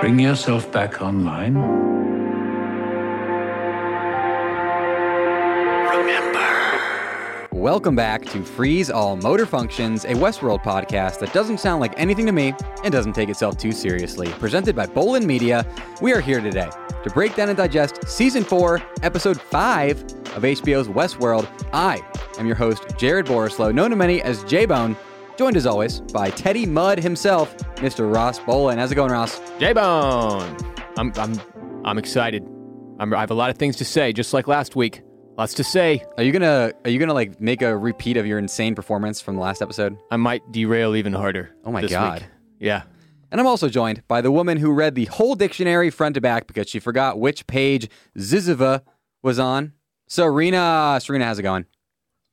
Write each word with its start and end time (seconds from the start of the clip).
Bring 0.00 0.18
yourself 0.18 0.72
back 0.72 1.02
online. 1.02 1.54
Remember. 5.94 7.48
Welcome 7.52 7.96
back 7.96 8.24
to 8.30 8.42
Freeze 8.42 8.88
All 8.90 9.16
Motor 9.16 9.44
Functions, 9.44 10.06
a 10.06 10.14
Westworld 10.14 10.62
podcast 10.62 11.18
that 11.18 11.34
doesn't 11.34 11.60
sound 11.60 11.82
like 11.82 11.92
anything 11.98 12.24
to 12.24 12.32
me 12.32 12.54
and 12.82 12.90
doesn't 12.90 13.12
take 13.12 13.28
itself 13.28 13.58
too 13.58 13.72
seriously. 13.72 14.28
Presented 14.38 14.74
by 14.74 14.86
Bolin 14.86 15.26
Media, 15.26 15.66
we 16.00 16.14
are 16.14 16.20
here 16.22 16.40
today 16.40 16.70
to 17.04 17.10
break 17.10 17.36
down 17.36 17.50
and 17.50 17.58
digest 17.58 18.08
Season 18.08 18.42
4, 18.42 18.80
Episode 19.02 19.38
5 19.38 20.00
of 20.00 20.42
HBO's 20.44 20.88
Westworld. 20.88 21.46
I 21.74 22.00
am 22.38 22.46
your 22.46 22.56
host, 22.56 22.84
Jared 22.96 23.26
Borislow, 23.26 23.74
known 23.74 23.90
to 23.90 23.96
many 23.96 24.22
as 24.22 24.44
J-Bone, 24.44 24.96
joined 25.40 25.56
as 25.56 25.64
always 25.64 26.02
by 26.12 26.28
Teddy 26.28 26.66
Mudd 26.66 26.98
himself, 26.98 27.56
Mr. 27.76 28.14
Ross 28.14 28.38
Bolin. 28.40 28.76
How's 28.76 28.92
it 28.92 28.94
going, 28.94 29.10
Ross? 29.10 29.40
J 29.58 29.72
Bone. 29.72 30.54
I'm 30.98 31.14
I'm 31.16 31.40
I'm 31.82 31.96
excited. 31.96 32.46
I'm, 32.98 33.14
I 33.14 33.20
have 33.20 33.30
a 33.30 33.34
lot 33.34 33.48
of 33.48 33.56
things 33.56 33.76
to 33.76 33.86
say, 33.86 34.12
just 34.12 34.34
like 34.34 34.46
last 34.48 34.76
week. 34.76 35.00
Lots 35.38 35.54
to 35.54 35.64
say. 35.64 36.04
Are 36.18 36.22
you 36.22 36.30
gonna 36.30 36.74
are 36.84 36.90
you 36.90 36.98
gonna 36.98 37.14
like 37.14 37.40
make 37.40 37.62
a 37.62 37.74
repeat 37.74 38.18
of 38.18 38.26
your 38.26 38.38
insane 38.38 38.74
performance 38.74 39.22
from 39.22 39.36
the 39.36 39.40
last 39.40 39.62
episode? 39.62 39.96
I 40.10 40.18
might 40.18 40.42
derail 40.52 40.94
even 40.94 41.14
harder. 41.14 41.56
Oh 41.64 41.72
my 41.72 41.86
God. 41.86 42.20
week. 42.20 42.28
Yeah. 42.58 42.82
And 43.30 43.40
I'm 43.40 43.46
also 43.46 43.70
joined 43.70 44.06
by 44.08 44.20
the 44.20 44.30
woman 44.30 44.58
who 44.58 44.70
read 44.70 44.94
the 44.94 45.06
whole 45.06 45.36
dictionary 45.36 45.88
front 45.88 46.16
to 46.16 46.20
back 46.20 46.48
because 46.48 46.68
she 46.68 46.80
forgot 46.80 47.18
which 47.18 47.46
page 47.46 47.88
Ziziva 48.18 48.82
was 49.22 49.38
on. 49.38 49.72
Serena, 50.06 50.98
Serena, 51.02 51.24
how's 51.24 51.38
it 51.38 51.44
going? 51.44 51.64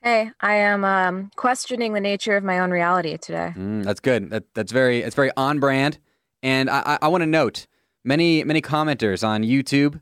Hey, 0.07 0.31
I 0.39 0.53
am 0.53 0.85
um, 0.85 1.31
questioning 1.35 1.91
the 1.91 1.99
nature 1.99 2.37
of 2.37 2.43
my 2.45 2.59
own 2.59 2.71
reality 2.71 3.17
today. 3.17 3.51
Mm, 3.57 3.83
that's 3.83 3.99
good. 3.99 4.29
That, 4.29 4.45
that's 4.53 4.71
very 4.71 5.01
it's 5.01 5.17
very 5.17 5.31
on 5.35 5.59
brand. 5.59 5.97
And 6.41 6.69
I, 6.69 6.81
I, 6.85 6.97
I 7.01 7.07
want 7.09 7.23
to 7.23 7.25
note 7.25 7.67
many 8.05 8.41
many 8.45 8.61
commenters 8.61 9.27
on 9.27 9.43
YouTube 9.43 9.99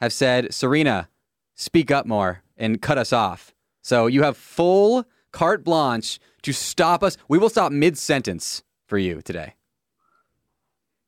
have 0.00 0.12
said 0.12 0.54
Serena, 0.54 1.08
speak 1.56 1.90
up 1.90 2.06
more 2.06 2.44
and 2.56 2.80
cut 2.80 2.98
us 2.98 3.12
off. 3.12 3.52
So 3.82 4.06
you 4.06 4.22
have 4.22 4.36
full 4.36 5.06
carte 5.32 5.64
blanche 5.64 6.20
to 6.42 6.52
stop 6.52 7.02
us. 7.02 7.16
We 7.26 7.36
will 7.36 7.50
stop 7.50 7.72
mid 7.72 7.98
sentence 7.98 8.62
for 8.86 8.96
you 8.96 9.22
today. 9.22 9.54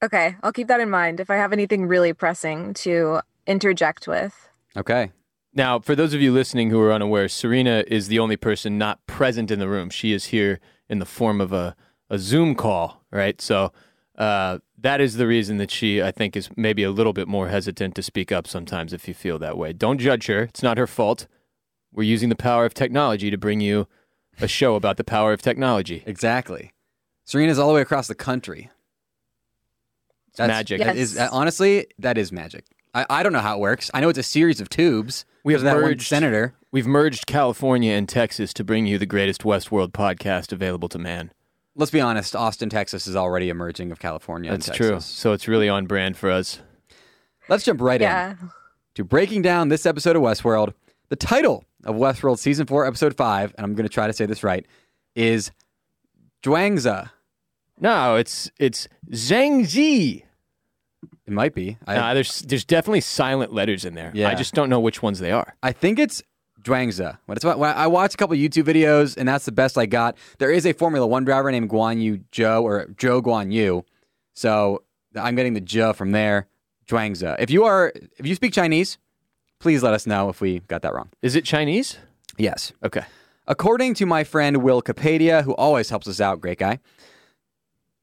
Okay, 0.02 0.34
I'll 0.42 0.52
keep 0.52 0.66
that 0.66 0.80
in 0.80 0.90
mind 0.90 1.20
if 1.20 1.30
I 1.30 1.36
have 1.36 1.52
anything 1.52 1.86
really 1.86 2.12
pressing 2.12 2.74
to 2.82 3.20
interject 3.46 4.08
with. 4.08 4.34
Okay. 4.76 5.12
Now, 5.54 5.78
for 5.78 5.94
those 5.94 6.14
of 6.14 6.20
you 6.20 6.32
listening 6.32 6.70
who 6.70 6.80
are 6.80 6.92
unaware, 6.92 7.28
Serena 7.28 7.84
is 7.86 8.08
the 8.08 8.18
only 8.18 8.36
person 8.36 8.76
not 8.76 9.06
present 9.06 9.50
in 9.50 9.60
the 9.60 9.68
room. 9.68 9.88
She 9.88 10.12
is 10.12 10.26
here 10.26 10.58
in 10.88 10.98
the 10.98 11.04
form 11.06 11.40
of 11.40 11.52
a, 11.52 11.76
a 12.10 12.18
Zoom 12.18 12.56
call, 12.56 13.04
right? 13.12 13.40
So 13.40 13.72
uh, 14.18 14.58
that 14.78 15.00
is 15.00 15.14
the 15.14 15.28
reason 15.28 15.58
that 15.58 15.70
she, 15.70 16.02
I 16.02 16.10
think, 16.10 16.36
is 16.36 16.50
maybe 16.56 16.82
a 16.82 16.90
little 16.90 17.12
bit 17.12 17.28
more 17.28 17.48
hesitant 17.48 17.94
to 17.94 18.02
speak 18.02 18.32
up 18.32 18.48
sometimes 18.48 18.92
if 18.92 19.06
you 19.06 19.14
feel 19.14 19.38
that 19.38 19.56
way. 19.56 19.72
Don't 19.72 19.98
judge 19.98 20.26
her. 20.26 20.42
It's 20.42 20.62
not 20.62 20.76
her 20.76 20.88
fault. 20.88 21.28
We're 21.92 22.02
using 22.02 22.30
the 22.30 22.36
power 22.36 22.64
of 22.64 22.74
technology 22.74 23.30
to 23.30 23.38
bring 23.38 23.60
you 23.60 23.86
a 24.40 24.48
show 24.48 24.74
about 24.74 24.96
the 24.96 25.04
power 25.04 25.32
of 25.32 25.40
technology. 25.40 26.02
Exactly. 26.04 26.72
Serena's 27.24 27.60
all 27.60 27.68
the 27.68 27.74
way 27.74 27.80
across 27.80 28.08
the 28.08 28.16
country. 28.16 28.70
It's 30.28 30.40
magic. 30.40 30.80
That 30.80 30.96
is 30.96 31.16
honestly, 31.16 31.86
that 32.00 32.18
is 32.18 32.32
magic. 32.32 32.64
I, 32.94 33.06
I 33.10 33.22
don't 33.22 33.32
know 33.32 33.40
how 33.40 33.56
it 33.56 33.60
works. 33.60 33.90
I 33.92 34.00
know 34.00 34.08
it's 34.08 34.18
a 34.18 34.22
series 34.22 34.60
of 34.60 34.68
tubes. 34.68 35.24
We 35.42 35.52
have 35.52 35.62
There's 35.62 35.74
that 35.74 35.80
one 35.82 35.90
merged- 35.90 36.06
senator. 36.08 36.54
We've 36.70 36.86
merged 36.86 37.26
California 37.26 37.92
and 37.92 38.08
Texas 38.08 38.52
to 38.54 38.64
bring 38.64 38.86
you 38.86 38.98
the 38.98 39.06
greatest 39.06 39.42
Westworld 39.42 39.92
podcast 39.92 40.52
available 40.52 40.88
to 40.88 40.98
man. 40.98 41.32
Let's 41.76 41.90
be 41.90 42.00
honest. 42.00 42.34
Austin, 42.36 42.68
Texas 42.70 43.06
is 43.06 43.16
already 43.16 43.48
emerging 43.48 43.90
of 43.92 43.98
California. 43.98 44.52
and 44.52 44.62
That's 44.62 44.76
true. 44.76 44.92
Texas. 44.92 45.10
So 45.10 45.32
it's 45.32 45.46
really 45.48 45.68
on 45.68 45.86
brand 45.86 46.16
for 46.16 46.30
us. 46.30 46.60
Let's 47.48 47.64
jump 47.64 47.80
right 47.80 48.00
in 48.00 48.06
Yeah. 48.06 48.34
to 48.94 49.04
breaking 49.04 49.42
down 49.42 49.68
this 49.68 49.84
episode 49.86 50.16
of 50.16 50.22
Westworld. 50.22 50.72
The 51.10 51.16
title 51.16 51.64
of 51.84 51.96
Westworld 51.96 52.38
Season 52.38 52.66
4, 52.66 52.86
Episode 52.86 53.16
5, 53.16 53.54
and 53.58 53.64
I'm 53.64 53.74
going 53.74 53.86
to 53.86 53.92
try 53.92 54.06
to 54.06 54.12
say 54.12 54.24
this 54.26 54.42
right, 54.42 54.64
is 55.14 55.50
Zhuangzi. 56.42 57.10
No, 57.80 58.16
it's 58.16 58.50
it's 58.58 58.88
Zhang 59.10 59.66
Ji. 59.68 60.23
It 61.26 61.32
might 61.32 61.54
be. 61.54 61.78
I, 61.86 61.94
Nah, 61.94 62.14
there's 62.14 62.40
there's 62.40 62.64
definitely 62.64 63.00
silent 63.00 63.52
letters 63.52 63.84
in 63.84 63.94
there. 63.94 64.10
Yeah. 64.14 64.28
I 64.28 64.34
just 64.34 64.54
don't 64.54 64.68
know 64.68 64.80
which 64.80 65.02
ones 65.02 65.20
they 65.20 65.32
are. 65.32 65.54
I 65.62 65.72
think 65.72 65.98
it's 65.98 66.22
Zhuangzi. 66.62 67.16
When 67.26 67.36
it's 67.36 67.44
when 67.44 67.62
I 67.62 67.86
watched 67.86 68.14
a 68.14 68.16
couple 68.18 68.36
YouTube 68.36 68.64
videos, 68.64 69.16
and 69.16 69.26
that's 69.28 69.44
the 69.44 69.52
best 69.52 69.78
I 69.78 69.86
got. 69.86 70.16
There 70.38 70.50
is 70.50 70.66
a 70.66 70.72
Formula 70.72 71.06
One 71.06 71.24
driver 71.24 71.50
named 71.50 71.70
Guan 71.70 72.00
Yu 72.02 72.18
Zhou 72.32 72.62
or 72.62 72.86
Zhou 72.96 73.22
Guan 73.22 73.52
Yu, 73.52 73.84
so 74.34 74.82
I'm 75.16 75.34
getting 75.34 75.54
the 75.54 75.60
Zhe 75.62 75.94
from 75.94 76.12
there. 76.12 76.46
Zhuangzi. 76.86 77.36
If 77.38 77.50
you 77.50 77.64
are, 77.64 77.92
if 78.18 78.26
you 78.26 78.34
speak 78.34 78.52
Chinese, 78.52 78.98
please 79.58 79.82
let 79.82 79.94
us 79.94 80.06
know 80.06 80.28
if 80.28 80.42
we 80.42 80.58
got 80.60 80.82
that 80.82 80.92
wrong. 80.92 81.08
Is 81.22 81.34
it 81.34 81.44
Chinese? 81.46 81.96
Yes. 82.36 82.72
Okay. 82.82 83.04
According 83.46 83.94
to 83.94 84.06
my 84.06 84.24
friend 84.24 84.58
Will 84.58 84.82
Capadia, 84.82 85.44
who 85.44 85.54
always 85.54 85.88
helps 85.88 86.06
us 86.06 86.20
out, 86.20 86.40
great 86.42 86.58
guy, 86.58 86.80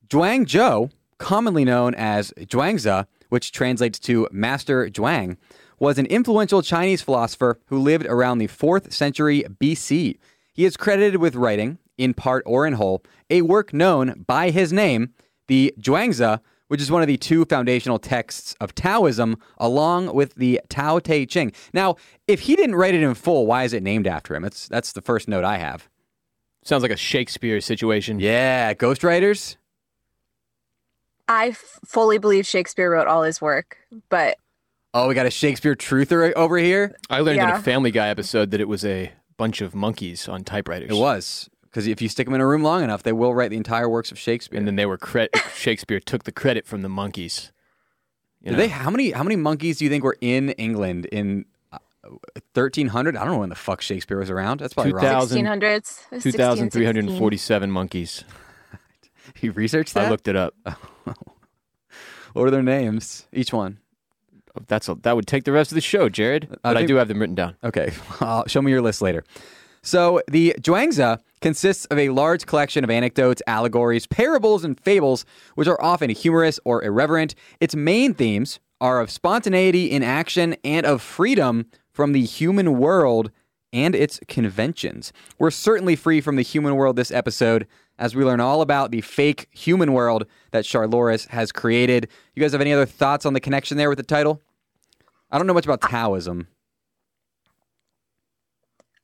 Zhuang 0.09 0.45
Zhou, 0.45 0.91
commonly 1.21 1.63
known 1.63 1.93
as 1.93 2.33
Zhuangzi, 2.35 3.05
which 3.29 3.51
translates 3.51 3.99
to 3.99 4.27
Master 4.31 4.89
Zhuang, 4.89 5.37
was 5.79 5.99
an 5.99 6.07
influential 6.07 6.63
Chinese 6.63 7.03
philosopher 7.03 7.59
who 7.67 7.77
lived 7.77 8.07
around 8.07 8.39
the 8.39 8.47
4th 8.47 8.91
century 8.91 9.43
BC. 9.59 10.17
He 10.51 10.65
is 10.65 10.75
credited 10.75 11.21
with 11.21 11.35
writing, 11.35 11.77
in 11.97 12.15
part 12.15 12.43
or 12.47 12.65
in 12.65 12.73
whole, 12.73 13.03
a 13.29 13.43
work 13.43 13.71
known 13.71 14.25
by 14.25 14.49
his 14.49 14.73
name, 14.73 15.13
the 15.47 15.73
Zhuangzi, 15.79 16.39
which 16.69 16.81
is 16.81 16.89
one 16.89 17.03
of 17.03 17.07
the 17.07 17.17
two 17.17 17.45
foundational 17.45 17.99
texts 17.99 18.55
of 18.59 18.73
Taoism, 18.73 19.37
along 19.59 20.15
with 20.15 20.33
the 20.35 20.59
Tao 20.69 20.97
Te 20.97 21.27
Ching. 21.27 21.51
Now, 21.71 21.97
if 22.27 22.41
he 22.41 22.55
didn't 22.55 22.75
write 22.75 22.95
it 22.95 23.03
in 23.03 23.13
full, 23.13 23.45
why 23.45 23.63
is 23.63 23.73
it 23.73 23.83
named 23.83 24.07
after 24.07 24.33
him? 24.33 24.41
That's 24.41 24.67
that's 24.67 24.93
the 24.93 25.01
first 25.01 25.27
note 25.27 25.43
I 25.43 25.57
have. 25.57 25.87
Sounds 26.63 26.81
like 26.81 26.91
a 26.91 26.97
Shakespeare 26.97 27.61
situation. 27.61 28.19
Yeah, 28.19 28.73
ghostwriters. 28.73 29.57
I 31.31 31.47
f- 31.49 31.79
fully 31.85 32.17
believe 32.17 32.45
Shakespeare 32.45 32.91
wrote 32.91 33.07
all 33.07 33.23
his 33.23 33.39
work, 33.41 33.77
but 34.09 34.37
Oh, 34.93 35.07
we 35.07 35.15
got 35.15 35.25
a 35.25 35.31
Shakespeare 35.31 35.73
truther 35.73 36.33
over 36.33 36.57
here. 36.57 36.97
I 37.09 37.21
learned 37.21 37.39
in 37.39 37.49
a 37.49 37.59
Family 37.61 37.91
Guy 37.91 38.09
episode 38.09 38.51
that 38.51 38.59
it 38.59 38.67
was 38.67 38.83
a 38.83 39.13
bunch 39.37 39.61
of 39.61 39.73
monkeys 39.73 40.27
on 40.27 40.43
typewriters. 40.43 40.89
It 40.91 40.95
was 40.99 41.49
because 41.63 41.87
if 41.87 42.01
you 42.01 42.09
stick 42.09 42.27
them 42.27 42.33
in 42.35 42.41
a 42.41 42.45
room 42.45 42.61
long 42.63 42.83
enough, 42.83 43.01
they 43.01 43.13
will 43.13 43.33
write 43.33 43.51
the 43.51 43.55
entire 43.55 43.87
works 43.87 44.11
of 44.11 44.19
Shakespeare. 44.19 44.57
And 44.57 44.67
then 44.67 44.75
they 44.75 44.85
were 44.85 44.97
cre- 44.97 45.31
Shakespeare 45.55 46.01
took 46.01 46.25
the 46.25 46.33
credit 46.33 46.67
from 46.67 46.81
the 46.81 46.89
monkeys. 46.89 47.53
You 48.41 48.51
know? 48.51 48.57
they? 48.57 48.67
How 48.67 48.89
many? 48.89 49.11
How 49.11 49.23
many 49.23 49.37
monkeys 49.37 49.77
do 49.77 49.85
you 49.85 49.89
think 49.89 50.03
were 50.03 50.17
in 50.19 50.49
England 50.51 51.05
in 51.05 51.45
uh, 51.71 51.77
1300? 52.53 53.15
I 53.15 53.23
don't 53.23 53.33
know 53.35 53.39
when 53.39 53.47
the 53.49 53.55
fuck 53.55 53.81
Shakespeare 53.81 54.19
was 54.19 54.29
around. 54.29 54.59
That's 54.59 54.73
probably 54.73 54.91
wrong. 54.91 55.03
2000 55.03 55.45
1600s. 55.45 56.21
2,347 56.21 57.71
monkeys. 57.71 58.25
You 59.39 59.51
researched 59.53 59.93
that? 59.93 60.07
I 60.07 60.09
looked 60.09 60.27
it 60.27 60.35
up. 60.35 60.55
What 62.33 62.47
are 62.47 62.51
their 62.51 62.63
names? 62.63 63.27
Each 63.33 63.53
one. 63.53 63.79
Oh, 64.55 64.61
that's 64.67 64.89
a, 64.89 64.95
that 64.95 65.15
would 65.15 65.27
take 65.27 65.45
the 65.45 65.51
rest 65.51 65.71
of 65.71 65.75
the 65.75 65.81
show, 65.81 66.09
Jared. 66.09 66.47
But 66.49 66.59
I, 66.63 66.73
think- 66.73 66.87
do 66.87 66.95
have 66.95 67.07
them 67.07 67.19
written 67.19 67.35
down. 67.35 67.55
Okay, 67.63 67.91
I'll 68.19 68.47
show 68.47 68.61
me 68.61 68.71
your 68.71 68.81
list 68.81 69.01
later. 69.01 69.23
So 69.83 70.21
the 70.27 70.53
Zhuangzi 70.59 71.19
consists 71.41 71.85
of 71.85 71.97
a 71.97 72.09
large 72.09 72.45
collection 72.45 72.83
of 72.83 72.89
anecdotes, 72.91 73.41
allegories, 73.47 74.05
parables, 74.05 74.63
and 74.63 74.79
fables, 74.79 75.25
which 75.55 75.67
are 75.67 75.81
often 75.81 76.11
humorous 76.11 76.59
or 76.65 76.83
irreverent. 76.83 77.33
Its 77.59 77.75
main 77.75 78.13
themes 78.13 78.59
are 78.79 78.99
of 78.99 79.09
spontaneity 79.09 79.89
in 79.89 80.03
action 80.03 80.55
and 80.63 80.85
of 80.85 81.01
freedom 81.01 81.65
from 81.91 82.11
the 82.11 82.23
human 82.23 82.77
world 82.77 83.31
and 83.73 83.95
its 83.95 84.19
conventions. 84.27 85.13
We're 85.39 85.49
certainly 85.51 85.95
free 85.95 86.21
from 86.21 86.35
the 86.35 86.41
human 86.43 86.75
world 86.75 86.95
this 86.95 87.09
episode 87.11 87.65
as 88.01 88.15
we 88.15 88.25
learn 88.25 88.39
all 88.39 88.61
about 88.61 88.89
the 88.89 88.99
fake 89.01 89.47
human 89.51 89.93
world 89.93 90.25
that 90.49 90.65
Charlores 90.65 91.27
has 91.27 91.51
created. 91.51 92.09
You 92.33 92.41
guys 92.41 92.51
have 92.51 92.59
any 92.59 92.73
other 92.73 92.87
thoughts 92.87 93.27
on 93.27 93.33
the 93.33 93.39
connection 93.39 93.77
there 93.77 93.89
with 93.89 93.99
the 93.99 94.03
title? 94.03 94.41
I 95.29 95.37
don't 95.37 95.45
know 95.45 95.53
much 95.53 95.65
about 95.65 95.81
Taoism. 95.81 96.47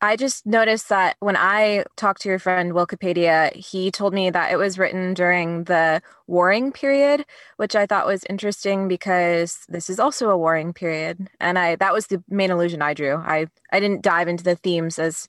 I 0.02 0.16
just 0.16 0.46
noticed 0.46 0.90
that 0.90 1.16
when 1.20 1.36
I 1.36 1.86
talked 1.96 2.22
to 2.22 2.30
your 2.30 2.40
friend 2.40 2.74
Wikipedia, 2.74 3.56
he 3.56 3.90
told 3.92 4.14
me 4.14 4.30
that 4.32 4.52
it 4.52 4.58
was 4.58 4.78
written 4.78 5.14
during 5.14 5.64
the 5.66 6.02
warring 6.26 6.72
period, 6.72 7.24
which 7.58 7.76
I 7.76 7.86
thought 7.86 8.06
was 8.06 8.24
interesting 8.30 8.88
because 8.88 9.60
this 9.70 9.90
is 9.90 10.00
also 10.00 10.30
a 10.30 10.38
warring 10.38 10.74
period. 10.74 11.30
And 11.40 11.58
I 11.58 11.76
that 11.78 11.94
was 11.94 12.08
the 12.08 12.24
main 12.30 12.52
illusion 12.52 12.82
I 12.82 12.94
drew. 12.94 13.16
I, 13.16 13.48
I 13.72 13.80
didn't 13.80 14.04
dive 14.04 14.28
into 14.28 14.44
the 14.44 14.56
themes 14.56 15.00
as 15.00 15.28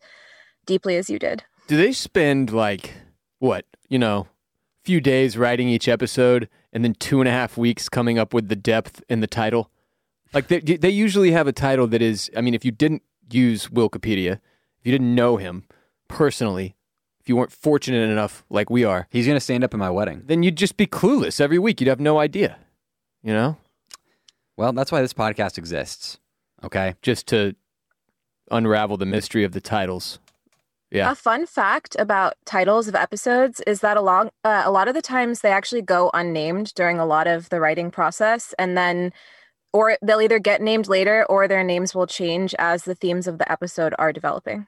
deeply 0.66 0.96
as 0.96 1.08
you 1.08 1.18
did. 1.18 1.44
Do 1.66 1.76
they 1.76 1.92
spend 1.92 2.52
like 2.52 2.92
what 3.38 3.64
you 3.88 3.98
know, 3.98 4.26
few 4.84 5.00
days 5.00 5.36
writing 5.38 5.68
each 5.68 5.88
episode, 5.88 6.48
and 6.72 6.84
then 6.84 6.94
two 6.94 7.20
and 7.20 7.28
a 7.28 7.32
half 7.32 7.56
weeks 7.56 7.88
coming 7.88 8.18
up 8.18 8.32
with 8.34 8.48
the 8.48 8.56
depth 8.56 9.02
in 9.08 9.20
the 9.20 9.26
title? 9.26 9.70
Like 10.34 10.48
they 10.48 10.60
they 10.60 10.90
usually 10.90 11.30
have 11.32 11.46
a 11.46 11.52
title 11.52 11.86
that 11.88 12.02
is. 12.02 12.30
I 12.36 12.40
mean, 12.40 12.54
if 12.54 12.64
you 12.64 12.70
didn't 12.70 13.02
use 13.30 13.68
Wikipedia, 13.68 14.32
if 14.80 14.84
you 14.84 14.92
didn't 14.92 15.14
know 15.14 15.36
him 15.36 15.64
personally, 16.08 16.76
if 17.20 17.28
you 17.28 17.36
weren't 17.36 17.52
fortunate 17.52 18.08
enough, 18.10 18.44
like 18.50 18.70
we 18.70 18.84
are, 18.84 19.06
He's 19.10 19.26
going 19.26 19.36
to 19.36 19.40
stand 19.40 19.64
up 19.64 19.72
in 19.74 19.80
my 19.80 19.90
wedding. 19.90 20.22
then 20.26 20.42
you'd 20.42 20.56
just 20.56 20.76
be 20.76 20.86
clueless 20.86 21.40
every 21.40 21.58
week. 21.58 21.80
You'd 21.80 21.88
have 21.88 22.00
no 22.00 22.18
idea. 22.18 22.56
You 23.22 23.32
know, 23.34 23.56
Well, 24.56 24.72
that's 24.72 24.90
why 24.92 25.00
this 25.02 25.12
podcast 25.12 25.58
exists. 25.58 26.18
Okay. 26.64 26.94
just 27.02 27.26
to 27.28 27.54
unravel 28.50 28.96
the 28.96 29.06
mystery 29.06 29.44
of 29.44 29.52
the 29.52 29.60
titles. 29.60 30.18
Yeah. 30.90 31.12
A 31.12 31.14
fun 31.14 31.44
fact 31.46 31.96
about 31.98 32.34
titles 32.46 32.88
of 32.88 32.94
episodes 32.94 33.60
is 33.66 33.80
that 33.80 33.96
along 33.98 34.30
uh, 34.44 34.62
a 34.64 34.70
lot 34.70 34.88
of 34.88 34.94
the 34.94 35.02
times 35.02 35.40
they 35.40 35.52
actually 35.52 35.82
go 35.82 36.10
unnamed 36.14 36.72
during 36.74 36.98
a 36.98 37.04
lot 37.06 37.26
of 37.26 37.48
the 37.50 37.60
writing 37.60 37.90
process, 37.90 38.54
and 38.58 38.76
then 38.76 39.12
or 39.74 39.98
they'll 40.00 40.22
either 40.22 40.38
get 40.38 40.62
named 40.62 40.88
later 40.88 41.26
or 41.28 41.46
their 41.46 41.62
names 41.62 41.94
will 41.94 42.06
change 42.06 42.54
as 42.58 42.84
the 42.84 42.94
themes 42.94 43.26
of 43.26 43.36
the 43.36 43.50
episode 43.52 43.94
are 43.98 44.12
developing, 44.14 44.66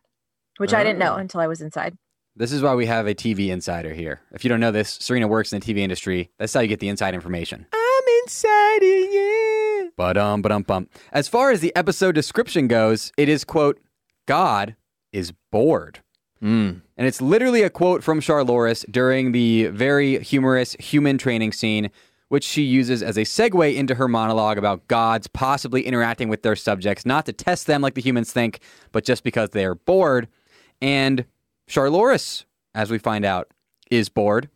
which 0.58 0.74
I 0.74 0.84
didn't 0.84 0.98
know 0.98 1.14
Oh. 1.14 1.16
until 1.16 1.40
I 1.40 1.46
was 1.46 1.62
inside. 1.62 1.96
This 2.36 2.52
is 2.52 2.62
why 2.62 2.74
we 2.74 2.84
have 2.86 3.06
a 3.06 3.14
TV 3.14 3.48
insider 3.48 3.92
here. 3.94 4.20
If 4.32 4.44
you 4.44 4.48
don't 4.50 4.60
know 4.60 4.70
this, 4.70 4.98
Serena 5.00 5.26
works 5.26 5.52
in 5.52 5.60
the 5.60 5.66
TV 5.74 5.78
industry. 5.78 6.30
That's 6.38 6.52
how 6.52 6.60
you 6.60 6.68
get 6.68 6.80
the 6.80 6.88
inside 6.88 7.14
information. 7.14 7.66
I'm 7.72 8.02
inside 8.24 8.76
of 8.82 8.82
you. 9.12 9.92
But 9.96 10.16
um, 10.18 10.42
but 10.42 10.52
um, 10.52 10.62
bump. 10.62 10.92
As 11.12 11.28
far 11.28 11.50
as 11.50 11.60
the 11.60 11.74
episode 11.74 12.14
description 12.14 12.68
goes, 12.68 13.10
it 13.16 13.28
is 13.30 13.42
quote, 13.44 13.80
God 14.26 14.76
is 15.12 15.32
bored. 15.50 16.00
Mm. 16.42 16.80
And 16.96 17.06
it's 17.06 17.20
literally 17.20 17.62
a 17.62 17.70
quote 17.70 18.02
from 18.02 18.20
Charlores 18.20 18.84
during 18.90 19.32
the 19.32 19.66
very 19.66 20.18
humorous 20.20 20.74
human 20.74 21.18
training 21.18 21.52
scene, 21.52 21.90
which 22.28 22.44
she 22.44 22.62
uses 22.62 23.02
as 23.02 23.16
a 23.18 23.22
segue 23.22 23.74
into 23.74 23.94
her 23.96 24.08
monologue 24.08 24.56
about 24.56 24.86
gods 24.88 25.26
possibly 25.26 25.82
interacting 25.82 26.28
with 26.28 26.42
their 26.42 26.56
subjects, 26.56 27.04
not 27.04 27.26
to 27.26 27.32
test 27.32 27.66
them 27.66 27.82
like 27.82 27.94
the 27.94 28.00
humans 28.00 28.32
think, 28.32 28.60
but 28.92 29.04
just 29.04 29.22
because 29.22 29.50
they 29.50 29.64
are 29.64 29.74
bored. 29.74 30.28
And 30.80 31.26
Charlores, 31.68 32.44
as 32.74 32.90
we 32.90 32.98
find 32.98 33.24
out, 33.24 33.48
is 33.90 34.08
bored, 34.08 34.48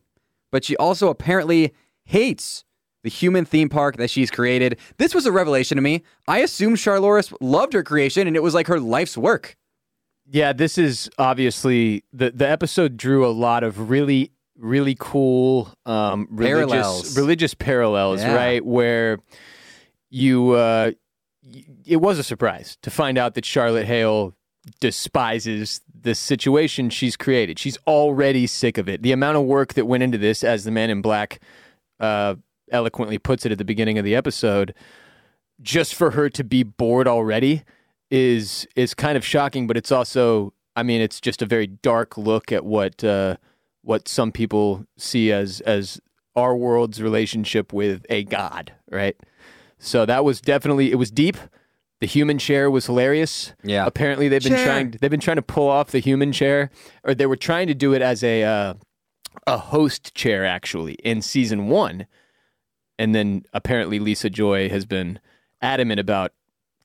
but 0.50 0.64
she 0.64 0.76
also 0.76 1.08
apparently 1.08 1.74
hates 2.04 2.64
the 3.02 3.10
human 3.10 3.44
theme 3.44 3.68
park 3.68 3.96
that 3.98 4.08
she's 4.08 4.30
created. 4.30 4.78
This 4.96 5.14
was 5.14 5.26
a 5.26 5.32
revelation 5.32 5.76
to 5.76 5.82
me. 5.82 6.02
I 6.26 6.38
assumed 6.38 6.78
Charlores 6.78 7.34
loved 7.40 7.74
her 7.74 7.82
creation 7.82 8.26
and 8.26 8.36
it 8.36 8.42
was 8.42 8.54
like 8.54 8.66
her 8.68 8.80
life's 8.80 9.18
work. 9.18 9.56
Yeah, 10.30 10.52
this 10.52 10.78
is 10.78 11.10
obviously 11.18 12.04
the 12.12 12.30
the 12.30 12.48
episode 12.48 12.96
drew 12.96 13.26
a 13.26 13.30
lot 13.32 13.62
of 13.62 13.90
really 13.90 14.30
really 14.56 14.96
cool 14.98 15.68
um, 15.84 16.28
religious 16.30 16.70
Parallels. 16.70 17.16
religious 17.18 17.54
parallels, 17.54 18.20
Yeah. 18.22 18.34
right? 18.34 18.64
Where 18.64 19.18
you 20.10 20.52
uh, 20.52 20.92
it 21.84 21.96
was 21.98 22.18
a 22.18 22.22
surprise 22.22 22.78
to 22.82 22.90
find 22.90 23.18
out 23.18 23.34
that 23.34 23.44
Charlotte 23.44 23.86
Hale 23.86 24.34
despises 24.80 25.82
the 26.00 26.14
situation 26.14 26.88
she's 26.88 27.16
created. 27.16 27.58
She's 27.58 27.76
already 27.86 28.46
sick 28.46 28.78
of 28.78 28.88
it. 28.88 29.02
The 29.02 29.12
amount 29.12 29.36
of 29.36 29.44
work 29.44 29.74
that 29.74 29.86
went 29.86 30.02
into 30.02 30.16
this, 30.18 30.42
as 30.42 30.64
the 30.64 30.70
Man 30.70 30.88
in 30.88 31.02
Black 31.02 31.40
uh, 32.00 32.36
eloquently 32.70 33.18
puts 33.18 33.44
it 33.44 33.52
at 33.52 33.58
the 33.58 33.64
beginning 33.64 33.98
of 33.98 34.04
the 34.06 34.14
episode, 34.14 34.72
just 35.60 35.94
for 35.94 36.12
her 36.12 36.30
to 36.30 36.44
be 36.44 36.62
bored 36.62 37.06
already 37.08 37.62
is 38.10 38.66
is 38.76 38.94
kind 38.94 39.16
of 39.16 39.24
shocking, 39.24 39.66
but 39.66 39.76
it's 39.76 39.92
also, 39.92 40.52
I 40.76 40.82
mean, 40.82 41.00
it's 41.00 41.20
just 41.20 41.42
a 41.42 41.46
very 41.46 41.66
dark 41.66 42.16
look 42.16 42.52
at 42.52 42.64
what 42.64 43.02
uh, 43.02 43.36
what 43.82 44.08
some 44.08 44.32
people 44.32 44.84
see 44.96 45.32
as 45.32 45.60
as 45.62 46.00
our 46.36 46.56
world's 46.56 47.00
relationship 47.00 47.72
with 47.72 48.04
a 48.10 48.24
god, 48.24 48.72
right? 48.90 49.16
So 49.78 50.06
that 50.06 50.24
was 50.24 50.40
definitely 50.40 50.90
it 50.90 50.96
was 50.96 51.10
deep. 51.10 51.36
The 52.00 52.06
human 52.06 52.38
chair 52.38 52.70
was 52.70 52.86
hilarious. 52.86 53.54
Yeah. 53.62 53.86
Apparently 53.86 54.28
they've 54.28 54.42
been 54.42 54.52
Chair. 54.54 54.66
trying 54.66 54.90
they've 55.00 55.10
been 55.10 55.20
trying 55.20 55.36
to 55.36 55.42
pull 55.42 55.68
off 55.68 55.90
the 55.90 56.00
human 56.00 56.32
chair, 56.32 56.70
or 57.02 57.14
they 57.14 57.26
were 57.26 57.36
trying 57.36 57.66
to 57.68 57.74
do 57.74 57.94
it 57.94 58.02
as 58.02 58.22
a 58.22 58.42
uh, 58.42 58.74
a 59.46 59.58
host 59.58 60.14
chair 60.14 60.44
actually 60.44 60.94
in 60.94 61.22
season 61.22 61.68
one, 61.68 62.06
and 62.98 63.14
then 63.14 63.44
apparently 63.52 63.98
Lisa 63.98 64.28
Joy 64.28 64.68
has 64.68 64.84
been 64.84 65.18
adamant 65.62 66.00
about 66.00 66.32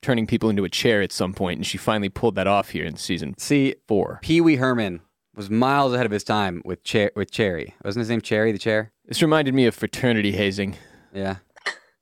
turning 0.02 0.26
people 0.26 0.48
into 0.50 0.64
a 0.64 0.68
chair 0.68 1.02
at 1.02 1.12
some 1.12 1.32
point, 1.34 1.58
and 1.58 1.66
she 1.66 1.78
finally 1.78 2.08
pulled 2.08 2.34
that 2.36 2.46
off 2.46 2.70
here 2.70 2.84
in 2.84 2.96
season 2.96 3.34
See, 3.38 3.74
four. 3.86 4.18
Pee 4.22 4.40
Wee 4.40 4.56
Herman 4.56 5.00
was 5.34 5.50
miles 5.50 5.92
ahead 5.94 6.06
of 6.06 6.12
his 6.12 6.24
time 6.24 6.62
with 6.64 6.80
Cher- 6.84 7.12
with 7.14 7.30
Chairry. 7.30 7.74
Wasn't 7.84 8.00
his 8.00 8.10
name 8.10 8.20
Chairry 8.20 8.52
the 8.52 8.58
chair? 8.58 8.92
This 9.06 9.22
reminded 9.22 9.54
me 9.54 9.66
of 9.66 9.74
fraternity 9.74 10.32
hazing. 10.32 10.76
Yeah. 11.12 11.36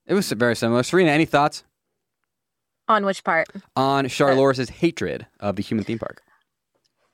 It 0.07 0.15
was 0.15 0.31
very 0.33 0.57
similar. 0.57 0.83
Serena, 0.83 1.11
any 1.11 1.25
thoughts 1.27 1.65
On 2.89 3.05
which 3.05 3.23
part? 3.25 3.49
on 3.77 4.09
Charlores's 4.09 4.71
uh, 4.71 4.75
hatred 4.75 5.27
of 5.41 5.57
the 5.57 5.63
human 5.63 5.85
theme 5.85 5.99
park? 5.99 6.23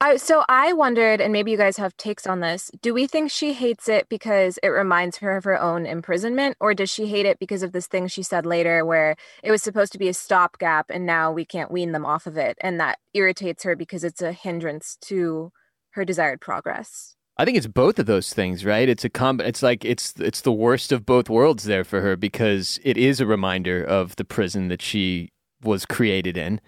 I 0.00 0.16
so 0.16 0.44
I 0.48 0.72
wondered, 0.72 1.20
and 1.20 1.32
maybe 1.32 1.50
you 1.50 1.56
guys 1.56 1.76
have 1.76 1.96
takes 1.96 2.26
on 2.26 2.40
this. 2.40 2.70
Do 2.82 2.92
we 2.92 3.06
think 3.06 3.30
she 3.30 3.52
hates 3.52 3.88
it 3.88 4.08
because 4.08 4.58
it 4.62 4.68
reminds 4.68 5.18
her 5.18 5.36
of 5.36 5.44
her 5.44 5.60
own 5.60 5.86
imprisonment, 5.86 6.56
or 6.60 6.74
does 6.74 6.90
she 6.90 7.06
hate 7.06 7.26
it 7.26 7.38
because 7.38 7.62
of 7.62 7.72
this 7.72 7.86
thing 7.86 8.08
she 8.08 8.22
said 8.22 8.44
later 8.44 8.84
where 8.84 9.16
it 9.42 9.50
was 9.50 9.62
supposed 9.62 9.92
to 9.92 9.98
be 9.98 10.08
a 10.08 10.14
stopgap 10.14 10.90
and 10.90 11.06
now 11.06 11.32
we 11.32 11.44
can't 11.44 11.70
wean 11.70 11.92
them 11.92 12.04
off 12.04 12.26
of 12.26 12.36
it, 12.36 12.58
and 12.60 12.78
that 12.80 12.98
irritates 13.14 13.62
her 13.62 13.76
because 13.76 14.04
it's 14.04 14.20
a 14.20 14.32
hindrance 14.32 14.98
to 15.02 15.52
her 15.90 16.04
desired 16.04 16.40
progress? 16.40 17.14
I 17.36 17.44
think 17.44 17.56
it's 17.56 17.66
both 17.66 17.98
of 17.98 18.06
those 18.06 18.32
things, 18.32 18.64
right? 18.64 18.88
It's 18.88 19.04
a 19.04 19.08
comb. 19.08 19.40
It's 19.40 19.62
like 19.62 19.84
it's 19.84 20.14
it's 20.18 20.40
the 20.42 20.52
worst 20.52 20.92
of 20.92 21.06
both 21.06 21.28
worlds 21.28 21.64
there 21.64 21.84
for 21.84 22.00
her 22.00 22.16
because 22.16 22.78
it 22.84 22.96
is 22.96 23.20
a 23.20 23.26
reminder 23.26 23.82
of 23.82 24.16
the 24.16 24.24
prison 24.24 24.68
that 24.68 24.82
she 24.82 25.30
was 25.62 25.86
created 25.86 26.36
in, 26.36 26.60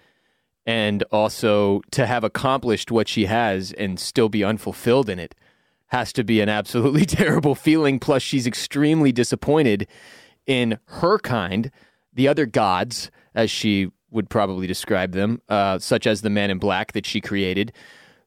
and 0.67 1.01
also 1.11 1.81
to 1.91 2.05
have 2.05 2.23
accomplished 2.23 2.91
what 2.91 3.07
she 3.07 3.25
has 3.25 3.71
and 3.71 3.99
still 3.99 4.29
be 4.29 4.43
unfulfilled 4.43 5.09
in 5.09 5.17
it 5.17 5.33
has 5.87 6.11
to 6.11 6.23
be 6.23 6.41
an 6.41 6.49
absolutely 6.49 7.05
terrible 7.05 7.55
feeling. 7.55 7.99
Plus, 7.99 8.21
she's 8.21 8.45
extremely 8.45 9.11
disappointed 9.11 9.87
in 10.45 10.77
her 10.85 11.17
kind, 11.19 11.71
the 12.13 12.27
other 12.27 12.45
gods, 12.45 13.09
as 13.33 13.49
she 13.49 13.89
would 14.11 14.29
probably 14.29 14.67
describe 14.67 15.13
them, 15.13 15.41
uh, 15.49 15.79
such 15.79 16.05
as 16.05 16.21
the 16.21 16.29
Man 16.29 16.51
in 16.51 16.59
Black 16.59 16.93
that 16.93 17.05
she 17.05 17.21
created 17.21 17.71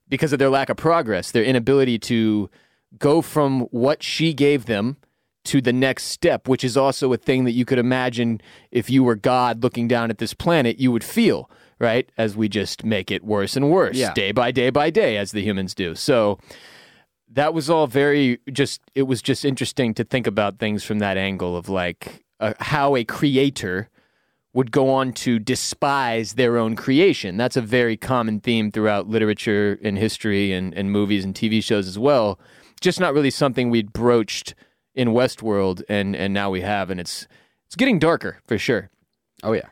because 0.09 0.33
of 0.33 0.39
their 0.39 0.51
lack 0.51 0.69
of 0.69 0.77
progress, 0.77 1.31
their 1.31 1.45
inability 1.45 1.99
to 1.99 2.51
go 2.99 3.23
from 3.23 3.63
what 3.71 4.03
she 4.03 4.35
gave 4.35 4.67
them 4.67 4.97
to 5.45 5.61
the 5.61 5.73
next 5.73 6.05
step, 6.05 6.49
which 6.49 6.65
is 6.65 6.77
also 6.77 7.13
a 7.13 7.17
thing 7.17 7.45
that 7.45 7.53
you 7.53 7.65
could 7.65 7.79
imagine 7.79 8.41
if 8.71 8.91
you 8.91 9.05
were 9.05 9.15
God 9.15 9.63
looking 9.63 9.89
down 9.89 10.11
at 10.11 10.19
this 10.19 10.35
planet, 10.35 10.79
you 10.79 10.93
would 10.93 11.05
feel, 11.05 11.51
right? 11.81 12.09
As 12.17 12.37
we 12.37 12.49
just 12.49 12.85
make 12.85 13.11
it 13.11 13.25
worse 13.25 13.57
and 13.57 13.71
worse, 13.71 13.97
Yeah. 13.97 14.13
day 14.13 14.31
by 14.33 14.53
day 14.53 14.71
by 14.71 14.91
day, 14.91 15.17
as 15.17 15.33
the 15.33 15.43
humans 15.43 15.75
do. 15.75 15.95
So 15.97 16.39
that 17.33 17.55
was 17.55 17.71
all 17.71 17.87
very 17.87 18.39
just, 18.53 18.81
it 18.95 19.05
was 19.05 19.23
just 19.23 19.45
interesting 19.45 19.95
to 19.95 20.05
think 20.05 20.27
about 20.27 20.59
things 20.59 20.85
from 20.85 20.99
that 21.01 21.17
angle 21.17 21.57
of 21.57 21.69
like 21.69 22.25
uh, 22.41 22.55
how 22.61 22.97
a 22.97 23.05
creator 23.05 23.89
would 24.53 24.73
go 24.73 24.91
on 24.91 25.13
to 25.13 25.39
despise 25.39 26.33
their 26.35 26.59
own 26.59 26.75
creation. 26.75 27.37
That's 27.37 27.57
a 27.57 27.61
very 27.63 27.97
common 27.97 28.41
theme 28.41 28.73
throughout 28.73 29.09
literature 29.09 29.79
and 29.83 29.97
history 29.97 30.53
and, 30.53 30.75
and 30.75 30.91
movies 30.91 31.25
and 31.25 31.35
TV 31.35 31.63
shows 31.63 31.87
as 31.87 31.99
well. 31.99 32.39
Just 32.81 32.99
not 32.99 33.15
really 33.15 33.31
something 33.31 33.71
we'd 33.71 33.93
broached 33.93 34.55
in 34.95 35.09
Westworld 35.11 35.85
and, 35.89 36.17
and 36.17 36.35
now 36.35 36.51
we 36.51 36.63
have, 36.63 36.91
and 36.91 36.99
it's 36.99 37.29
it's 37.67 37.77
getting 37.77 38.01
darker 38.01 38.41
for 38.49 38.59
sure. 38.59 38.91
Oh 39.45 39.53
yeah. 39.53 39.69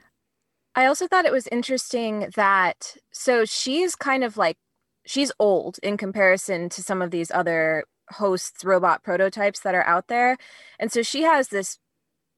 I 0.78 0.86
also 0.86 1.08
thought 1.08 1.24
it 1.24 1.32
was 1.32 1.48
interesting 1.48 2.30
that 2.36 2.96
so 3.10 3.44
she's 3.44 3.96
kind 3.96 4.22
of 4.22 4.36
like 4.36 4.56
she's 5.04 5.32
old 5.40 5.78
in 5.82 5.96
comparison 5.96 6.68
to 6.68 6.84
some 6.84 7.02
of 7.02 7.10
these 7.10 7.32
other 7.32 7.82
hosts 8.10 8.64
robot 8.64 9.02
prototypes 9.02 9.58
that 9.60 9.74
are 9.74 9.84
out 9.86 10.06
there. 10.06 10.36
And 10.78 10.92
so 10.92 11.02
she 11.02 11.22
has 11.22 11.48
this 11.48 11.78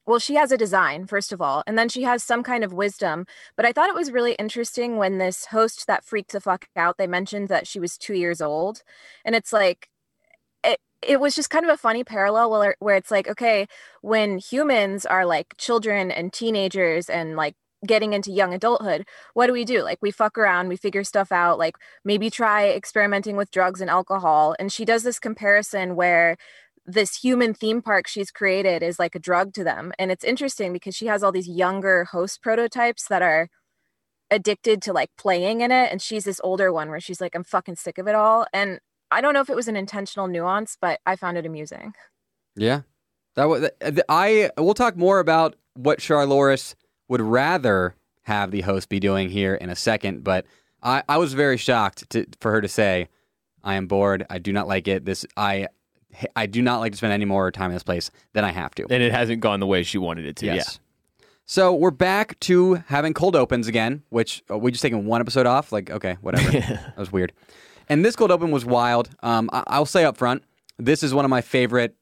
well 0.06 0.18
she 0.18 0.36
has 0.36 0.50
a 0.50 0.56
design 0.56 1.06
first 1.06 1.32
of 1.32 1.42
all 1.42 1.62
and 1.66 1.78
then 1.78 1.90
she 1.90 2.02
has 2.04 2.22
some 2.22 2.42
kind 2.42 2.64
of 2.64 2.72
wisdom 2.72 3.26
but 3.56 3.66
i 3.66 3.72
thought 3.72 3.90
it 3.90 3.94
was 3.94 4.10
really 4.10 4.32
interesting 4.36 4.96
when 4.96 5.18
this 5.18 5.46
host 5.46 5.86
that 5.86 6.04
freaked 6.04 6.32
the 6.32 6.40
fuck 6.40 6.66
out 6.74 6.96
they 6.98 7.06
mentioned 7.06 7.48
that 7.48 7.66
she 7.66 7.78
was 7.78 7.98
two 7.98 8.14
years 8.14 8.40
old 8.40 8.82
and 9.24 9.34
it's 9.36 9.52
like 9.52 9.88
it, 10.64 10.80
it 11.02 11.20
was 11.20 11.34
just 11.34 11.50
kind 11.50 11.64
of 11.64 11.70
a 11.70 11.76
funny 11.76 12.02
parallel 12.02 12.50
where, 12.50 12.76
where 12.80 12.96
it's 12.96 13.10
like 13.10 13.28
okay 13.28 13.68
when 14.00 14.38
humans 14.38 15.04
are 15.06 15.26
like 15.26 15.54
children 15.58 16.10
and 16.10 16.32
teenagers 16.32 17.10
and 17.10 17.36
like 17.36 17.54
getting 17.86 18.12
into 18.12 18.30
young 18.30 18.52
adulthood 18.52 19.06
what 19.34 19.46
do 19.46 19.52
we 19.52 19.64
do 19.64 19.82
like 19.82 19.98
we 20.02 20.10
fuck 20.10 20.36
around 20.36 20.68
we 20.68 20.76
figure 20.76 21.04
stuff 21.04 21.32
out 21.32 21.58
like 21.58 21.76
maybe 22.04 22.28
try 22.28 22.68
experimenting 22.68 23.36
with 23.36 23.50
drugs 23.50 23.80
and 23.80 23.88
alcohol 23.88 24.54
and 24.58 24.72
she 24.72 24.84
does 24.84 25.02
this 25.02 25.18
comparison 25.18 25.96
where 25.96 26.36
this 26.86 27.16
human 27.16 27.54
theme 27.54 27.80
park 27.80 28.06
she's 28.06 28.30
created 28.30 28.82
is 28.82 28.98
like 28.98 29.14
a 29.14 29.18
drug 29.18 29.54
to 29.54 29.64
them 29.64 29.92
and 29.98 30.10
it's 30.10 30.24
interesting 30.24 30.72
because 30.72 30.94
she 30.94 31.06
has 31.06 31.22
all 31.22 31.32
these 31.32 31.48
younger 31.48 32.04
host 32.04 32.42
prototypes 32.42 33.06
that 33.08 33.22
are 33.22 33.48
addicted 34.30 34.80
to 34.82 34.92
like 34.92 35.10
playing 35.16 35.60
in 35.60 35.70
it 35.72 35.90
and 35.90 36.02
she's 36.02 36.24
this 36.24 36.40
older 36.44 36.72
one 36.72 36.88
where 36.90 37.00
she's 37.00 37.20
like 37.20 37.34
i'm 37.34 37.44
fucking 37.44 37.76
sick 37.76 37.98
of 37.98 38.06
it 38.06 38.14
all 38.14 38.46
and 38.52 38.78
i 39.10 39.20
don't 39.20 39.34
know 39.34 39.40
if 39.40 39.50
it 39.50 39.56
was 39.56 39.68
an 39.68 39.76
intentional 39.76 40.28
nuance 40.28 40.76
but 40.80 41.00
i 41.06 41.16
found 41.16 41.38
it 41.38 41.46
amusing 41.46 41.92
Yeah. 42.56 42.82
That 43.36 43.44
was 43.48 43.70
I 44.08 44.50
we'll 44.58 44.74
talk 44.74 44.96
more 44.96 45.20
about 45.20 45.54
what 45.74 46.00
Charlores 46.00 46.74
would 47.10 47.20
rather 47.20 47.96
have 48.22 48.52
the 48.52 48.62
host 48.62 48.88
be 48.88 49.00
doing 49.00 49.28
here 49.28 49.54
in 49.54 49.68
a 49.68 49.76
second, 49.76 50.22
but 50.24 50.46
I, 50.82 51.02
I 51.08 51.18
was 51.18 51.34
very 51.34 51.56
shocked 51.56 52.08
to, 52.10 52.24
for 52.40 52.52
her 52.52 52.60
to 52.60 52.68
say, 52.68 53.08
I 53.62 53.74
am 53.74 53.86
bored. 53.86 54.24
I 54.30 54.38
do 54.38 54.52
not 54.52 54.66
like 54.68 54.88
it. 54.88 55.04
This 55.04 55.26
I 55.36 55.66
I 56.34 56.46
do 56.46 56.62
not 56.62 56.78
like 56.80 56.92
to 56.92 56.98
spend 56.98 57.12
any 57.12 57.24
more 57.24 57.50
time 57.50 57.70
in 57.70 57.74
this 57.74 57.82
place 57.82 58.10
than 58.32 58.44
I 58.44 58.52
have 58.52 58.74
to. 58.76 58.86
And 58.88 59.02
it 59.02 59.12
hasn't 59.12 59.40
gone 59.40 59.60
the 59.60 59.66
way 59.66 59.82
she 59.82 59.98
wanted 59.98 60.24
it 60.24 60.36
to. 60.36 60.46
Yes. 60.46 60.80
So 61.46 61.74
we're 61.74 61.90
back 61.90 62.38
to 62.40 62.74
having 62.86 63.12
cold 63.12 63.34
opens 63.34 63.66
again, 63.66 64.02
which 64.10 64.42
uh, 64.50 64.56
we 64.56 64.70
just 64.70 64.82
taken 64.82 65.04
one 65.04 65.20
episode 65.20 65.46
off. 65.46 65.72
Like, 65.72 65.90
okay, 65.90 66.16
whatever. 66.20 66.50
that 66.60 66.96
was 66.96 67.10
weird. 67.12 67.32
And 67.88 68.04
this 68.04 68.14
cold 68.14 68.30
open 68.30 68.52
was 68.52 68.64
wild. 68.64 69.10
Um, 69.22 69.50
I- 69.52 69.64
I'll 69.66 69.84
say 69.84 70.04
up 70.04 70.16
front, 70.16 70.44
this 70.78 71.02
is 71.02 71.12
one 71.12 71.24
of 71.24 71.28
my 71.30 71.40
favorite 71.40 71.96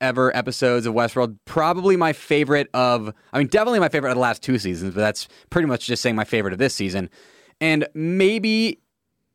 ever 0.00 0.34
episodes 0.36 0.86
of 0.86 0.94
Westworld. 0.94 1.38
Probably 1.44 1.96
my 1.96 2.12
favorite 2.12 2.68
of, 2.74 3.12
I 3.32 3.38
mean, 3.38 3.48
definitely 3.48 3.80
my 3.80 3.88
favorite 3.88 4.10
of 4.10 4.16
the 4.16 4.20
last 4.20 4.42
two 4.42 4.58
seasons, 4.58 4.94
but 4.94 5.00
that's 5.00 5.28
pretty 5.50 5.66
much 5.66 5.86
just 5.86 6.02
saying 6.02 6.16
my 6.16 6.24
favorite 6.24 6.52
of 6.52 6.58
this 6.58 6.74
season. 6.74 7.10
And 7.60 7.86
maybe, 7.94 8.80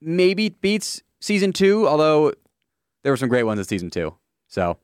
maybe 0.01 0.50
beats 0.50 1.01
season 1.20 1.54
two, 1.54 1.88
although 1.88 2.34
there 3.04 3.12
were 3.12 3.18
some 3.18 3.30
great 3.30 3.44
ones 3.44 3.60
in 3.60 3.66
season 3.66 3.89
two. 3.89 4.16
So, 4.48 4.78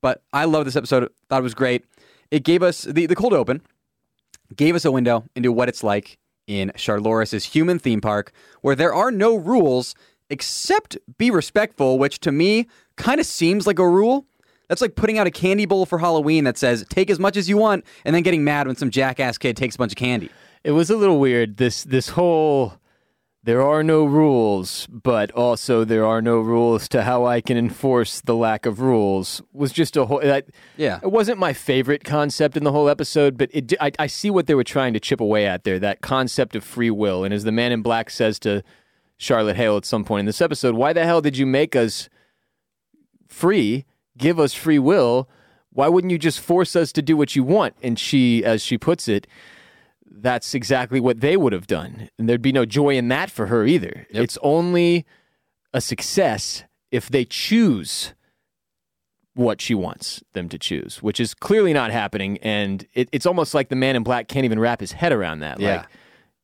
but 0.00 0.22
I 0.32 0.44
love 0.44 0.64
this 0.64 0.76
episode. 0.76 1.10
Thought 1.28 1.40
it 1.40 1.42
was 1.42 1.54
great. 1.54 1.84
It 2.30 2.44
gave 2.44 2.62
us 2.62 2.82
the, 2.82 3.06
the 3.06 3.16
cold 3.16 3.32
open 3.32 3.62
gave 4.56 4.74
us 4.74 4.84
a 4.84 4.92
window 4.92 5.24
into 5.34 5.52
what 5.52 5.68
it's 5.68 5.82
like 5.82 6.18
in 6.46 6.72
Charlores's 6.76 7.44
human 7.44 7.78
theme 7.78 8.00
park, 8.00 8.32
where 8.60 8.74
there 8.74 8.94
are 8.94 9.10
no 9.10 9.36
rules 9.36 9.94
except 10.28 10.96
be 11.18 11.30
respectful, 11.30 11.98
which 11.98 12.20
to 12.20 12.32
me 12.32 12.66
kind 12.96 13.20
of 13.20 13.26
seems 13.26 13.66
like 13.66 13.78
a 13.78 13.88
rule. 13.88 14.26
That's 14.70 14.80
like 14.80 14.94
putting 14.94 15.18
out 15.18 15.26
a 15.26 15.32
candy 15.32 15.66
bowl 15.66 15.84
for 15.84 15.98
Halloween 15.98 16.44
that 16.44 16.56
says 16.56 16.86
take 16.88 17.10
as 17.10 17.18
much 17.18 17.36
as 17.36 17.48
you 17.48 17.58
want, 17.58 17.84
and 18.04 18.14
then 18.14 18.22
getting 18.22 18.44
mad 18.44 18.68
when 18.68 18.76
some 18.76 18.88
jackass 18.90 19.36
kid 19.36 19.56
takes 19.56 19.74
a 19.74 19.78
bunch 19.78 19.90
of 19.92 19.96
candy. 19.96 20.30
It 20.62 20.70
was 20.70 20.90
a 20.90 20.96
little 20.96 21.18
weird. 21.18 21.56
This 21.56 21.82
this 21.82 22.10
whole 22.10 22.74
there 23.42 23.62
are 23.62 23.82
no 23.82 24.04
rules, 24.04 24.86
but 24.88 25.30
also 25.32 25.82
there 25.82 26.04
are 26.06 26.22
no 26.22 26.38
rules 26.38 26.88
to 26.90 27.02
how 27.02 27.24
I 27.24 27.40
can 27.40 27.56
enforce 27.56 28.20
the 28.20 28.36
lack 28.36 28.64
of 28.66 28.80
rules 28.80 29.40
was 29.52 29.72
just 29.72 29.96
a 29.96 30.04
whole. 30.04 30.20
That, 30.20 30.44
Yeah. 30.76 31.00
it 31.02 31.10
wasn't 31.10 31.38
my 31.38 31.52
favorite 31.54 32.04
concept 32.04 32.56
in 32.56 32.62
the 32.64 32.70
whole 32.70 32.88
episode, 32.88 33.36
but 33.38 33.48
it. 33.52 33.72
I, 33.80 33.90
I 33.98 34.06
see 34.06 34.30
what 34.30 34.46
they 34.46 34.54
were 34.54 34.62
trying 34.62 34.92
to 34.92 35.00
chip 35.00 35.20
away 35.20 35.46
at 35.46 35.64
there. 35.64 35.78
That 35.80 36.00
concept 36.00 36.54
of 36.54 36.62
free 36.62 36.90
will, 36.90 37.24
and 37.24 37.34
as 37.34 37.42
the 37.44 37.50
Man 37.50 37.72
in 37.72 37.82
Black 37.82 38.08
says 38.10 38.38
to 38.40 38.62
Charlotte 39.16 39.56
Hale 39.56 39.78
at 39.78 39.84
some 39.84 40.04
point 40.04 40.20
in 40.20 40.26
this 40.26 40.40
episode, 40.40 40.74
why 40.76 40.92
the 40.92 41.04
hell 41.04 41.20
did 41.22 41.36
you 41.36 41.44
make 41.46 41.74
us 41.74 42.08
free? 43.28 43.84
Give 44.20 44.38
us 44.38 44.54
free 44.54 44.78
will. 44.78 45.28
Why 45.72 45.88
wouldn't 45.88 46.10
you 46.10 46.18
just 46.18 46.40
force 46.40 46.76
us 46.76 46.92
to 46.92 47.02
do 47.02 47.16
what 47.16 47.34
you 47.36 47.42
want? 47.44 47.74
And 47.82 47.98
she, 47.98 48.44
as 48.44 48.62
she 48.62 48.76
puts 48.78 49.08
it, 49.08 49.26
that's 50.10 50.54
exactly 50.54 51.00
what 51.00 51.20
they 51.20 51.36
would 51.36 51.52
have 51.52 51.66
done. 51.66 52.10
And 52.18 52.28
there'd 52.28 52.42
be 52.42 52.52
no 52.52 52.64
joy 52.66 52.96
in 52.96 53.08
that 53.08 53.30
for 53.30 53.46
her 53.46 53.64
either. 53.64 54.06
It's 54.10 54.36
only 54.42 55.06
a 55.72 55.80
success 55.80 56.64
if 56.90 57.08
they 57.08 57.24
choose 57.24 58.12
what 59.34 59.60
she 59.60 59.74
wants 59.74 60.22
them 60.32 60.48
to 60.48 60.58
choose, 60.58 61.00
which 61.02 61.20
is 61.20 61.34
clearly 61.34 61.72
not 61.72 61.92
happening. 61.92 62.36
And 62.38 62.84
it, 62.94 63.08
it's 63.12 63.24
almost 63.26 63.54
like 63.54 63.68
the 63.68 63.76
man 63.76 63.94
in 63.94 64.02
black 64.02 64.26
can't 64.28 64.44
even 64.44 64.58
wrap 64.58 64.80
his 64.80 64.92
head 64.92 65.12
around 65.12 65.38
that. 65.40 65.60
Yeah. 65.60 65.76
Like, 65.78 65.86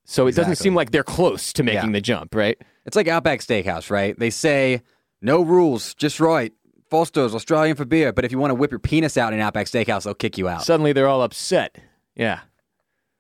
so 0.04 0.28
it 0.28 0.36
doesn't 0.36 0.54
seem 0.56 0.76
like 0.76 0.92
they're 0.92 1.02
close 1.02 1.52
to 1.54 1.64
making 1.64 1.90
Yeah. 1.90 1.92
the 1.94 2.00
jump, 2.00 2.34
right? 2.34 2.56
It's 2.86 2.94
like 2.94 3.08
Outback 3.08 3.40
Steakhouse, 3.40 3.90
right? 3.90 4.16
They 4.16 4.30
say 4.30 4.82
no 5.20 5.42
rules, 5.42 5.94
just 5.94 6.20
right. 6.20 6.52
Foster's 6.88 7.34
Australian 7.34 7.76
for 7.76 7.84
beer, 7.84 8.12
but 8.12 8.24
if 8.24 8.32
you 8.32 8.38
want 8.38 8.50
to 8.50 8.54
whip 8.54 8.70
your 8.70 8.78
penis 8.78 9.16
out 9.16 9.32
in 9.32 9.40
Outback 9.40 9.66
Steakhouse, 9.66 10.04
they'll 10.04 10.14
kick 10.14 10.38
you 10.38 10.48
out. 10.48 10.62
Suddenly 10.62 10.92
they're 10.92 11.08
all 11.08 11.22
upset. 11.22 11.78
Yeah. 12.14 12.40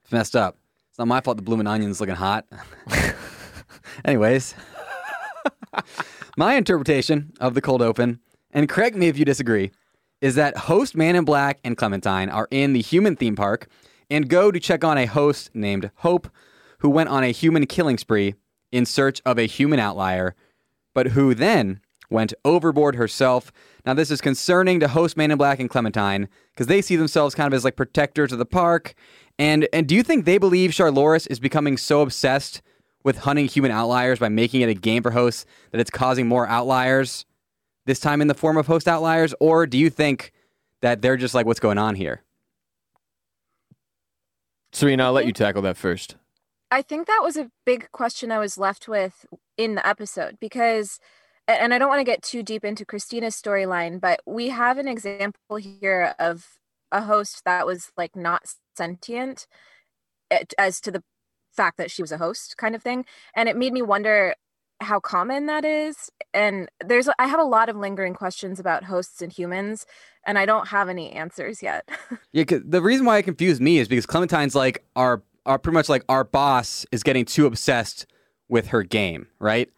It's 0.02 0.12
messed 0.12 0.36
up. 0.36 0.56
It's 0.90 0.98
not 0.98 1.08
my 1.08 1.20
fault 1.20 1.36
the 1.36 1.42
blooming 1.42 1.66
onion's 1.66 2.00
looking 2.00 2.14
hot. 2.14 2.46
Anyways, 4.04 4.54
my 6.36 6.54
interpretation 6.54 7.32
of 7.40 7.54
the 7.54 7.60
cold 7.60 7.82
open, 7.82 8.20
and 8.52 8.68
correct 8.68 8.96
me 8.96 9.08
if 9.08 9.18
you 9.18 9.24
disagree, 9.24 9.72
is 10.20 10.36
that 10.36 10.56
host 10.56 10.96
Man 10.96 11.16
in 11.16 11.24
Black 11.24 11.58
and 11.64 11.76
Clementine 11.76 12.30
are 12.30 12.48
in 12.50 12.72
the 12.72 12.80
human 12.80 13.16
theme 13.16 13.36
park 13.36 13.68
and 14.08 14.28
go 14.28 14.50
to 14.50 14.60
check 14.60 14.84
on 14.84 14.96
a 14.96 15.06
host 15.06 15.50
named 15.54 15.90
Hope, 15.96 16.28
who 16.78 16.88
went 16.88 17.08
on 17.08 17.24
a 17.24 17.32
human 17.32 17.66
killing 17.66 17.98
spree 17.98 18.34
in 18.70 18.86
search 18.86 19.20
of 19.24 19.38
a 19.38 19.46
human 19.46 19.78
outlier, 19.78 20.34
but 20.94 21.08
who 21.08 21.34
then 21.34 21.80
went 22.10 22.34
overboard 22.44 22.94
herself. 22.94 23.52
Now, 23.84 23.94
this 23.94 24.10
is 24.10 24.20
concerning 24.20 24.80
to 24.80 24.88
host 24.88 25.16
Man 25.16 25.30
in 25.30 25.38
Black 25.38 25.60
and 25.60 25.70
Clementine 25.70 26.28
because 26.52 26.66
they 26.66 26.82
see 26.82 26.96
themselves 26.96 27.34
kind 27.34 27.46
of 27.46 27.56
as 27.56 27.64
like 27.64 27.76
protectors 27.76 28.32
of 28.32 28.38
the 28.38 28.46
park. 28.46 28.94
And 29.38 29.68
and 29.72 29.86
do 29.86 29.94
you 29.94 30.02
think 30.02 30.24
they 30.24 30.38
believe 30.38 30.70
Charlores 30.70 31.26
is 31.30 31.38
becoming 31.38 31.76
so 31.76 32.00
obsessed 32.00 32.62
with 33.04 33.18
hunting 33.18 33.46
human 33.46 33.70
outliers 33.70 34.18
by 34.18 34.28
making 34.28 34.62
it 34.62 34.68
a 34.68 34.74
game 34.74 35.02
for 35.02 35.10
hosts 35.10 35.46
that 35.70 35.80
it's 35.80 35.90
causing 35.90 36.26
more 36.26 36.46
outliers? 36.48 37.26
This 37.84 38.00
time 38.00 38.20
in 38.20 38.26
the 38.26 38.34
form 38.34 38.56
of 38.56 38.66
host 38.66 38.88
outliers, 38.88 39.32
or 39.38 39.66
do 39.66 39.78
you 39.78 39.90
think 39.90 40.32
that 40.82 41.02
they're 41.02 41.16
just 41.16 41.34
like, 41.34 41.46
what's 41.46 41.60
going 41.60 41.78
on 41.78 41.94
here? 41.94 42.22
Serena, 44.72 45.04
I'll 45.04 45.12
let 45.12 45.26
you 45.26 45.32
tackle 45.32 45.62
that 45.62 45.76
first. 45.76 46.16
I 46.70 46.82
think 46.82 47.06
that 47.06 47.20
was 47.22 47.36
a 47.36 47.50
big 47.64 47.90
question 47.92 48.32
I 48.32 48.38
was 48.38 48.58
left 48.58 48.88
with 48.88 49.24
in 49.56 49.76
the 49.76 49.86
episode 49.86 50.38
because, 50.40 50.98
a- 50.98 51.00
and 51.48 51.72
I 51.72 51.78
don't 51.78 51.88
want 51.88 52.00
to 52.00 52.04
get 52.04 52.22
too 52.22 52.42
deep 52.42 52.64
into 52.64 52.84
Christina's 52.84 53.40
storyline, 53.40 54.00
but 54.00 54.20
we 54.26 54.48
have 54.48 54.78
an 54.78 54.88
example 54.88 55.56
here 55.56 56.14
of 56.18 56.46
a 56.92 57.02
host 57.02 57.42
that 57.44 57.66
was 57.66 57.90
like 57.96 58.16
not 58.16 58.42
sentient 58.76 59.46
as 60.58 60.80
to 60.80 60.90
the 60.90 61.02
fact 61.56 61.78
that 61.78 61.90
she 61.90 62.02
was 62.02 62.12
a 62.12 62.18
host 62.18 62.56
kind 62.56 62.74
of 62.74 62.82
thing. 62.82 63.04
And 63.34 63.48
it 63.48 63.56
made 63.56 63.72
me 63.72 63.82
wonder 63.82 64.34
how 64.80 65.00
common 65.00 65.46
that 65.46 65.64
is. 65.64 66.10
And 66.34 66.68
there's, 66.84 67.08
I 67.18 67.26
have 67.26 67.40
a 67.40 67.44
lot 67.44 67.68
of 67.68 67.76
lingering 67.76 68.14
questions 68.14 68.60
about 68.60 68.84
hosts 68.84 69.22
and 69.22 69.32
humans, 69.32 69.86
and 70.26 70.38
I 70.38 70.44
don't 70.44 70.68
have 70.68 70.88
any 70.88 71.12
answers 71.12 71.62
yet. 71.62 71.88
Yeah, 72.32 72.44
the 72.50 72.82
reason 72.82 73.06
why 73.06 73.16
it 73.16 73.22
confused 73.22 73.62
me 73.62 73.78
is 73.78 73.88
because 73.88 74.04
Clementine's 74.04 74.54
like 74.54 74.84
our, 74.94 75.22
our 75.46 75.58
pretty 75.58 75.74
much 75.74 75.88
like 75.88 76.04
our 76.06 76.22
boss 76.22 76.84
is 76.92 77.02
getting 77.02 77.24
too 77.24 77.46
obsessed 77.46 78.04
with 78.48 78.66
her 78.68 78.82
game, 78.82 79.26
right? 79.38 79.70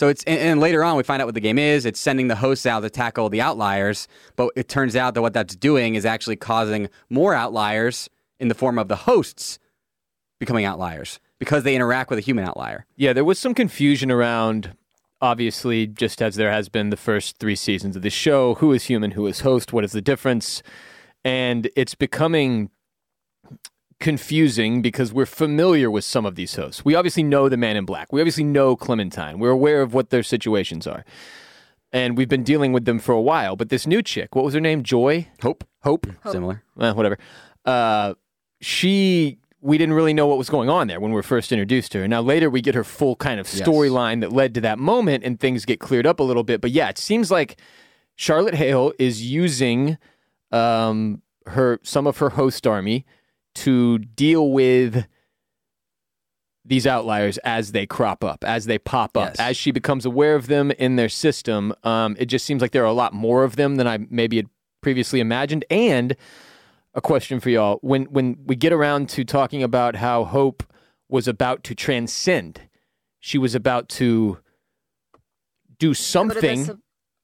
So 0.00 0.08
it's 0.08 0.24
and, 0.24 0.40
and 0.40 0.60
later 0.60 0.82
on 0.82 0.96
we 0.96 1.02
find 1.02 1.20
out 1.20 1.26
what 1.26 1.34
the 1.34 1.42
game 1.42 1.58
is. 1.58 1.84
It's 1.84 2.00
sending 2.00 2.28
the 2.28 2.36
hosts 2.36 2.64
out 2.64 2.80
to 2.80 2.88
tackle 2.88 3.28
the 3.28 3.42
outliers, 3.42 4.08
but 4.34 4.50
it 4.56 4.66
turns 4.66 4.96
out 4.96 5.12
that 5.12 5.20
what 5.20 5.34
that's 5.34 5.54
doing 5.54 5.94
is 5.94 6.06
actually 6.06 6.36
causing 6.36 6.88
more 7.10 7.34
outliers 7.34 8.08
in 8.38 8.48
the 8.48 8.54
form 8.54 8.78
of 8.78 8.88
the 8.88 8.96
hosts 8.96 9.58
becoming 10.38 10.64
outliers 10.64 11.20
because 11.38 11.64
they 11.64 11.74
interact 11.74 12.08
with 12.08 12.18
a 12.18 12.22
human 12.22 12.46
outlier. 12.46 12.86
Yeah, 12.96 13.12
there 13.12 13.26
was 13.26 13.38
some 13.38 13.52
confusion 13.52 14.10
around, 14.10 14.74
obviously, 15.20 15.86
just 15.86 16.22
as 16.22 16.36
there 16.36 16.50
has 16.50 16.70
been 16.70 16.88
the 16.88 16.96
first 16.96 17.36
three 17.36 17.54
seasons 17.54 17.94
of 17.94 18.00
the 18.00 18.08
show 18.08 18.54
who 18.54 18.72
is 18.72 18.84
human, 18.84 19.10
who 19.10 19.26
is 19.26 19.40
host, 19.40 19.70
what 19.74 19.84
is 19.84 19.92
the 19.92 20.00
difference? 20.00 20.62
And 21.26 21.68
it's 21.76 21.94
becoming 21.94 22.70
confusing 24.00 24.82
because 24.82 25.12
we're 25.12 25.26
familiar 25.26 25.90
with 25.90 26.04
some 26.04 26.26
of 26.26 26.34
these 26.34 26.54
hosts. 26.56 26.84
We 26.84 26.94
obviously 26.94 27.22
know 27.22 27.48
the 27.48 27.56
man 27.56 27.76
in 27.76 27.84
black, 27.84 28.12
we 28.12 28.20
obviously 28.20 28.44
know 28.44 28.74
Clementine, 28.76 29.38
we're 29.38 29.50
aware 29.50 29.82
of 29.82 29.94
what 29.94 30.10
their 30.10 30.22
situations 30.22 30.86
are. 30.86 31.04
And 31.92 32.16
we've 32.16 32.28
been 32.28 32.44
dealing 32.44 32.72
with 32.72 32.84
them 32.84 32.98
for 33.00 33.12
a 33.12 33.20
while. 33.20 33.56
But 33.56 33.68
this 33.68 33.84
new 33.86 34.00
chick, 34.00 34.34
what 34.36 34.44
was 34.44 34.54
her 34.54 34.60
name? 34.60 34.82
Joy? 34.84 35.26
Hope, 35.42 35.64
Hope? 35.82 36.06
similar. 36.30 36.62
eh, 36.80 36.92
whatever. 36.92 37.18
Uh, 37.64 38.14
she, 38.60 39.38
we 39.60 39.76
didn't 39.76 39.94
really 39.94 40.14
know 40.14 40.28
what 40.28 40.38
was 40.38 40.48
going 40.48 40.68
on 40.70 40.86
there 40.86 41.00
when 41.00 41.10
we 41.10 41.16
were 41.16 41.22
first 41.24 41.50
introduced 41.50 41.90
to 41.92 41.98
her. 41.98 42.06
Now 42.08 42.20
later 42.20 42.48
we 42.48 42.60
get 42.60 42.76
her 42.76 42.84
full 42.84 43.16
kind 43.16 43.40
of 43.40 43.52
Yes. 43.52 43.66
storyline 43.66 44.20
that 44.20 44.32
led 44.32 44.54
to 44.54 44.60
that 44.60 44.78
moment, 44.78 45.24
and 45.24 45.40
things 45.40 45.64
get 45.64 45.80
cleared 45.80 46.06
up 46.06 46.20
a 46.20 46.22
little 46.22 46.44
bit. 46.44 46.60
But 46.60 46.70
yeah, 46.70 46.88
it 46.90 46.96
seems 46.98 47.28
like 47.30 47.60
Charlotte 48.14 48.54
Hale 48.54 48.92
is 49.00 49.28
using 49.28 49.98
um, 50.52 51.22
her 51.46 51.80
some 51.82 52.06
of 52.06 52.18
her 52.18 52.30
host 52.30 52.66
army 52.68 53.04
to 53.56 53.98
deal 53.98 54.50
with 54.50 55.06
these 56.64 56.86
outliers 56.86 57.38
as 57.38 57.72
they 57.72 57.86
crop 57.86 58.22
up, 58.22 58.44
as 58.44 58.66
they 58.66 58.78
pop 58.78 59.16
up, 59.16 59.30
Yes. 59.30 59.40
as 59.40 59.56
she 59.56 59.70
becomes 59.70 60.04
aware 60.04 60.34
of 60.34 60.46
them 60.46 60.70
in 60.72 60.96
their 60.96 61.08
system. 61.08 61.74
Um, 61.82 62.16
it 62.18 62.26
just 62.26 62.44
seems 62.44 62.60
like 62.62 62.70
there 62.72 62.82
are 62.82 62.86
a 62.86 62.92
lot 62.92 63.12
more 63.12 63.44
of 63.44 63.56
them 63.56 63.76
than 63.76 63.86
I 63.86 63.98
maybe 64.10 64.36
had 64.36 64.46
previously 64.82 65.20
imagined. 65.20 65.64
And 65.70 66.16
a 66.94 67.00
question 67.00 67.40
for 67.40 67.50
y'all: 67.50 67.78
when 67.82 68.04
when 68.04 68.36
we 68.46 68.56
get 68.56 68.72
around 68.72 69.08
to 69.10 69.24
talking 69.24 69.62
about 69.62 69.96
how 69.96 70.24
Hope 70.24 70.62
was 71.08 71.26
about 71.26 71.64
to 71.64 71.74
transcend, 71.74 72.60
she 73.18 73.38
was 73.38 73.54
about 73.54 73.88
to 73.90 74.38
do 75.78 75.88
Go 75.88 75.92
to 75.92 75.94
something 75.94 76.64
sub- 76.66 76.80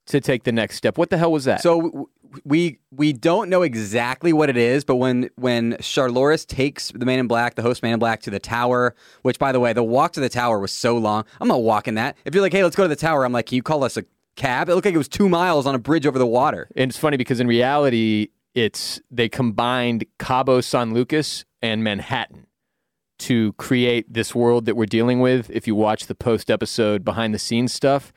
to 0.06 0.20
take 0.20 0.44
the 0.44 0.52
next 0.52 0.76
step. 0.76 0.96
What 0.98 1.10
the 1.10 1.18
hell 1.18 1.30
was 1.32 1.44
that? 1.44 1.60
So 1.60 1.82
w- 1.82 2.06
we 2.44 2.78
we 2.90 3.12
don't 3.12 3.48
know 3.48 3.62
exactly 3.62 4.32
what 4.32 4.48
it 4.48 4.56
is, 4.56 4.84
but 4.84 4.96
when 4.96 5.30
when 5.36 5.74
Charlores 5.74 6.46
takes 6.46 6.90
the 6.94 7.06
Man 7.06 7.18
in 7.18 7.26
Black, 7.26 7.54
the 7.54 7.62
host 7.62 7.82
Man 7.82 7.94
in 7.94 7.98
Black, 7.98 8.20
to 8.22 8.30
the 8.30 8.38
tower, 8.38 8.94
which 9.22 9.38
by 9.38 9.52
the 9.52 9.60
way, 9.60 9.72
the 9.72 9.84
walk 9.84 10.12
to 10.12 10.20
the 10.20 10.28
tower 10.28 10.58
was 10.58 10.72
so 10.72 10.96
long. 10.96 11.24
I'm 11.40 11.48
not 11.48 11.62
walking 11.62 11.94
that. 11.94 12.16
If 12.24 12.34
you're 12.34 12.42
like, 12.42 12.52
hey, 12.52 12.62
let's 12.62 12.76
go 12.76 12.84
to 12.84 12.88
the 12.88 12.96
tower, 12.96 13.24
I'm 13.24 13.32
like, 13.32 13.46
can 13.46 13.56
you 13.56 13.62
call 13.62 13.84
us 13.84 13.96
a 13.96 14.04
cab? 14.36 14.68
It 14.68 14.74
looked 14.74 14.84
like 14.84 14.94
it 14.94 14.98
was 14.98 15.08
two 15.08 15.28
miles 15.28 15.66
on 15.66 15.74
a 15.74 15.78
bridge 15.78 16.06
over 16.06 16.18
the 16.18 16.26
water. 16.26 16.68
And 16.76 16.90
it's 16.90 16.98
funny 16.98 17.16
because 17.16 17.40
in 17.40 17.46
reality, 17.46 18.28
it's 18.54 19.00
they 19.10 19.28
combined 19.28 20.06
Cabo 20.18 20.60
San 20.60 20.94
Lucas 20.94 21.44
and 21.62 21.84
Manhattan 21.84 22.46
to 23.18 23.52
create 23.54 24.12
this 24.12 24.34
world 24.34 24.66
that 24.66 24.76
we're 24.76 24.86
dealing 24.86 25.20
with. 25.20 25.50
If 25.50 25.66
you 25.66 25.74
watch 25.74 26.06
the 26.06 26.14
post 26.14 26.50
episode 26.50 27.04
behind 27.04 27.34
the 27.34 27.38
scenes 27.38 27.72
stuff, 27.72 28.12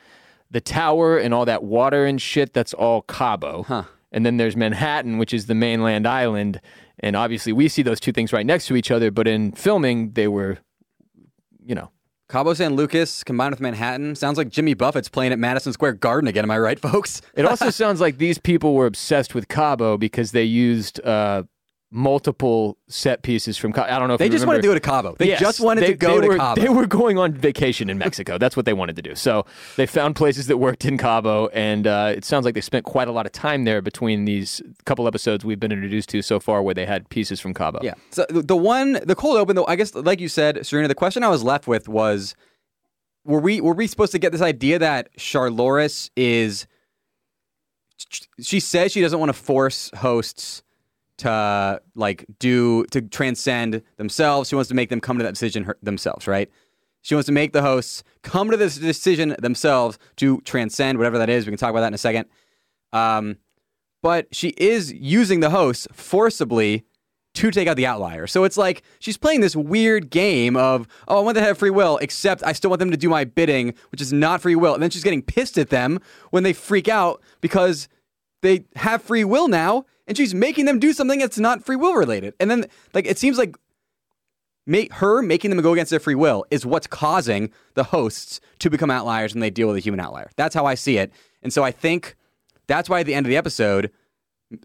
the 0.51 0.61
tower 0.61 1.17
and 1.17 1.33
all 1.33 1.45
that 1.45 1.63
water 1.63 2.05
and 2.05 2.21
shit, 2.21 2.53
that's 2.53 2.73
all 2.73 3.01
Cabo. 3.03 3.63
Huh. 3.63 3.83
And 4.11 4.25
then 4.25 4.37
there's 4.37 4.55
Manhattan, 4.55 5.17
which 5.17 5.33
is 5.33 5.45
the 5.45 5.55
mainland 5.55 6.07
island. 6.07 6.59
And 6.99 7.15
obviously, 7.15 7.53
we 7.53 7.67
see 7.67 7.83
those 7.83 7.99
two 7.99 8.11
things 8.11 8.33
right 8.33 8.45
next 8.45 8.67
to 8.67 8.75
each 8.75 8.91
other, 8.91 9.11
but 9.11 9.27
in 9.27 9.51
filming, 9.51 10.11
they 10.13 10.27
were, 10.27 10.57
you 11.65 11.75
know, 11.75 11.91
Cabo 12.29 12.53
San 12.53 12.75
Lucas 12.75 13.23
combined 13.23 13.51
with 13.51 13.59
Manhattan 13.59 14.15
sounds 14.15 14.37
like 14.37 14.49
Jimmy 14.49 14.75
Buffett's 14.75 15.09
playing 15.09 15.31
at 15.31 15.39
Madison 15.39 15.73
Square 15.73 15.93
Garden 15.93 16.27
again. 16.27 16.45
Am 16.45 16.51
I 16.51 16.59
right, 16.59 16.79
folks? 16.79 17.23
It 17.33 17.43
also 17.45 17.69
sounds 17.71 17.99
like 17.99 18.19
these 18.19 18.37
people 18.37 18.75
were 18.75 18.85
obsessed 18.85 19.33
with 19.33 19.47
Cabo 19.47 19.97
because 19.97 20.31
they 20.31 20.43
used 20.43 21.03
uh, 21.03 21.43
multiple 21.91 22.77
set 22.87 23.23
pieces 23.23 23.57
from 23.57 23.73
Cabo. 23.73 23.91
I 23.91 23.97
don't 23.97 24.07
know 24.07 24.13
if 24.13 24.19
They 24.19 24.29
just 24.29 24.45
wanted 24.45 24.61
to 24.61 24.67
remember- 24.67 24.75
do 24.75 24.77
it 24.77 24.83
to 24.83 24.89
Cabo. 24.89 25.15
They 25.17 25.27
Yes, 25.29 25.39
just 25.39 25.59
wanted 25.59 25.81
they- 25.81 25.87
to 25.87 25.93
go 25.95 26.15
were, 26.17 26.33
to 26.33 26.37
Cabo. 26.37 26.61
They 26.61 26.69
were 26.69 26.85
going 26.85 27.17
on 27.17 27.33
vacation 27.33 27.89
in 27.89 27.97
Mexico. 27.97 28.37
That's 28.37 28.55
what 28.55 28.67
they 28.67 28.73
wanted 28.73 28.95
to 28.97 29.01
do. 29.01 29.15
So 29.15 29.45
they 29.75 29.87
found 29.87 30.15
places 30.15 30.45
that 30.47 30.57
worked 30.57 30.85
in 30.85 30.97
Cabo, 30.99 31.47
and 31.47 31.87
uh, 31.87 32.13
it 32.15 32.25
sounds 32.25 32.45
like 32.45 32.53
they 32.53 32.61
spent 32.61 32.85
quite 32.85 33.07
a 33.07 33.11
lot 33.11 33.25
of 33.25 33.31
time 33.31 33.63
there 33.63 33.81
between 33.81 34.25
these 34.25 34.61
couple 34.85 35.07
episodes 35.07 35.43
we've 35.43 35.59
been 35.59 35.71
introduced 35.71 36.09
to 36.09 36.21
so 36.21 36.39
far, 36.39 36.61
where 36.61 36.75
they 36.75 36.85
had 36.85 37.09
pieces 37.09 37.39
from 37.39 37.55
Cabo. 37.55 37.79
Yeah. 37.81 37.95
So 38.11 38.25
the 38.29 38.43
the 38.43 38.55
one, 38.57 38.99
the 39.03 39.15
cold 39.15 39.37
open, 39.37 39.55
though, 39.55 39.65
I 39.65 39.75
guess, 39.75 39.95
like 39.95 40.19
you 40.19 40.29
said, 40.29 40.65
Serena, 40.67 40.87
the 40.87 40.95
question 40.95 41.23
I 41.23 41.29
was 41.29 41.41
left 41.43 41.67
with 41.67 41.89
was, 41.89 42.35
were 43.25 43.39
we 43.39 43.61
were 43.61 43.73
we 43.73 43.87
supposed 43.87 44.11
to 44.11 44.19
get 44.19 44.31
this 44.31 44.41
idea 44.41 44.77
that 44.77 45.09
Charlores 45.17 46.11
is? 46.15 46.67
She 48.39 48.59
says 48.59 48.91
she 48.91 49.01
doesn't 49.01 49.19
want 49.19 49.29
to 49.29 49.33
force 49.33 49.91
hosts 49.97 50.63
to 51.19 51.81
like 51.95 52.25
do 52.39 52.85
to 52.85 53.01
transcend 53.01 53.81
themselves. 53.97 54.49
She 54.49 54.55
wants 54.55 54.69
to 54.69 54.75
make 54.75 54.89
them 54.89 54.99
come 54.99 55.17
to 55.17 55.23
that 55.23 55.33
decision 55.33 55.63
her, 55.65 55.77
themselves, 55.81 56.27
right? 56.27 56.49
She 57.01 57.15
wants 57.15 57.27
to 57.27 57.31
make 57.31 57.53
the 57.53 57.61
hosts 57.61 58.03
come 58.23 58.51
to 58.51 58.57
this 58.57 58.77
decision 58.77 59.35
themselves 59.39 59.97
to 60.17 60.41
transcend 60.41 60.97
whatever 60.97 61.17
that 61.17 61.29
is. 61.29 61.45
We 61.45 61.51
can 61.51 61.57
talk 61.57 61.69
about 61.69 61.81
that 61.81 61.87
in 61.87 61.93
a 61.93 61.97
second. 61.97 62.25
Um, 62.91 63.37
but 64.01 64.27
she 64.33 64.49
is 64.57 64.91
using 64.93 65.39
the 65.39 65.49
hosts 65.49 65.87
forcibly 65.93 66.85
to 67.35 67.51
take 67.51 67.67
out 67.67 67.77
the 67.77 67.85
outlier. 67.85 68.27
So 68.27 68.43
it's 68.43 68.57
like 68.57 68.81
she's 68.99 69.17
playing 69.17 69.41
this 69.41 69.55
weird 69.55 70.09
game 70.09 70.57
of, 70.57 70.87
oh, 71.07 71.19
I 71.19 71.21
want 71.21 71.35
them 71.35 71.43
to 71.43 71.47
have 71.47 71.57
free 71.57 71.69
will, 71.69 71.97
except 71.97 72.43
I 72.43 72.53
still 72.53 72.69
want 72.69 72.79
them 72.79 72.91
to 72.91 72.97
do 72.97 73.07
my 73.07 73.23
bidding, 73.23 73.73
which 73.91 74.01
is 74.01 74.11
not 74.11 74.41
free 74.41 74.55
will. 74.55 74.73
And 74.73 74.81
then 74.81 74.89
she's 74.89 75.03
getting 75.03 75.21
pissed 75.21 75.57
at 75.57 75.69
them 75.69 75.99
when 76.31 76.43
they 76.43 76.53
freak 76.53 76.87
out 76.87 77.21
because 77.39 77.87
they 78.41 78.65
have 78.75 79.03
free 79.03 79.23
will 79.23 79.47
now, 79.47 79.85
and 80.09 80.17
she's 80.17 80.33
making 80.33 80.65
them 80.65 80.79
do 80.79 80.91
something 80.91 81.19
that's 81.19 81.37
not 81.37 81.63
free 81.63 81.75
will 81.75 81.93
related. 81.93 82.33
And 82.39 82.49
then, 82.49 82.65
like, 82.93 83.05
it 83.05 83.19
seems 83.19 83.37
like 83.37 83.55
her 84.93 85.21
making 85.21 85.51
them 85.51 85.61
go 85.61 85.71
against 85.71 85.91
their 85.91 85.99
free 85.99 86.15
will 86.15 86.45
is 86.49 86.65
what's 86.65 86.87
causing 86.87 87.51
the 87.75 87.85
hosts 87.85 88.41
to 88.59 88.69
become 88.69 88.91
outliers 88.91 89.33
when 89.33 89.39
they 89.39 89.51
deal 89.51 89.67
with 89.67 89.77
a 89.77 89.79
human 89.79 89.99
outlier. 89.99 90.31
That's 90.35 90.55
how 90.55 90.65
I 90.65 90.73
see 90.73 90.97
it. 90.97 91.11
And 91.43 91.53
so 91.53 91.63
I 91.63 91.71
think 91.71 92.15
that's 92.67 92.89
why 92.89 92.99
at 92.99 93.05
the 93.05 93.13
end 93.13 93.25
of 93.25 93.29
the 93.29 93.37
episode, 93.37 93.91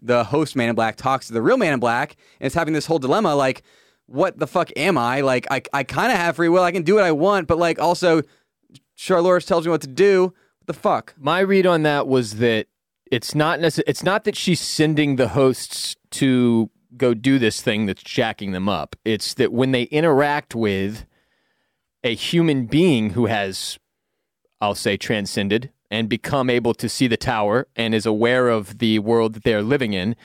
the 0.01 0.25
host 0.25 0.55
Man 0.55 0.69
in 0.69 0.75
Black 0.75 0.95
talks 0.95 1.27
to 1.27 1.33
the 1.33 1.43
real 1.43 1.57
Man 1.57 1.73
in 1.73 1.79
Black 1.79 2.15
and 2.39 2.47
is 2.47 2.55
having 2.55 2.73
this 2.73 2.87
whole 2.87 2.99
dilemma 2.99 3.35
like, 3.35 3.61
what 4.07 4.39
the 4.39 4.47
fuck 4.47 4.71
am 4.75 4.97
I? 4.97 5.21
Like, 5.21 5.47
I, 5.51 5.61
I 5.73 5.83
kind 5.83 6.11
of 6.11 6.17
have 6.17 6.35
free 6.37 6.49
will. 6.49 6.63
I 6.63 6.71
can 6.71 6.83
do 6.83 6.95
what 6.95 7.03
I 7.03 7.11
want, 7.11 7.47
but 7.47 7.59
like, 7.59 7.79
also, 7.79 8.23
Charlores 8.97 9.45
tells 9.45 9.65
me 9.65 9.71
what 9.71 9.81
to 9.81 9.87
do. 9.87 10.33
What 10.59 10.67
the 10.67 10.73
fuck? 10.73 11.13
My 11.17 11.39
read 11.39 11.67
on 11.67 11.83
that 11.83 12.07
was 12.07 12.37
that 12.37 12.67
it's 13.11 13.35
not 13.35 13.59
necess- 13.59 13.83
it's 13.87 14.03
not 14.03 14.23
that 14.23 14.35
she's 14.35 14.59
sending 14.59 15.15
the 15.15 15.29
hosts 15.29 15.95
to 16.11 16.69
go 16.97 17.13
do 17.13 17.37
this 17.39 17.61
thing 17.61 17.85
that's 17.85 18.03
jacking 18.03 18.51
them 18.51 18.69
up. 18.69 18.95
It's 19.03 19.33
that 19.35 19.51
when 19.51 19.71
they 19.71 19.83
interact 19.83 20.55
with 20.55 21.05
a 22.03 22.15
human 22.15 22.65
being 22.67 23.11
who 23.11 23.25
has 23.25 23.77
I'll 24.61 24.75
say 24.75 24.97
transcended 24.97 25.71
and 25.91 26.09
become 26.09 26.49
able 26.49 26.73
to 26.75 26.89
see 26.89 27.07
the 27.07 27.17
tower 27.17 27.67
and 27.75 27.93
is 27.93 28.05
aware 28.05 28.49
of 28.49 28.79
the 28.79 28.99
world 28.99 29.33
that 29.33 29.43
they're 29.43 29.61
living 29.61 29.93
in, 29.93 30.15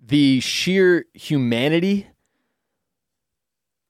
the 0.00 0.40
sheer 0.40 1.04
humanity 1.12 2.08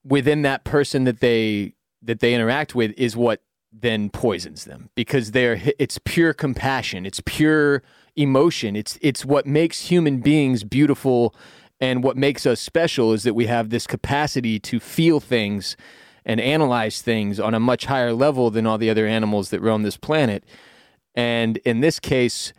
within 0.04 0.42
that 0.42 0.64
person 0.64 1.04
that 1.04 1.20
they 1.20 1.74
that 2.02 2.20
they 2.20 2.34
interact 2.34 2.74
with 2.74 2.92
is 2.96 3.16
what 3.16 3.42
then 3.72 4.10
poisons 4.10 4.64
them 4.64 4.90
because 4.94 5.32
they're 5.32 5.60
it's 5.78 5.98
pure 6.04 6.32
compassion. 6.34 7.06
It's 7.06 7.22
pure 7.24 7.82
emotion. 8.16 8.76
It's 8.76 8.98
it's 9.00 9.24
what 9.24 9.46
makes 9.46 9.86
human 9.86 10.20
beings 10.20 10.64
beautiful. 10.64 11.34
And 11.80 12.04
what 12.04 12.16
makes 12.16 12.46
us 12.46 12.60
special 12.60 13.12
is 13.12 13.24
that 13.24 13.34
we 13.34 13.46
have 13.46 13.70
this 13.70 13.88
capacity 13.88 14.60
to 14.60 14.78
feel 14.78 15.18
things 15.18 15.76
and 16.24 16.40
analyze 16.40 17.02
things 17.02 17.40
on 17.40 17.54
a 17.54 17.60
much 17.60 17.86
higher 17.86 18.12
level 18.12 18.50
than 18.50 18.66
all 18.66 18.78
the 18.78 18.88
other 18.88 19.06
animals 19.06 19.50
that 19.50 19.60
roam 19.60 19.82
this 19.82 19.96
planet. 19.96 20.44
And 21.14 21.56
in 21.58 21.80
this 21.80 21.98
case 21.98 22.52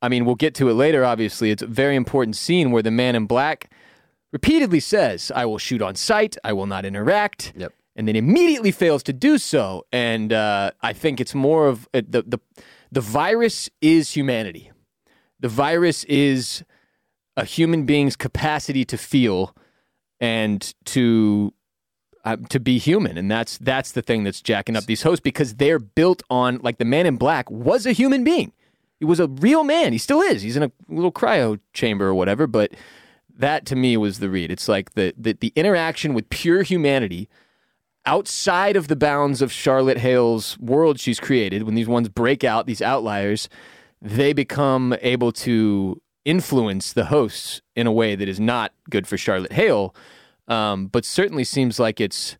i 0.00 0.08
mean 0.08 0.24
we'll 0.24 0.36
get 0.36 0.54
to 0.54 0.68
it 0.68 0.74
later 0.74 1.04
obviously. 1.04 1.50
It's 1.50 1.62
a 1.62 1.66
very 1.66 1.94
important 1.94 2.36
scene 2.36 2.70
where 2.70 2.82
the 2.82 2.90
man 2.90 3.14
in 3.14 3.26
black 3.26 3.70
repeatedly 4.32 4.80
says 4.80 5.30
i 5.34 5.44
will 5.44 5.58
shoot 5.58 5.82
on 5.82 5.94
sight. 5.94 6.36
I 6.42 6.52
will 6.52 6.66
not 6.66 6.84
interact. 6.84 7.52
Yep. 7.56 7.72
And 7.98 8.06
then 8.06 8.14
immediately 8.14 8.70
fails 8.70 9.02
to 9.02 9.12
do 9.12 9.36
so. 9.38 9.84
And 9.92 10.32
uh, 10.32 10.70
I 10.80 10.92
think 10.92 11.20
it's 11.20 11.34
more 11.34 11.66
of 11.66 11.88
uh, 11.92 12.00
the 12.08 12.22
the 12.22 12.38
the 12.90 13.00
virus 13.00 13.68
is 13.82 14.12
humanity. 14.12 14.70
The 15.40 15.48
virus 15.48 16.04
is 16.04 16.64
a 17.36 17.44
human 17.44 17.84
being's 17.84 18.16
capacity 18.16 18.84
to 18.86 18.96
feel 18.96 19.54
and 20.20 20.72
to 20.86 21.52
uh, 22.24 22.36
to 22.48 22.60
be 22.60 22.78
human, 22.78 23.18
and 23.18 23.28
that's 23.28 23.58
that's 23.58 23.92
the 23.92 24.02
thing 24.02 24.22
that's 24.22 24.40
jacking 24.40 24.76
up 24.76 24.84
these 24.84 25.02
hosts 25.02 25.20
because 25.20 25.56
they're 25.56 25.80
built 25.80 26.22
on 26.30 26.58
like 26.62 26.78
the 26.78 26.84
man 26.84 27.04
in 27.04 27.16
black 27.16 27.50
was 27.50 27.84
a 27.84 27.92
human 27.92 28.22
being. 28.22 28.52
He 29.00 29.04
was 29.04 29.18
a 29.20 29.26
real 29.26 29.64
man. 29.64 29.92
He 29.92 29.98
still 29.98 30.20
is. 30.20 30.42
He's 30.42 30.56
in 30.56 30.62
a 30.62 30.72
little 30.88 31.12
cryo 31.12 31.58
chamber 31.72 32.06
or 32.06 32.14
whatever, 32.14 32.46
but 32.46 32.72
that 33.36 33.66
to 33.66 33.76
me 33.76 33.96
was 33.96 34.20
the 34.20 34.30
read. 34.30 34.52
It's 34.52 34.68
like 34.68 34.94
the 34.94 35.14
the, 35.18 35.32
the 35.32 35.52
interaction 35.56 36.14
with 36.14 36.30
pure 36.30 36.62
humanity 36.62 37.28
outside 38.08 38.74
of 38.74 38.88
the 38.88 38.96
bounds 38.96 39.42
of 39.42 39.52
Charlotte 39.52 39.98
Hale's 39.98 40.58
world 40.58 40.98
she's 40.98 41.20
created, 41.20 41.64
when 41.64 41.74
these 41.74 41.86
ones 41.86 42.08
break 42.08 42.42
out, 42.42 42.66
these 42.66 42.80
outliers, 42.80 43.50
they 44.00 44.32
become 44.32 44.96
able 45.02 45.30
to 45.30 46.00
influence 46.24 46.94
the 46.94 47.04
hosts 47.04 47.60
in 47.76 47.86
a 47.86 47.92
way 47.92 48.16
that 48.16 48.26
is 48.26 48.40
not 48.40 48.72
good 48.88 49.06
for 49.06 49.18
Charlotte 49.18 49.52
Hale, 49.52 49.94
um, 50.48 50.86
but 50.86 51.04
certainly 51.04 51.44
seems 51.44 51.78
like 51.78 52.00
it's 52.00 52.38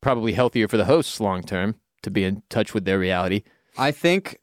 probably 0.00 0.32
healthier 0.32 0.66
for 0.66 0.76
the 0.76 0.86
hosts 0.86 1.20
long 1.20 1.44
term 1.44 1.76
to 2.02 2.10
be 2.10 2.24
in 2.24 2.42
touch 2.48 2.74
with 2.74 2.84
their 2.84 2.98
reality. 2.98 3.44
I 3.76 3.92
think 3.92 4.40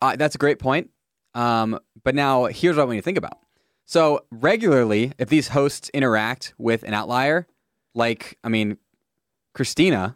uh, 0.00 0.16
that's 0.16 0.34
a 0.34 0.38
great 0.38 0.58
point. 0.58 0.88
Um, 1.34 1.78
but 2.02 2.14
now 2.14 2.46
here's 2.46 2.76
what 2.76 2.82
I 2.82 2.84
want 2.86 2.96
you 2.96 3.02
to 3.02 3.04
think 3.04 3.18
about. 3.18 3.38
So 3.84 4.24
regularly, 4.30 5.12
if 5.18 5.28
these 5.28 5.48
hosts 5.48 5.90
interact 5.92 6.54
with 6.56 6.82
an 6.82 6.94
outlier, 6.94 7.46
like 7.94 8.38
I 8.42 8.48
mean, 8.48 8.78
Christina, 9.56 10.14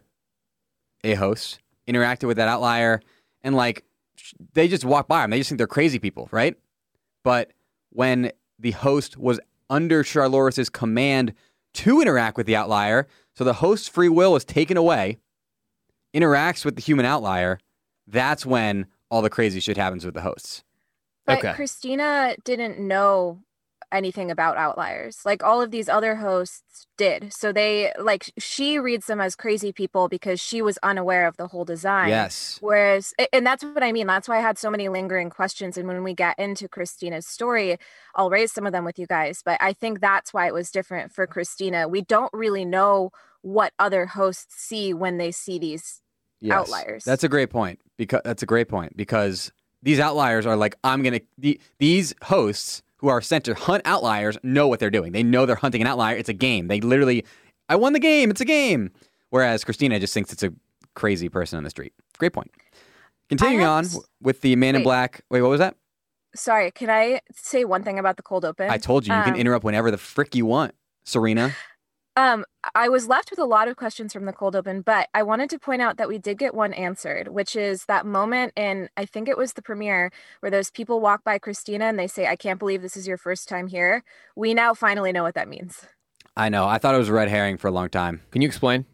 a 1.02 1.14
host, 1.14 1.60
interacted 1.88 2.28
with 2.28 2.36
that 2.36 2.46
outlier, 2.46 3.00
and 3.40 3.56
like 3.56 3.84
they 4.52 4.68
just 4.68 4.84
walk 4.84 5.08
by 5.08 5.22
them. 5.22 5.30
They 5.30 5.38
just 5.38 5.48
think 5.48 5.56
they're 5.56 5.66
crazy 5.66 5.98
people, 5.98 6.28
right? 6.30 6.58
But 7.24 7.52
when 7.88 8.32
the 8.58 8.72
host 8.72 9.16
was 9.16 9.40
under 9.70 10.04
Charlores's 10.04 10.68
command 10.68 11.32
to 11.72 12.02
interact 12.02 12.36
with 12.36 12.44
the 12.44 12.54
outlier, 12.54 13.08
so 13.34 13.42
the 13.42 13.54
host's 13.54 13.88
free 13.88 14.10
will 14.10 14.32
was 14.32 14.44
taken 14.44 14.76
away, 14.76 15.16
interacts 16.12 16.62
with 16.66 16.76
the 16.76 16.82
human 16.82 17.06
outlier, 17.06 17.58
that's 18.06 18.44
when 18.44 18.84
all 19.10 19.22
the 19.22 19.30
crazy 19.30 19.58
shit 19.58 19.78
happens 19.78 20.04
with 20.04 20.12
the 20.12 20.20
hosts. 20.20 20.64
But 21.24 21.38
Okay. 21.38 21.54
Christina 21.54 22.36
didn't 22.44 22.78
know 22.78 23.40
anything 23.92 24.30
about 24.30 24.56
outliers. 24.56 25.20
Like 25.24 25.42
all 25.42 25.60
of 25.60 25.70
these 25.70 25.88
other 25.88 26.16
hosts 26.16 26.86
did. 26.96 27.32
So 27.32 27.52
they 27.52 27.92
like 27.98 28.32
she 28.38 28.78
reads 28.78 29.06
them 29.06 29.20
as 29.20 29.36
crazy 29.36 29.72
people 29.72 30.08
because 30.08 30.40
she 30.40 30.62
was 30.62 30.78
unaware 30.82 31.26
of 31.26 31.36
the 31.36 31.48
whole 31.48 31.64
design. 31.64 32.08
Yes. 32.08 32.58
Whereas, 32.60 33.12
and 33.32 33.46
that's 33.46 33.64
what 33.64 33.82
I 33.82 33.92
mean. 33.92 34.06
That's 34.06 34.28
why 34.28 34.38
I 34.38 34.42
had 34.42 34.58
so 34.58 34.70
many 34.70 34.88
lingering 34.88 35.30
questions. 35.30 35.76
And 35.76 35.88
when 35.88 36.02
we 36.02 36.14
get 36.14 36.38
into 36.38 36.68
Christina's 36.68 37.26
story, 37.26 37.78
I'll 38.14 38.30
raise 38.30 38.52
some 38.52 38.66
of 38.66 38.72
them 38.72 38.84
with 38.84 38.98
you 38.98 39.06
guys. 39.06 39.42
But 39.44 39.58
I 39.60 39.72
think 39.72 40.00
that's 40.00 40.32
why 40.32 40.46
it 40.46 40.54
was 40.54 40.70
different 40.70 41.12
for 41.12 41.26
Christina. 41.26 41.88
We 41.88 42.02
don't 42.02 42.32
really 42.32 42.64
know 42.64 43.10
what 43.42 43.72
other 43.78 44.06
hosts 44.06 44.54
see 44.56 44.92
when 44.92 45.18
they 45.18 45.32
see 45.32 45.58
these. 45.58 46.00
Yes. 46.42 46.56
Outliers. 46.56 47.04
That's 47.04 47.22
a 47.22 47.28
great 47.28 47.50
point. 47.50 47.80
Because 47.98 48.22
that's 48.24 48.42
a 48.42 48.46
great 48.46 48.68
point 48.68 48.96
because 48.96 49.52
these 49.82 50.00
outliers 50.00 50.46
are 50.46 50.56
like 50.56 50.76
I'm 50.84 51.02
gonna 51.02 51.20
the, 51.38 51.60
these 51.78 52.14
hosts 52.22 52.82
who 53.00 53.08
are 53.08 53.20
sent 53.20 53.44
to 53.46 53.54
hunt 53.54 53.82
outliers 53.84 54.36
know 54.42 54.68
what 54.68 54.78
they're 54.80 54.90
doing. 54.90 55.12
They 55.12 55.22
know 55.22 55.46
they're 55.46 55.56
hunting 55.56 55.80
an 55.80 55.86
outlier. 55.86 56.16
It's 56.16 56.28
a 56.28 56.34
game. 56.34 56.68
They 56.68 56.80
literally, 56.80 57.24
I 57.68 57.76
won 57.76 57.92
the 57.92 57.98
game. 58.00 58.30
It's 58.30 58.40
a 58.40 58.44
game. 58.46 58.90
Whereas 59.30 59.64
Christina 59.64 59.98
just 60.00 60.12
thinks 60.14 60.32
it's 60.32 60.42
a 60.42 60.52
crazy 60.94 61.28
person 61.28 61.56
on 61.56 61.64
the 61.64 61.70
street. 61.70 61.92
Great 62.18 62.32
point. 62.32 62.50
Continuing 63.28 63.64
on 63.64 63.84
s- 63.84 63.98
with 64.20 64.40
the 64.40 64.56
Man 64.56 64.76
in. 64.76 64.82
Black. 64.82 65.22
Wait, 65.30 65.40
what 65.40 65.48
was 65.50 65.60
that? 65.60 65.76
Sorry, 66.34 66.70
can 66.70 66.90
I 66.90 67.20
say 67.32 67.64
one 67.64 67.82
thing 67.82 67.98
about 67.98 68.16
the 68.16 68.22
cold 68.22 68.44
open? 68.44 68.70
I 68.70 68.78
told 68.78 69.06
you 69.06 69.14
you 69.14 69.22
can 69.22 69.34
Um, 69.34 69.40
interrupt 69.40 69.64
whenever 69.64 69.90
the 69.90 69.98
frick 69.98 70.34
you 70.34 70.46
want, 70.46 70.74
Serena. 71.04 71.54
Um, 72.20 72.44
I 72.74 72.90
was 72.90 73.08
left 73.08 73.30
with 73.30 73.38
a 73.38 73.46
lot 73.46 73.66
of 73.66 73.76
questions 73.76 74.12
from 74.12 74.26
the 74.26 74.34
cold 74.34 74.54
open, 74.54 74.82
but 74.82 75.08
I 75.14 75.22
wanted 75.22 75.48
to 75.50 75.58
point 75.58 75.80
out 75.80 75.96
that 75.96 76.06
we 76.06 76.18
did 76.18 76.36
get 76.36 76.54
one 76.54 76.74
answered, 76.74 77.28
which 77.28 77.56
is 77.56 77.86
that 77.86 78.04
moment 78.04 78.52
in 78.56 78.90
I 78.94 79.06
think 79.06 79.26
it 79.26 79.38
was 79.38 79.54
the 79.54 79.62
premiere 79.62 80.10
where 80.40 80.50
those 80.50 80.70
people 80.70 81.00
walk 81.00 81.24
by 81.24 81.38
Christina 81.38 81.86
and 81.86 81.98
they 81.98 82.06
say, 82.06 82.26
"I 82.26 82.36
can't 82.36 82.58
believe 82.58 82.82
this 82.82 82.94
is 82.94 83.08
your 83.08 83.16
first 83.16 83.48
time 83.48 83.68
here." 83.68 84.04
We 84.36 84.52
now 84.52 84.74
finally 84.74 85.12
know 85.12 85.22
what 85.22 85.34
that 85.34 85.48
means. 85.48 85.86
I 86.36 86.50
know. 86.50 86.68
I 86.68 86.76
thought 86.76 86.94
it 86.94 86.98
was 86.98 87.08
a 87.08 87.14
red 87.14 87.30
herring 87.30 87.56
for 87.56 87.68
a 87.68 87.72
long 87.72 87.88
time. 87.88 88.20
Can 88.32 88.42
you 88.42 88.48
explain? 88.48 88.84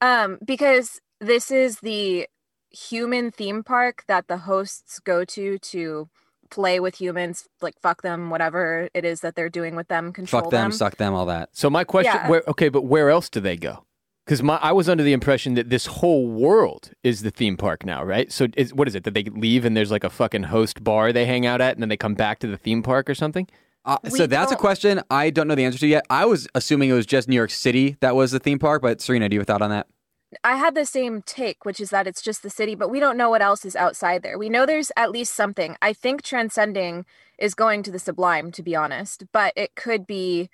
Um, 0.00 0.38
because 0.44 1.00
this 1.20 1.50
is 1.50 1.80
the 1.80 2.28
human 2.70 3.32
theme 3.32 3.64
park 3.64 4.04
that 4.06 4.28
the 4.28 4.38
hosts 4.38 5.00
go 5.00 5.24
to 5.24 5.58
to 5.58 6.08
play 6.52 6.78
with 6.78 6.94
humans, 7.00 7.48
like 7.60 7.74
fuck 7.80 8.02
them, 8.02 8.30
whatever 8.30 8.88
it 8.94 9.04
is 9.04 9.20
that 9.22 9.34
they're 9.34 9.48
doing 9.48 9.74
with 9.74 9.88
them, 9.88 10.12
control 10.12 10.42
Fuck 10.42 10.50
them, 10.52 10.70
suck 10.70 10.96
them, 10.96 11.14
all 11.14 11.26
that. 11.26 11.48
So 11.52 11.68
my 11.68 11.82
question, 11.84 12.14
Yeah. 12.14 12.28
where, 12.28 12.42
okay, 12.46 12.68
but 12.68 12.82
where 12.82 13.10
else 13.10 13.28
do 13.28 13.40
they 13.40 13.56
go? 13.56 13.84
Because 14.24 14.40
my 14.42 14.56
I 14.58 14.70
was 14.70 14.88
under 14.88 15.02
the 15.02 15.12
impression 15.12 15.54
that 15.54 15.68
this 15.70 15.86
whole 15.86 16.28
world 16.28 16.92
is 17.02 17.22
the 17.22 17.30
theme 17.32 17.56
park 17.56 17.84
now, 17.84 18.04
right? 18.04 18.30
So 18.30 18.46
is, 18.56 18.72
what 18.72 18.86
is 18.86 18.94
it 18.94 19.02
that 19.04 19.14
they 19.14 19.24
leave 19.24 19.64
and 19.64 19.76
there's 19.76 19.90
like 19.90 20.04
a 20.04 20.10
fucking 20.10 20.44
host 20.44 20.84
bar 20.84 21.12
they 21.12 21.26
hang 21.26 21.44
out 21.44 21.60
at, 21.60 21.74
and 21.74 21.82
then 21.82 21.88
they 21.88 21.96
come 21.96 22.14
back 22.14 22.38
to 22.40 22.46
the 22.46 22.56
theme 22.56 22.82
park 22.84 23.10
or 23.10 23.14
something? 23.16 23.48
Uh, 23.84 23.96
so 24.08 24.28
that's 24.28 24.52
a 24.52 24.54
don't- 24.54 24.60
question 24.60 25.00
I 25.10 25.30
don't 25.30 25.48
know 25.48 25.56
the 25.56 25.64
answer 25.64 25.78
to 25.80 25.86
yet. 25.88 26.04
I 26.08 26.24
was 26.26 26.46
assuming 26.54 26.90
it 26.90 26.92
was 26.92 27.04
just 27.06 27.28
New 27.28 27.34
York 27.34 27.50
City 27.50 27.96
that 28.00 28.14
was 28.14 28.30
the 28.30 28.38
theme 28.38 28.60
park, 28.60 28.80
but 28.80 29.00
Serena, 29.00 29.28
do 29.28 29.34
you 29.34 29.40
have 29.40 29.48
a 29.48 29.52
thought 29.52 29.62
on 29.62 29.70
that? 29.70 29.88
I 30.44 30.56
had 30.56 30.74
the 30.74 30.86
same 30.86 31.22
take, 31.22 31.64
which 31.64 31.80
is 31.80 31.90
that 31.90 32.06
it's 32.06 32.22
just 32.22 32.42
the 32.42 32.50
city, 32.50 32.74
but 32.74 32.88
we 32.88 33.00
don't 33.00 33.16
know 33.16 33.30
what 33.30 33.42
else 33.42 33.64
is 33.64 33.76
outside 33.76 34.22
there. 34.22 34.38
We 34.38 34.48
know 34.48 34.66
there's 34.66 34.92
at 34.96 35.10
least 35.10 35.34
something. 35.34 35.76
I 35.82 35.92
think 35.92 36.22
transcending 36.22 37.04
is 37.38 37.54
going 37.54 37.82
to 37.84 37.90
the 37.90 37.98
sublime, 37.98 38.52
to 38.52 38.62
be 38.62 38.74
honest, 38.74 39.24
but 39.32 39.52
it 39.56 39.74
could 39.74 40.06
be 40.06 40.48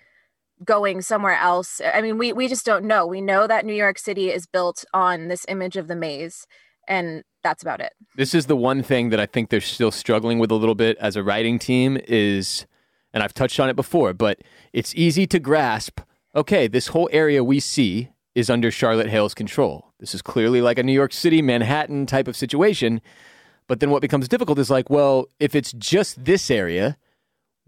going 0.65 1.03
somewhere 1.03 1.37
else. 1.37 1.81
I 1.85 2.01
mean, 2.01 2.19
we 2.19 2.33
we 2.33 2.49
just 2.49 2.67
don't 2.67 2.85
know. 2.85 3.07
We 3.07 3.21
know 3.21 3.47
that 3.47 3.65
New 3.65 3.75
York 3.75 3.99
City 3.99 4.31
is 4.31 4.47
built 4.47 4.85
on 4.93 5.29
this 5.29 5.45
image 5.49 5.77
of 5.77 5.87
the 5.87 5.97
maze, 5.97 6.47
and 6.89 7.23
that's 7.43 7.63
about 7.63 7.81
it. 7.81 7.93
This 8.17 8.35
is 8.35 8.47
the 8.47 8.57
one 8.57 8.83
thing 8.83 9.11
that 9.11 9.21
I 9.21 9.27
think 9.27 9.51
they're 9.51 9.61
still 9.61 9.91
struggling 9.91 10.39
with 10.39 10.51
a 10.51 10.57
little 10.57 10.75
bit 10.75 10.97
as 10.99 11.15
a 11.15 11.23
writing 11.23 11.59
team 11.59 11.99
is, 12.09 12.67
and 13.13 13.23
I've 13.23 13.35
touched 13.35 13.61
on 13.61 13.69
it 13.69 13.77
before, 13.77 14.13
but 14.13 14.41
it's 14.73 14.95
easy 14.95 15.27
to 15.29 15.39
grasp. 15.39 16.01
Okay, 16.35 16.67
this 16.67 16.89
whole 16.89 17.09
area 17.13 17.45
we 17.45 17.61
see 17.61 18.11
is 18.39 18.49
under 18.49 18.71
Charlotte 18.71 19.09
Hale's 19.09 19.35
control. 19.35 19.93
This 19.99 20.15
is 20.15 20.23
clearly 20.23 20.61
like 20.63 20.79
a 20.79 20.83
New 20.83 20.93
York 20.93 21.13
City, 21.13 21.43
Manhattan 21.43 22.07
type 22.07 22.29
of 22.29 22.37
situation. 22.37 23.01
But 23.67 23.81
then 23.81 23.91
what 23.91 24.01
becomes 24.01 24.29
difficult 24.29 24.59
is 24.59 24.71
like, 24.71 24.89
well, 24.89 25.27
if 25.41 25.55
it's 25.55 25.73
just 25.73 26.25
this 26.25 26.51
area, 26.51 26.97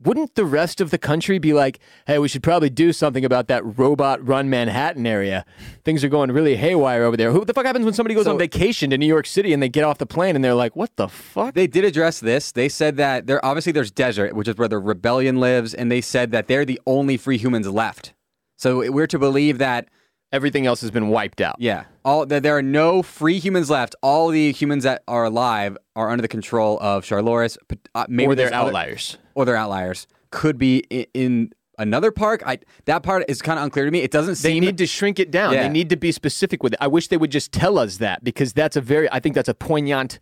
wouldn't 0.02 0.34
the 0.34 0.46
rest 0.46 0.80
of 0.80 0.90
the 0.90 0.96
country 0.96 1.38
be 1.38 1.52
like, 1.52 1.78
hey, 2.06 2.18
we 2.18 2.28
should 2.28 2.42
probably 2.42 2.70
do 2.70 2.90
something 2.92 3.22
about 3.24 3.48
that 3.48 3.62
robot 3.78 4.26
run 4.26 4.48
Manhattan 4.48 5.06
area? 5.06 5.44
Things 5.84 6.02
are 6.04 6.08
going 6.08 6.30
really 6.32 6.56
haywire 6.56 7.02
over 7.02 7.16
there. 7.18 7.32
Who 7.32 7.44
the 7.44 7.52
fuck 7.52 7.66
happens 7.66 7.84
when 7.84 7.92
somebody 7.92 8.14
goes 8.14 8.24
So- 8.24 8.32
on 8.32 8.38
vacation 8.38 8.90
to 8.90 8.96
New 8.96 9.06
York 9.06 9.26
City 9.26 9.52
and 9.52 9.62
they 9.62 9.68
get 9.68 9.84
off 9.84 9.98
the 9.98 10.06
plane 10.06 10.36
and 10.36 10.42
they're 10.44 10.54
like, 10.54 10.74
what 10.74 10.96
the 10.96 11.08
fuck? 11.08 11.52
They 11.54 11.66
did 11.66 11.84
address 11.84 12.20
this. 12.20 12.52
They 12.52 12.68
said 12.70 12.96
that 12.96 13.26
there 13.26 13.44
obviously 13.44 13.72
there's 13.72 13.90
desert, 13.90 14.34
which 14.34 14.48
is 14.48 14.56
where 14.56 14.68
the 14.68 14.78
rebellion 14.78 15.38
lives, 15.40 15.74
and 15.74 15.90
they 15.92 16.00
said 16.00 16.30
that 16.30 16.46
they're 16.46 16.64
the 16.64 16.80
only 16.86 17.16
free 17.18 17.36
humans 17.38 17.68
left. 17.68 18.14
So 18.56 18.90
we're 18.90 19.06
to 19.08 19.18
believe 19.18 19.58
that 19.58 19.88
Everything 20.32 20.64
else 20.66 20.80
has 20.82 20.90
been 20.92 21.08
wiped 21.08 21.40
out. 21.40 21.56
yeah, 21.58 21.84
all 22.04 22.24
there 22.24 22.56
are 22.56 22.62
no 22.62 23.02
free 23.02 23.38
humans 23.40 23.68
left. 23.68 23.96
All 24.02 24.28
the 24.28 24.52
humans 24.52 24.84
that 24.84 25.02
are 25.08 25.24
alive 25.24 25.76
are 25.96 26.08
under 26.08 26.22
the 26.22 26.28
control 26.28 26.78
of 26.80 27.04
Charlores. 27.04 27.56
but, 27.68 27.78
Uh, 27.94 28.06
maybe 28.08 28.26
or 28.28 28.34
they're 28.34 28.46
there's 28.50 28.56
other- 28.56 28.68
outliers. 28.68 29.18
or 29.34 29.44
they're 29.44 29.56
outliers. 29.56 30.06
Could 30.30 30.56
be 30.58 30.78
in, 30.90 31.06
in 31.14 31.50
another 31.78 32.12
park. 32.12 32.42
I 32.46 32.58
that 32.84 33.02
part 33.02 33.24
is 33.28 33.42
kind 33.42 33.58
of 33.58 33.64
unclear 33.64 33.86
to 33.86 33.90
me. 33.90 34.00
It 34.02 34.12
doesn't 34.12 34.36
seem 34.36 34.48
They 34.50 34.54
seem 34.56 34.64
need 34.66 34.78
to 34.78 34.86
shrink 34.86 35.18
it 35.18 35.32
down. 35.32 35.52
Yeah. 35.54 35.64
They 35.64 35.68
need 35.68 35.88
to 35.90 35.96
be 35.96 36.12
specific 36.12 36.62
with 36.62 36.74
it. 36.74 36.78
I 36.80 36.86
wish 36.86 37.08
they 37.08 37.16
would 37.16 37.32
just 37.32 37.50
tell 37.50 37.76
us 37.78 37.96
that 37.96 38.22
because 38.22 38.52
that's 38.52 38.76
a 38.76 38.80
very, 38.80 39.10
I 39.10 39.18
think 39.18 39.34
that's 39.34 39.48
a 39.48 39.54
poignant 39.54 40.20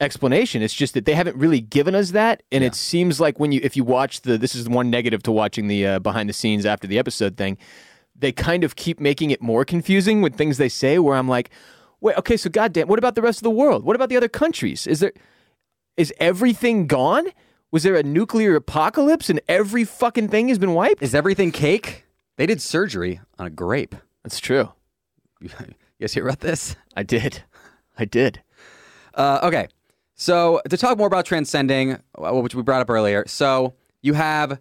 explanation. 0.00 0.62
It's 0.62 0.74
just 0.74 0.94
that 0.94 1.04
they 1.04 1.14
haven't 1.14 1.36
really 1.36 1.60
given 1.60 1.94
us 1.94 2.10
that, 2.12 2.42
and 2.50 2.64
it 2.64 2.74
seems 2.74 3.20
like 3.20 3.38
when 3.38 3.52
you, 3.52 3.60
if 3.62 3.76
you 3.76 3.84
watch 3.84 4.22
the, 4.22 4.36
this 4.38 4.54
is 4.54 4.68
one 4.68 4.90
negative 4.90 5.22
to 5.24 5.32
watching 5.32 5.68
the 5.68 5.86
uh, 5.86 5.98
behind 5.98 6.28
the 6.28 6.32
scenes 6.32 6.64
after 6.66 6.86
the 6.86 6.98
episode 6.98 7.36
thing. 7.36 7.58
They 8.16 8.32
kind 8.32 8.64
of 8.64 8.76
keep 8.76 9.00
making 9.00 9.30
it 9.30 9.42
more 9.42 9.64
confusing 9.64 10.22
with 10.22 10.36
things 10.36 10.56
they 10.58 10.68
say. 10.68 10.98
Where 10.98 11.16
I'm 11.16 11.28
like, 11.28 11.50
wait, 12.00 12.16
okay, 12.18 12.36
so 12.36 12.50
goddamn, 12.50 12.88
what 12.88 12.98
about 12.98 13.14
the 13.14 13.22
rest 13.22 13.38
of 13.38 13.42
the 13.42 13.50
world? 13.50 13.84
What 13.84 13.96
about 13.96 14.08
the 14.08 14.16
other 14.16 14.28
countries? 14.28 14.86
Is 14.86 15.00
there, 15.00 15.12
is 15.96 16.12
everything 16.20 16.86
gone? 16.86 17.26
Was 17.70 17.82
there 17.82 17.96
a 17.96 18.02
nuclear 18.02 18.54
apocalypse 18.54 19.28
and 19.28 19.40
every 19.48 19.84
fucking 19.84 20.28
thing 20.28 20.48
has 20.48 20.58
been 20.58 20.74
wiped? 20.74 21.02
Is 21.02 21.14
everything 21.14 21.50
cake? 21.50 22.04
They 22.36 22.46
did 22.46 22.62
surgery 22.62 23.20
on 23.38 23.46
a 23.46 23.50
grape. 23.50 23.94
That's 24.22 24.40
true. 24.40 24.72
You 25.96 26.06
guys 26.06 26.14
hear 26.14 26.24
about 26.24 26.40
this? 26.40 26.74
I 26.96 27.04
did. 27.04 27.44
I 27.96 28.04
did. 28.04 28.42
Uh, 29.14 29.38
okay. 29.44 29.68
So 30.16 30.60
to 30.68 30.76
talk 30.76 30.98
more 30.98 31.06
about 31.06 31.24
transcending, 31.24 31.98
uh, 32.18 32.32
which 32.32 32.54
we 32.54 32.62
brought 32.62 32.80
up 32.80 32.90
earlier. 32.90 33.24
So 33.28 33.74
you 34.02 34.14
have 34.14 34.60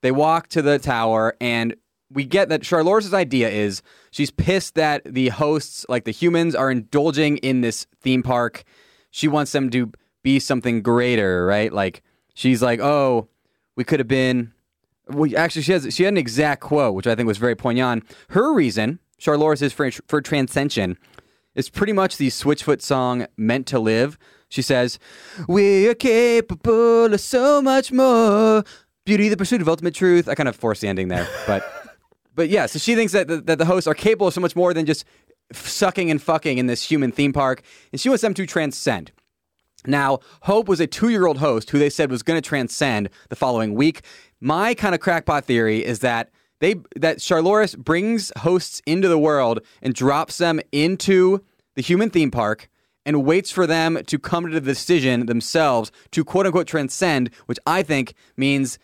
they 0.00 0.10
walk 0.10 0.48
to 0.48 0.62
the 0.62 0.78
tower, 0.78 1.36
and 1.40 1.76
we 2.12 2.24
get 2.24 2.48
that 2.48 2.62
Charlores' 2.62 3.12
idea 3.12 3.48
is 3.48 3.82
she's 4.10 4.30
pissed 4.30 4.74
that 4.74 5.02
the 5.04 5.28
hosts, 5.28 5.86
like 5.88 6.04
the 6.04 6.10
humans, 6.10 6.54
are 6.54 6.70
indulging 6.70 7.38
in 7.38 7.60
this 7.60 7.86
theme 8.00 8.22
park. 8.22 8.64
She 9.10 9.28
wants 9.28 9.52
them 9.52 9.70
to 9.70 9.92
be 10.22 10.38
something 10.38 10.82
greater, 10.82 11.44
right? 11.46 11.72
Like 11.72 12.02
she's 12.34 12.62
like, 12.62 12.80
oh, 12.80 13.28
we 13.76 13.84
could 13.84 14.00
have 14.00 14.08
been. 14.08 14.52
Well, 15.08 15.30
actually, 15.36 15.62
she 15.62 15.72
has 15.72 15.94
she 15.94 16.04
had 16.04 16.14
an 16.14 16.18
exact 16.18 16.62
quote, 16.62 16.94
which 16.94 17.06
I 17.06 17.14
think 17.14 17.26
was 17.26 17.38
very 17.38 17.56
poignant. 17.56 18.04
Her 18.28 18.52
reason, 18.52 19.00
Charlores 19.20 19.62
is 19.62 19.72
for 19.72 19.90
for 19.90 20.20
transcension, 20.20 20.96
is 21.54 21.68
pretty 21.68 21.92
much 21.92 22.16
the 22.16 22.28
Switchfoot 22.28 22.80
song 22.80 23.26
"Meant 23.36 23.66
to 23.68 23.78
Live." 23.78 24.18
She 24.48 24.62
says, 24.62 24.98
"We 25.48 25.88
are 25.88 25.94
capable 25.94 27.12
of 27.12 27.20
so 27.20 27.60
much 27.60 27.90
more. 27.90 28.64
Beauty, 29.04 29.28
the 29.28 29.36
pursuit 29.36 29.60
of 29.60 29.68
ultimate 29.68 29.94
truth." 29.94 30.28
I 30.28 30.34
kind 30.34 30.48
of 30.48 30.54
forced 30.54 30.82
the 30.82 30.88
ending 30.88 31.08
there, 31.08 31.26
but 31.46 31.81
but 32.34 32.48
yeah. 32.48 32.66
So 32.66 32.78
she 32.78 32.94
thinks 32.94 33.12
that 33.12 33.28
the, 33.28 33.40
that 33.42 33.58
the 33.58 33.64
hosts 33.64 33.86
are 33.86 33.94
capable 33.94 34.28
of 34.28 34.34
so 34.34 34.40
much 34.40 34.56
more 34.56 34.74
than 34.74 34.86
just 34.86 35.04
sucking 35.52 36.10
and 36.10 36.20
fucking 36.20 36.58
in 36.58 36.66
this 36.66 36.82
human 36.82 37.12
theme 37.12 37.32
park, 37.32 37.62
and 37.92 38.00
she 38.00 38.08
wants 38.08 38.22
them 38.22 38.34
to 38.34 38.46
transcend. 38.46 39.12
Now, 39.86 40.20
Hope 40.42 40.68
was 40.68 40.80
a 40.80 40.86
two 40.86 41.08
year 41.08 41.26
old 41.26 41.38
host 41.38 41.70
who 41.70 41.78
they 41.78 41.90
said 41.90 42.10
was 42.10 42.22
going 42.22 42.40
to 42.40 42.48
transcend 42.48 43.10
the 43.28 43.36
following 43.36 43.74
week. 43.74 44.02
My 44.40 44.74
kind 44.74 44.94
of 44.94 45.00
crackpot 45.00 45.44
theory 45.44 45.84
is 45.84 46.00
that 46.00 46.30
they 46.60 46.76
that 46.96 47.18
Charlores 47.18 47.76
brings 47.76 48.30
hosts 48.38 48.80
into 48.86 49.08
the 49.08 49.18
world 49.18 49.60
and 49.82 49.94
drops 49.94 50.38
them 50.38 50.60
into 50.70 51.44
the 51.74 51.82
human 51.82 52.10
theme 52.10 52.30
park 52.30 52.68
and 53.04 53.24
waits 53.24 53.50
for 53.50 53.66
them 53.66 53.98
to 54.06 54.18
come 54.18 54.46
to 54.46 54.52
the 54.52 54.60
decision 54.60 55.26
themselves 55.26 55.90
to 56.12 56.24
quote 56.24 56.46
unquote 56.46 56.68
transcend, 56.68 57.30
which 57.46 57.58
I 57.66 57.82
think 57.82 58.14
means 58.36 58.78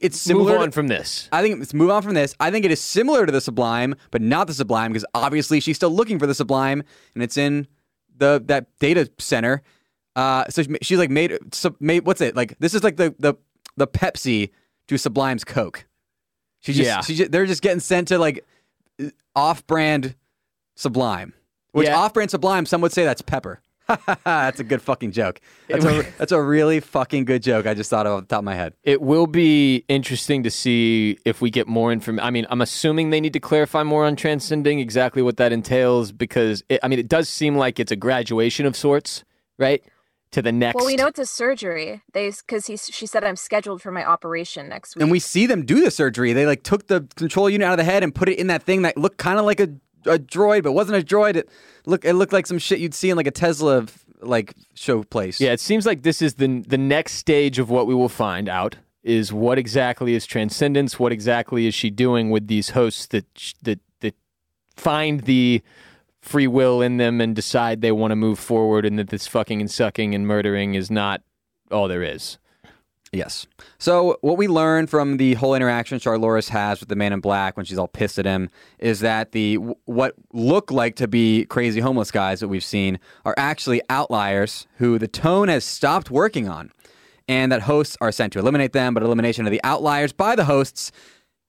it's 0.00 0.18
similar. 0.20 0.52
Move 0.52 0.58
to- 0.58 0.62
on 0.64 0.70
from 0.72 0.88
this. 0.88 1.28
I 1.30 1.42
think 1.42 1.58
let's 1.58 1.74
move 1.74 1.90
on 1.90 2.02
from 2.02 2.14
this. 2.14 2.34
I 2.40 2.50
think 2.50 2.64
it 2.64 2.70
is 2.70 2.80
similar 2.80 3.26
to 3.26 3.32
the 3.32 3.40
Sublime, 3.40 3.94
but 4.10 4.22
not 4.22 4.46
the 4.46 4.54
Sublime 4.54 4.92
because 4.92 5.04
obviously 5.14 5.60
she's 5.60 5.76
still 5.76 5.90
looking 5.90 6.18
for 6.18 6.26
the 6.26 6.34
Sublime, 6.34 6.82
and 7.14 7.22
it's 7.22 7.36
in 7.36 7.66
the 8.16 8.42
that 8.46 8.66
data 8.78 9.10
center. 9.18 9.62
Uh, 10.16 10.44
so 10.50 10.62
she- 10.62 10.76
she's 10.82 10.98
like 10.98 11.10
made, 11.10 11.36
sub, 11.52 11.76
made 11.80 12.04
what's 12.06 12.20
it 12.20 12.34
like? 12.34 12.58
This 12.58 12.74
is 12.74 12.82
like 12.82 12.96
the 12.96 13.14
the 13.18 13.34
the 13.76 13.86
Pepsi 13.86 14.50
to 14.88 14.98
Sublime's 14.98 15.44
Coke. 15.44 15.86
She 16.60 16.72
just, 16.72 16.84
Yeah. 16.86 17.00
she 17.02 17.14
just 17.14 17.30
they're 17.32 17.46
just 17.46 17.62
getting 17.62 17.80
sent 17.80 18.08
to 18.08 18.18
like 18.18 18.44
off-brand 19.36 20.14
Sublime, 20.76 21.32
which 21.72 21.86
Yeah. 21.88 21.96
off-brand 21.98 22.30
Sublime 22.30 22.66
some 22.66 22.80
would 22.80 22.92
say 22.92 23.04
that's 23.04 23.22
Pepper. 23.22 23.60
that's 24.24 24.60
a 24.60 24.64
good 24.64 24.82
fucking 24.82 25.12
joke. 25.12 25.40
That's 25.68 25.84
a, 25.84 26.06
that's 26.18 26.32
a 26.32 26.42
really 26.42 26.80
fucking 26.80 27.24
good 27.24 27.42
joke. 27.42 27.66
I 27.66 27.74
just 27.74 27.90
thought 27.90 28.06
of 28.06 28.12
off 28.12 28.20
the 28.22 28.26
top 28.26 28.38
of 28.40 28.44
my 28.44 28.54
head. 28.54 28.74
It 28.82 29.00
will 29.00 29.26
be 29.26 29.84
interesting 29.88 30.42
to 30.42 30.50
see 30.50 31.18
if 31.24 31.40
we 31.40 31.50
get 31.50 31.66
more 31.66 31.92
information. 31.92 32.24
I 32.26 32.30
mean, 32.30 32.46
I'm 32.50 32.60
assuming 32.60 33.10
they 33.10 33.20
need 33.20 33.32
to 33.34 33.40
clarify 33.40 33.82
more 33.82 34.04
on 34.04 34.16
transcending 34.16 34.80
exactly 34.80 35.22
what 35.22 35.36
that 35.38 35.52
entails 35.52 36.12
because 36.12 36.62
it, 36.68 36.80
I 36.82 36.88
mean, 36.88 36.98
it 36.98 37.08
does 37.08 37.28
seem 37.28 37.56
like 37.56 37.80
it's 37.80 37.92
a 37.92 37.96
graduation 37.96 38.66
of 38.66 38.76
sorts, 38.76 39.24
right? 39.58 39.82
To 40.32 40.42
the 40.42 40.52
next. 40.52 40.76
Well, 40.76 40.86
we 40.86 40.94
know 40.94 41.08
it's 41.08 41.18
a 41.18 41.26
surgery. 41.26 42.02
They 42.12 42.30
because 42.30 42.66
he 42.66 42.76
she 42.76 43.06
said 43.06 43.24
I'm 43.24 43.34
scheduled 43.34 43.82
for 43.82 43.90
my 43.90 44.04
operation 44.04 44.68
next 44.68 44.94
week. 44.94 45.02
and 45.02 45.10
we 45.10 45.18
see 45.18 45.46
them 45.46 45.66
do 45.66 45.82
the 45.82 45.90
surgery. 45.90 46.32
They 46.32 46.46
like 46.46 46.62
took 46.62 46.86
the 46.86 47.08
control 47.16 47.50
unit 47.50 47.66
out 47.66 47.72
of 47.72 47.78
the 47.78 47.84
head 47.84 48.04
and 48.04 48.14
put 48.14 48.28
it 48.28 48.38
in 48.38 48.46
that 48.46 48.62
thing 48.62 48.82
that 48.82 48.96
looked 48.96 49.18
kind 49.18 49.40
of 49.40 49.44
like 49.44 49.58
a, 49.58 49.68
a 50.06 50.18
droid, 50.18 50.62
but 50.62 50.72
wasn't 50.72 51.02
a 51.02 51.04
droid. 51.04 51.36
It 51.36 51.48
look 51.86 52.04
it 52.04 52.14
looked 52.14 52.32
like 52.32 52.46
some 52.46 52.58
shit 52.58 52.78
you'd 52.78 52.94
see 52.94 53.10
in 53.10 53.16
like 53.16 53.26
a 53.26 53.32
Tesla 53.32 53.86
like 54.22 54.54
show 54.74 55.02
place. 55.02 55.40
Yeah, 55.40 55.52
it 55.52 55.60
seems 55.60 55.86
like 55.86 56.02
this 56.02 56.22
is 56.22 56.34
the 56.34 56.62
the 56.66 56.78
next 56.78 57.14
stage 57.14 57.58
of 57.58 57.70
what 57.70 57.86
we 57.86 57.94
will 57.94 58.08
find 58.08 58.48
out 58.48 58.76
is 59.02 59.32
what 59.32 59.58
exactly 59.58 60.14
is 60.14 60.26
transcendence. 60.26 60.98
What 60.98 61.12
exactly 61.12 61.66
is 61.66 61.74
she 61.74 61.90
doing 61.90 62.30
with 62.30 62.46
these 62.48 62.70
hosts 62.70 63.06
that 63.08 63.24
that 63.62 63.80
that 64.00 64.14
find 64.76 65.20
the 65.22 65.62
free 66.20 66.46
will 66.46 66.82
in 66.82 66.98
them 66.98 67.20
and 67.20 67.34
decide 67.34 67.80
they 67.80 67.92
want 67.92 68.12
to 68.12 68.16
move 68.16 68.38
forward, 68.38 68.84
and 68.84 68.98
that 68.98 69.08
this 69.08 69.26
fucking 69.26 69.60
and 69.60 69.70
sucking 69.70 70.14
and 70.14 70.26
murdering 70.26 70.74
is 70.74 70.90
not 70.90 71.22
all 71.70 71.88
there 71.88 72.02
is. 72.02 72.38
Yes. 73.12 73.48
So 73.78 74.18
what 74.20 74.38
we 74.38 74.46
learn 74.46 74.86
from 74.86 75.16
the 75.16 75.34
whole 75.34 75.54
interaction 75.54 75.98
Charlores 75.98 76.48
has 76.50 76.78
with 76.78 76.88
the 76.88 76.94
Man 76.94 77.12
in 77.12 77.18
Black 77.18 77.56
when 77.56 77.66
she's 77.66 77.78
all 77.78 77.88
pissed 77.88 78.20
at 78.20 78.24
him 78.24 78.48
is 78.78 79.00
that 79.00 79.32
the 79.32 79.56
what 79.86 80.14
look 80.32 80.70
like 80.70 80.94
to 80.96 81.08
be 81.08 81.44
crazy 81.46 81.80
homeless 81.80 82.12
guys 82.12 82.38
that 82.38 82.46
we've 82.46 82.62
seen 82.62 83.00
are 83.24 83.34
actually 83.36 83.82
outliers 83.90 84.68
who 84.76 84.96
the 84.96 85.08
tone 85.08 85.48
has 85.48 85.64
stopped 85.64 86.08
working 86.08 86.48
on, 86.48 86.70
and 87.26 87.50
that 87.50 87.62
hosts 87.62 87.96
are 88.00 88.12
sent 88.12 88.32
to 88.34 88.38
eliminate 88.38 88.72
them. 88.72 88.94
But 88.94 89.02
elimination 89.02 89.44
of 89.44 89.50
the 89.50 89.60
outliers 89.64 90.12
by 90.12 90.36
the 90.36 90.44
hosts 90.44 90.92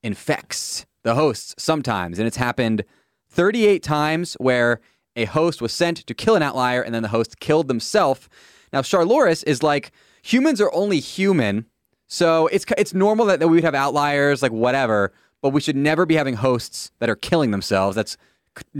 infects 0.01 0.87
the 1.03 1.13
hosts 1.13 1.53
sometimes, 1.59 2.17
and 2.17 2.27
it's 2.27 2.37
happened 2.37 2.83
38 3.29 3.83
times 3.83 4.33
where 4.39 4.79
a 5.15 5.25
host 5.25 5.61
was 5.61 5.71
sent 5.71 5.97
to 6.07 6.13
kill 6.15 6.35
an 6.35 6.41
outlier 6.41 6.81
and 6.81 6.95
then 6.95 7.03
the 7.03 7.09
host 7.09 7.39
killed 7.39 7.67
themselves. 7.67 8.29
Now 8.73 8.81
Charlores 8.81 9.43
is 9.45 9.61
like 9.61 9.91
humans 10.21 10.61
are 10.61 10.73
only 10.73 10.99
human, 10.99 11.65
so 12.07 12.47
it's 12.47 12.65
it's 12.77 12.93
normal 12.93 13.25
that, 13.27 13.39
that 13.39 13.47
we 13.47 13.57
would 13.57 13.63
have 13.63 13.75
outliers, 13.75 14.41
like 14.41 14.51
whatever. 14.51 15.13
But 15.41 15.49
we 15.49 15.61
should 15.61 15.75
never 15.75 16.05
be 16.05 16.15
having 16.15 16.35
hosts 16.35 16.91
that 16.99 17.09
are 17.09 17.15
killing 17.15 17.49
themselves. 17.49 17.95
That's 17.95 18.15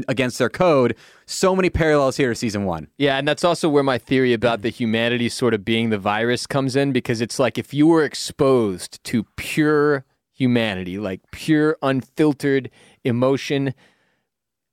against 0.08 0.38
their 0.38 0.50
code. 0.50 0.96
So 1.26 1.56
many 1.56 1.70
parallels 1.70 2.18
here 2.18 2.30
to 2.30 2.36
season 2.36 2.66
one. 2.66 2.88
Yeah, 2.98 3.18
and 3.18 3.28
that's 3.28 3.44
also 3.44 3.70
where 3.70 3.84
my 3.84 3.98
theory 3.98 4.34
about 4.34 4.62
the 4.62 4.70
humanity 4.70 5.30
sort 5.30 5.54
of 5.54 5.64
being 5.64 5.90
the 5.90 5.98
virus 5.98 6.46
comes 6.46 6.76
in 6.76 6.92
because 6.92 7.22
it's 7.22 7.40
like 7.40 7.58
if 7.58 7.74
you 7.74 7.88
were 7.88 8.04
exposed 8.04 9.04
to 9.06 9.24
pure 9.38 10.06
humanity, 10.34 10.98
like 10.98 11.22
pure 11.32 11.78
unfiltered 11.82 12.70
emotion 13.04 13.74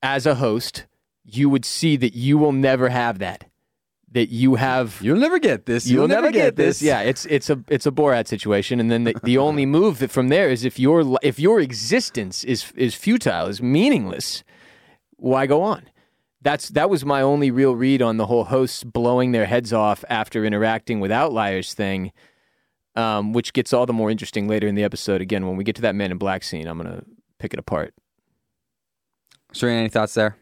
as 0.02 0.26
a 0.26 0.36
host, 0.36 0.86
you 1.24 1.48
would 1.48 1.64
see 1.64 1.96
that 1.96 2.14
you 2.14 2.38
will 2.38 2.52
never 2.52 2.88
have 2.88 3.18
that. 3.18 3.44
That 4.12 4.30
you 4.30 4.54
have 4.54 4.98
You'll 5.02 5.18
never 5.18 5.38
get 5.38 5.66
this. 5.66 5.86
You'll, 5.86 6.08
never, 6.08 6.32
get, 6.32 6.56
this. 6.56 6.80
Yeah, 6.80 7.00
it's 7.00 7.26
it's 7.26 7.50
a 7.50 7.62
it's 7.68 7.84
a 7.84 7.90
Borat 7.90 8.26
situation, 8.26 8.80
and 8.80 8.90
then 8.90 9.04
the, 9.04 9.14
the 9.22 9.36
only 9.46 9.66
move 9.66 9.98
that 9.98 10.10
from 10.10 10.28
there 10.28 10.48
is 10.48 10.64
if 10.64 10.78
your 10.78 11.18
if 11.22 11.38
your 11.38 11.60
existence 11.60 12.42
is 12.42 12.72
is 12.74 12.94
futile, 12.94 13.48
is 13.48 13.60
meaningless, 13.60 14.44
why 15.16 15.46
go 15.46 15.60
on? 15.60 15.90
That's 16.40 16.70
that 16.70 16.88
was 16.88 17.04
my 17.04 17.20
only 17.20 17.50
real 17.50 17.74
read 17.74 18.00
on 18.00 18.16
the 18.16 18.26
whole 18.26 18.44
hosts 18.44 18.82
blowing 18.82 19.32
their 19.32 19.44
heads 19.44 19.74
off 19.74 20.04
after 20.08 20.44
interacting 20.44 21.00
with 21.00 21.10
outliers 21.10 21.74
thing, 21.74 22.12
um, 22.96 23.34
which 23.34 23.52
gets 23.52 23.74
all 23.74 23.84
the 23.84 23.92
more 23.92 24.10
interesting 24.10 24.48
later 24.48 24.66
in 24.66 24.74
the 24.74 24.84
episode. 24.84 25.20
Again, 25.20 25.46
when 25.46 25.56
we 25.56 25.64
get 25.64 25.76
to 25.76 25.82
that 25.82 25.94
Man 25.94 26.12
in 26.12 26.18
Black 26.18 26.44
scene, 26.44 26.66
I'm 26.66 26.78
gonna 26.78 27.02
pick 27.38 27.52
it 27.52 27.58
apart. 27.58 27.92
Serena, 29.52 29.80
any 29.80 29.88
thoughts 29.88 30.14
there? 30.14 30.36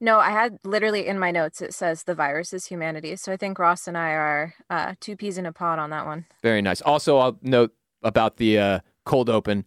No, 0.00 0.18
I 0.18 0.30
had 0.30 0.58
literally 0.64 1.06
in 1.06 1.18
my 1.18 1.30
notes 1.30 1.62
it 1.62 1.72
says 1.74 2.02
the 2.02 2.14
virus 2.14 2.52
is 2.52 2.66
humanity. 2.66 3.16
So 3.16 3.32
I 3.32 3.36
think 3.36 3.58
Ross 3.58 3.88
and 3.88 3.96
I 3.96 4.10
are 4.10 4.54
uh, 4.68 4.94
two 5.00 5.16
peas 5.16 5.38
in 5.38 5.46
a 5.46 5.52
pod 5.52 5.78
on 5.78 5.90
that 5.90 6.06
one. 6.06 6.26
Very 6.42 6.60
nice. 6.62 6.80
Also, 6.82 7.18
I'll 7.18 7.38
note 7.42 7.72
about 8.02 8.36
the 8.36 8.58
uh, 8.58 8.80
cold 9.04 9.30
open. 9.30 9.64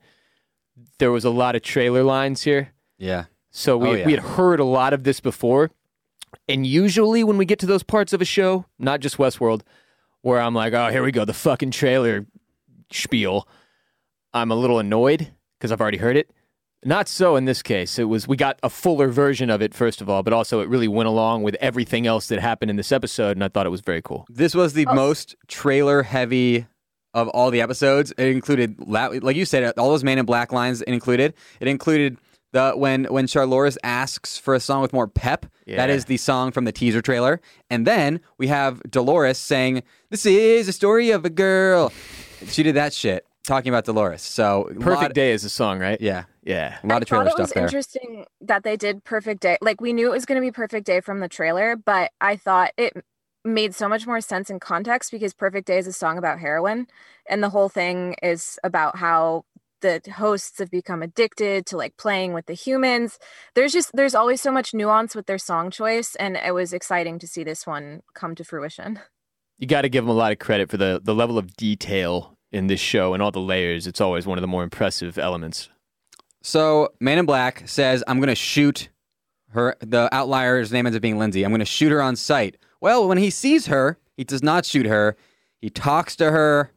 There 1.00 1.12
was 1.12 1.26
a 1.26 1.30
lot 1.30 1.56
of 1.56 1.62
trailer 1.62 2.04
lines 2.04 2.44
here. 2.44 2.74
Yeah. 2.98 3.26
So 3.52 3.78
we, 3.78 3.88
Oh, 3.90 3.94
yeah. 3.94 4.06
we 4.06 4.12
had 4.12 4.22
heard 4.22 4.60
a 4.60 4.64
lot 4.66 4.94
of 4.94 5.04
this 5.04 5.20
before. 5.20 5.72
And 6.48 6.66
usually 6.66 7.24
when 7.24 7.38
we 7.38 7.46
get 7.46 7.58
to 7.60 7.66
those 7.66 7.82
parts 7.84 8.14
of 8.14 8.22
a 8.22 8.26
show, 8.26 8.66
not 8.78 9.00
just 9.00 9.18
Westworld, 9.18 9.62
where 10.22 10.40
I'm 10.40 10.54
like, 10.54 10.74
oh, 10.74 10.90
here 10.90 11.02
we 11.04 11.12
go, 11.12 11.26
the 11.26 11.34
fucking 11.34 11.72
trailer 11.72 12.28
spiel, 12.92 13.48
I'm 14.34 14.52
a 14.52 14.56
little 14.56 14.78
annoyed 14.80 15.32
because 15.58 15.72
I've 15.72 15.82
already 15.82 15.98
heard 15.98 16.18
it. 16.18 16.30
Not 16.86 17.10
so 17.10 17.36
in 17.36 17.46
this 17.46 17.62
case. 17.62 18.00
It 18.00 18.06
was 18.06 18.28
we 18.28 18.38
got 18.38 18.58
a 18.64 18.70
fuller 18.70 19.10
version 19.10 19.50
of 19.50 19.62
it 19.62 19.74
first 19.74 20.00
of 20.02 20.10
all, 20.10 20.24
but 20.24 20.32
also 20.32 20.62
it 20.62 20.70
really 20.70 20.88
went 20.88 21.08
along 21.10 21.44
with 21.44 21.56
everything 21.60 22.08
else 22.08 22.28
that 22.28 22.40
happened 22.40 22.72
in 22.72 22.78
this 22.78 22.92
episode, 22.92 23.36
and 23.36 23.44
I 23.44 23.50
thought 23.50 23.66
it 23.66 23.70
was 23.70 23.82
very 23.82 24.02
cool. 24.02 24.26
This 24.30 24.56
was 24.56 24.74
the 24.74 24.88
Oh. 24.88 24.94
most 24.94 25.36
trailer 25.48 26.04
heavy 26.04 26.68
of 27.14 27.28
all 27.30 27.52
the 27.52 27.60
episodes. 27.62 28.14
It 28.18 28.28
included, 28.28 28.76
like 28.88 29.36
you 29.36 29.44
said, 29.46 29.74
all 29.78 29.90
those 29.90 30.04
Man 30.06 30.20
in 30.20 30.26
Black 30.26 30.54
lines. 30.54 30.82
It 30.84 30.94
included. 30.94 31.34
It 31.60 31.68
included 31.68 32.18
the 32.54 32.72
when 32.76 33.06
when 33.06 33.28
Charlores 33.28 33.78
asks 33.84 34.38
for 34.38 34.56
a 34.56 34.60
song 34.62 34.82
with 34.82 34.94
more 34.94 35.08
pep. 35.08 35.48
That 35.68 35.90
Yeah. 35.90 35.96
is 35.96 36.06
the 36.06 36.18
song 36.18 36.52
from 36.52 36.64
the 36.66 36.72
teaser 36.72 37.02
trailer. 37.02 37.42
And 37.70 37.86
then 37.86 38.22
we 38.38 38.48
have 38.48 38.82
Dolores 38.90 39.38
saying, 39.38 39.84
"This 40.12 40.26
is 40.26 40.68
a 40.70 40.74
story 40.74 41.12
of 41.12 41.26
a 41.26 41.30
girl." 41.30 41.92
She 42.48 42.64
did 42.64 42.76
that 42.76 42.94
shit 42.94 43.26
talking 43.50 43.70
about 43.74 43.84
Dolores. 43.86 44.22
So 44.22 44.66
Perfect 44.80 45.02
lot- 45.02 45.14
Day 45.14 45.32
is 45.32 45.44
a 45.44 45.50
song, 45.50 45.80
right? 45.80 46.00
Yeah, 46.00 46.24
Yeah. 46.44 46.78
a 46.84 46.88
lot 46.88 46.96
I 46.96 46.98
of 47.02 47.06
trailer 47.08 47.24
thought 47.26 47.32
it 47.32 47.32
stuff 47.34 47.40
was 47.48 47.54
there. 47.54 47.64
interesting 47.64 48.26
that 48.42 48.64
they 48.64 48.78
did 48.78 49.04
Perfect 49.04 49.42
Day. 49.42 49.58
Like 49.62 49.82
we 49.82 49.92
knew 49.92 50.08
it 50.08 50.12
was 50.12 50.26
going 50.26 50.40
to 50.42 50.46
be 50.46 50.52
Perfect 50.52 50.86
Day 50.86 51.02
from 51.02 51.20
the 51.20 51.28
trailer, 51.28 51.76
but 51.76 52.12
I 52.22 52.36
thought 52.38 52.72
it 52.78 52.94
made 53.44 53.74
so 53.76 53.90
much 53.90 54.06
more 54.06 54.22
sense 54.22 54.50
in 54.50 54.60
context 54.60 55.12
because 55.12 55.34
Perfect 55.34 55.66
Day 55.68 55.78
is 55.80 55.88
a 55.88 55.94
song 55.94 56.18
about 56.18 56.40
heroin, 56.40 56.88
and 57.28 57.42
the 57.44 57.50
whole 57.50 57.70
thing 57.70 58.16
is 58.22 58.60
about 58.64 58.98
how 58.98 59.44
the 59.82 60.02
hosts 60.18 60.60
have 60.60 60.70
become 60.70 61.02
addicted 61.02 61.66
to 61.66 61.78
like 61.78 61.96
playing 61.98 62.34
with 62.34 62.46
the 62.48 62.54
humans. 62.54 63.18
There's 63.56 63.72
just 63.74 63.92
there's 63.94 64.14
always 64.14 64.42
so 64.42 64.52
much 64.52 64.74
nuance 64.74 65.16
with 65.16 65.26
their 65.26 65.38
song 65.38 65.72
choice, 65.72 66.16
and 66.16 66.36
it 66.38 66.54
was 66.54 66.74
exciting 66.74 67.18
to 67.20 67.28
see 67.28 67.44
this 67.46 67.66
one 67.66 68.02
come 68.14 68.36
to 68.36 68.44
fruition. 68.44 69.00
You 69.58 69.68
got 69.68 69.82
to 69.84 69.90
give 69.90 70.04
them 70.04 70.10
a 70.10 70.18
lot 70.20 70.32
of 70.34 70.40
credit 70.40 70.70
for 70.70 70.78
the 70.78 71.00
the 71.04 71.16
level 71.16 71.38
of 71.38 71.56
detail 71.56 72.36
in 72.52 72.68
this 72.68 72.80
show 72.80 73.14
and 73.14 73.22
all 73.22 73.32
the 73.32 73.40
layers. 73.40 73.88
It's 73.88 74.02
always 74.02 74.26
one 74.26 74.38
of 74.38 74.42
the 74.42 74.48
more 74.48 74.64
impressive 74.64 75.18
elements. 75.18 75.70
So 76.42 76.90
Man 77.00 77.18
in 77.18 77.26
Black 77.26 77.68
says, 77.68 78.04
"I'm 78.08 78.18
going 78.20 78.30
to 78.30 78.36
shoot 78.36 78.90
her." 79.50 79.76
The 79.82 80.10
outlier's 80.12 80.72
name 80.72 80.86
ends 80.86 80.96
up 80.96 81.02
being 81.02 81.18
Lindsay. 81.20 81.44
I'm 81.44 81.52
going 81.52 81.60
to 81.60 81.66
shoot 81.66 81.92
her 81.92 82.02
on 82.02 82.16
sight. 82.16 82.58
Well, 82.82 83.08
when 83.08 83.18
he 83.18 83.30
sees 83.30 83.68
her, 83.68 83.98
he 84.16 84.24
does 84.24 84.42
not 84.42 84.66
shoot 84.66 84.86
her. 84.86 85.18
He 85.62 85.70
talks 85.70 86.16
to 86.18 86.32
her. 86.32 86.72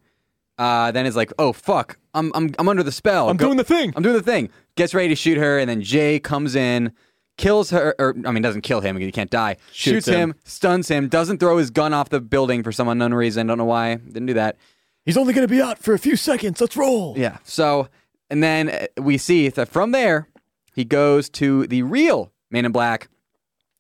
Uh, 0.59 0.91
then 0.93 1.07
is 1.07 1.17
like, 1.17 1.33
"Oh 1.39 1.53
fuck, 1.53 1.99
I'm 2.15 2.31
I'm 2.35 2.55
I'm 2.59 2.69
under 2.69 2.83
the 2.83 2.93
spell. 2.93 3.29
I'm 3.31 3.37
Go- 3.37 3.47
doing 3.47 3.57
the 3.57 3.65
thing. 3.65 3.93
I'm 3.97 4.03
doing 4.03 4.17
the 4.17 4.23
thing." 4.23 4.51
Gets 4.77 4.95
ready 4.95 5.09
to 5.09 5.15
shoot 5.17 5.39
her, 5.39 5.59
and 5.59 5.69
then 5.69 5.83
Jay 5.83 6.19
comes 6.19 6.55
in, 6.55 6.93
kills 7.37 7.71
her. 7.71 7.95
Or 7.99 8.15
I 8.27 8.31
mean, 8.33 8.43
doesn't 8.43 8.61
kill 8.63 8.81
him 8.81 8.97
because 8.97 9.07
he 9.07 9.13
can't 9.13 9.31
die. 9.31 9.57
Shoots 9.71 10.07
Shoots 10.07 10.07
him, 10.09 10.31
him. 10.31 10.35
stuns 10.45 10.89
him. 10.89 11.09
Doesn't 11.09 11.39
throw 11.39 11.57
his 11.57 11.71
gun 11.71 11.93
off 11.95 12.11
the 12.11 12.21
building 12.21 12.63
for 12.63 12.71
some 12.73 12.89
unknown 12.89 13.15
reason. 13.15 13.47
Don't 13.47 13.59
know 13.59 13.65
why. 13.65 13.97
Didn't 13.97 14.27
do 14.27 14.35
that. 14.35 14.57
He's 15.05 15.17
only 15.17 15.33
going 15.33 15.47
to 15.47 15.53
be 15.53 15.61
out 15.61 15.79
for 15.79 15.95
a 15.95 15.99
few 15.99 16.17
seconds. 16.17 16.61
Let's 16.61 16.77
roll. 16.77 17.15
Yeah. 17.17 17.38
So, 17.45 17.88
and 18.31 18.43
then 18.43 18.69
uh, 18.69 18.87
we 19.01 19.19
see 19.19 19.49
that 19.49 19.69
from 19.69 19.91
there, 19.93 20.29
he 20.75 20.85
goes 20.85 21.29
to 21.31 21.67
the 21.67 21.83
real 21.83 22.33
Man 22.51 22.65
in 22.65 22.73
Black 22.73 23.09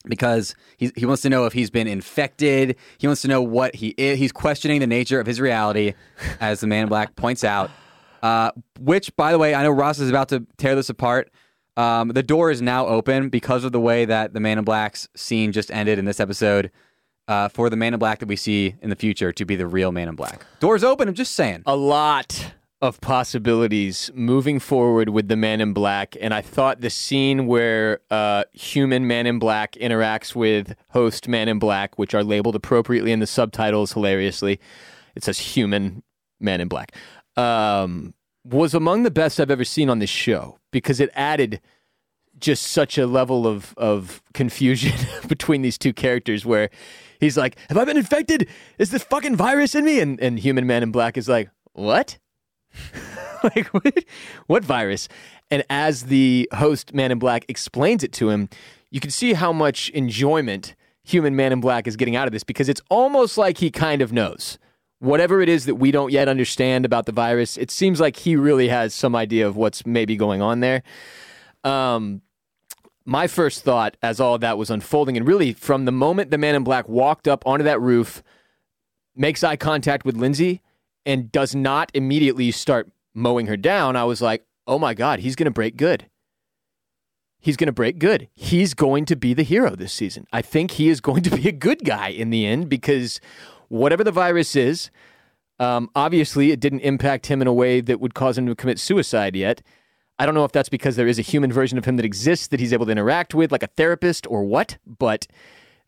because 0.04 0.54
he, 0.76 0.90
he 0.96 1.06
wants 1.06 1.22
to 1.22 1.30
know 1.30 1.46
if 1.46 1.52
he's 1.52 1.70
been 1.70 1.86
infected. 1.86 2.76
He 2.98 3.06
wants 3.06 3.22
to 3.22 3.28
know 3.28 3.40
what 3.42 3.76
he 3.76 3.88
is. 3.96 4.18
He's 4.18 4.32
questioning 4.32 4.80
the 4.80 4.86
nature 4.86 5.20
of 5.20 5.26
his 5.26 5.40
reality, 5.40 5.94
as 6.40 6.60
the 6.60 6.66
Man 6.66 6.84
in 6.84 6.88
Black 6.88 7.14
points 7.16 7.44
out. 7.44 7.70
Uh, 8.22 8.52
which, 8.78 9.14
by 9.16 9.32
the 9.32 9.38
way, 9.38 9.54
I 9.54 9.62
know 9.62 9.70
Ross 9.70 9.98
is 9.98 10.08
about 10.08 10.28
to 10.28 10.46
tear 10.56 10.74
this 10.74 10.88
apart. 10.88 11.30
Um, 11.76 12.08
the 12.08 12.22
door 12.22 12.50
is 12.50 12.60
now 12.60 12.86
open 12.86 13.30
because 13.30 13.64
of 13.64 13.72
the 13.72 13.80
way 13.80 14.04
that 14.04 14.34
the 14.34 14.40
Man 14.40 14.58
in 14.58 14.64
Black's 14.64 15.08
scene 15.16 15.52
just 15.52 15.70
ended 15.70 15.98
in 15.98 16.04
this 16.04 16.20
episode. 16.20 16.70
Uh, 17.28 17.48
for 17.48 17.70
the 17.70 17.76
Man 17.76 17.94
in 17.94 18.00
Black 18.00 18.18
that 18.18 18.26
we 18.26 18.36
see 18.36 18.74
in 18.82 18.90
the 18.90 18.96
future 18.96 19.32
to 19.32 19.44
be 19.44 19.54
the 19.54 19.66
real 19.66 19.92
Man 19.92 20.08
in 20.08 20.16
Black. 20.16 20.44
Doors 20.58 20.82
open. 20.82 21.08
I'm 21.08 21.14
just 21.14 21.34
saying. 21.34 21.62
A 21.66 21.76
lot 21.76 22.52
of 22.82 23.00
possibilities 23.00 24.10
moving 24.12 24.58
forward 24.58 25.08
with 25.08 25.28
the 25.28 25.36
Man 25.36 25.60
in 25.60 25.72
Black, 25.72 26.16
and 26.20 26.34
I 26.34 26.40
thought 26.40 26.80
the 26.80 26.90
scene 26.90 27.46
where 27.46 28.00
uh, 28.10 28.42
human 28.52 29.06
Man 29.06 29.26
in 29.26 29.38
Black 29.38 29.72
interacts 29.74 30.34
with 30.34 30.74
host 30.88 31.28
Man 31.28 31.48
in 31.48 31.60
Black, 31.60 31.96
which 31.96 32.12
are 32.12 32.24
labeled 32.24 32.56
appropriately 32.56 33.12
in 33.12 33.20
the 33.20 33.26
subtitles, 33.26 33.92
hilariously, 33.92 34.58
it 35.14 35.22
says 35.22 35.38
human 35.38 36.02
Man 36.40 36.60
in 36.60 36.66
Black, 36.66 36.92
um, 37.36 38.14
was 38.44 38.74
among 38.74 39.04
the 39.04 39.12
best 39.12 39.38
I've 39.38 39.50
ever 39.50 39.64
seen 39.64 39.88
on 39.88 40.00
this 40.00 40.10
show 40.10 40.58
because 40.72 40.98
it 40.98 41.10
added 41.14 41.60
just 42.40 42.64
such 42.64 42.98
a 42.98 43.06
level 43.06 43.46
of 43.46 43.74
of 43.76 44.20
confusion 44.34 44.98
between 45.28 45.62
these 45.62 45.78
two 45.78 45.92
characters 45.92 46.44
where 46.44 46.68
he's 47.22 47.38
like, 47.38 47.56
Have 47.68 47.78
I 47.78 47.84
been 47.84 47.96
infected? 47.96 48.48
Is 48.78 48.90
this 48.90 49.02
fucking 49.04 49.36
virus 49.36 49.74
in 49.74 49.84
me? 49.84 50.00
And 50.00 50.20
and 50.20 50.38
human 50.38 50.66
man 50.66 50.82
in 50.82 50.92
black 50.92 51.16
is 51.16 51.28
like, 51.28 51.48
What? 51.72 52.18
like 53.42 53.68
what 53.68 54.04
what 54.46 54.64
virus? 54.64 55.08
And 55.50 55.64
as 55.70 56.04
the 56.04 56.48
host 56.54 56.94
man 56.94 57.12
in 57.12 57.18
black 57.18 57.44
explains 57.48 58.02
it 58.02 58.12
to 58.14 58.30
him, 58.30 58.48
you 58.90 59.00
can 59.00 59.10
see 59.10 59.32
how 59.32 59.52
much 59.52 59.88
enjoyment 59.90 60.74
human 61.04 61.34
man 61.34 61.52
in 61.52 61.60
black 61.60 61.86
is 61.86 61.96
getting 61.96 62.16
out 62.16 62.28
of 62.28 62.32
this 62.32 62.44
because 62.44 62.68
it's 62.68 62.80
almost 62.90 63.36
like 63.36 63.58
he 63.58 63.70
kind 63.70 64.02
of 64.02 64.12
knows. 64.12 64.58
Whatever 65.00 65.40
it 65.42 65.48
is 65.48 65.66
that 65.66 65.74
we 65.74 65.90
don't 65.90 66.12
yet 66.12 66.28
understand 66.28 66.84
about 66.84 67.06
the 67.06 67.12
virus, 67.12 67.56
it 67.56 67.72
seems 67.72 67.98
like 67.98 68.16
he 68.16 68.36
really 68.36 68.68
has 68.68 68.94
some 68.94 69.16
idea 69.16 69.46
of 69.48 69.56
what's 69.56 69.84
maybe 69.84 70.14
going 70.14 70.40
on 70.40 70.60
there. 70.60 70.84
Um, 71.64 72.22
my 73.04 73.26
first 73.26 73.64
thought 73.64 73.96
as 74.02 74.20
all 74.20 74.38
that 74.38 74.58
was 74.58 74.70
unfolding, 74.70 75.16
and 75.16 75.26
really 75.26 75.52
from 75.52 75.84
the 75.84 75.92
moment 75.92 76.30
the 76.30 76.38
man 76.38 76.54
in 76.54 76.64
black 76.64 76.88
walked 76.88 77.26
up 77.26 77.46
onto 77.46 77.64
that 77.64 77.80
roof, 77.80 78.22
makes 79.14 79.44
eye 79.44 79.56
contact 79.56 80.04
with 80.04 80.16
Lindsay, 80.16 80.62
and 81.04 81.30
does 81.32 81.54
not 81.54 81.90
immediately 81.94 82.50
start 82.50 82.90
mowing 83.14 83.46
her 83.46 83.56
down, 83.56 83.96
I 83.96 84.04
was 84.04 84.22
like, 84.22 84.44
oh 84.66 84.78
my 84.78 84.94
God, 84.94 85.18
he's 85.18 85.36
going 85.36 85.46
to 85.46 85.50
break 85.50 85.76
good. 85.76 86.08
He's 87.38 87.56
going 87.56 87.66
to 87.66 87.72
break 87.72 87.98
good. 87.98 88.28
He's 88.34 88.72
going 88.72 89.04
to 89.06 89.16
be 89.16 89.34
the 89.34 89.42
hero 89.42 89.74
this 89.74 89.92
season. 89.92 90.26
I 90.32 90.42
think 90.42 90.72
he 90.72 90.88
is 90.88 91.00
going 91.00 91.22
to 91.22 91.36
be 91.36 91.48
a 91.48 91.52
good 91.52 91.84
guy 91.84 92.08
in 92.08 92.30
the 92.30 92.46
end 92.46 92.68
because 92.68 93.20
whatever 93.68 94.04
the 94.04 94.12
virus 94.12 94.54
is, 94.56 94.90
Um, 95.58 95.90
obviously, 95.94 96.50
it 96.50 96.60
didn't 96.60 96.80
impact 96.80 97.26
him 97.26 97.40
in 97.40 97.46
a 97.46 97.52
way 97.52 97.80
that 97.82 98.00
would 98.00 98.14
cause 98.14 98.36
him 98.36 98.46
to 98.46 98.54
commit 98.54 98.80
suicide 98.80 99.36
yet. 99.36 99.62
I 100.22 100.24
don't 100.24 100.36
know 100.36 100.44
if 100.44 100.52
that's 100.52 100.68
because 100.68 100.94
there 100.94 101.08
is 101.08 101.18
a 101.18 101.22
human 101.22 101.50
version 101.50 101.78
of 101.78 101.84
him 101.84 101.96
that 101.96 102.04
exists 102.04 102.46
that 102.46 102.60
he's 102.60 102.72
able 102.72 102.86
to 102.86 102.92
interact 102.92 103.34
with, 103.34 103.50
like 103.50 103.64
a 103.64 103.66
therapist 103.66 104.24
or 104.28 104.44
what. 104.44 104.78
But 104.86 105.26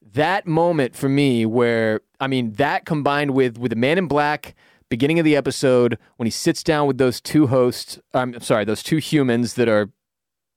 that 0.02 0.44
moment 0.44 0.96
for 0.96 1.08
me, 1.08 1.46
where 1.46 2.00
I 2.18 2.26
mean, 2.26 2.54
that 2.54 2.84
combined 2.84 3.30
with 3.30 3.58
with 3.58 3.70
the 3.70 3.76
Man 3.76 3.96
in 3.96 4.08
Black 4.08 4.56
beginning 4.88 5.20
of 5.20 5.24
the 5.24 5.36
episode 5.36 5.98
when 6.16 6.26
he 6.26 6.32
sits 6.32 6.64
down 6.64 6.88
with 6.88 6.98
those 6.98 7.20
two 7.20 7.46
hosts, 7.46 8.00
I'm 8.12 8.40
sorry, 8.40 8.64
those 8.64 8.82
two 8.82 8.96
humans 8.96 9.54
that 9.54 9.68
are 9.68 9.90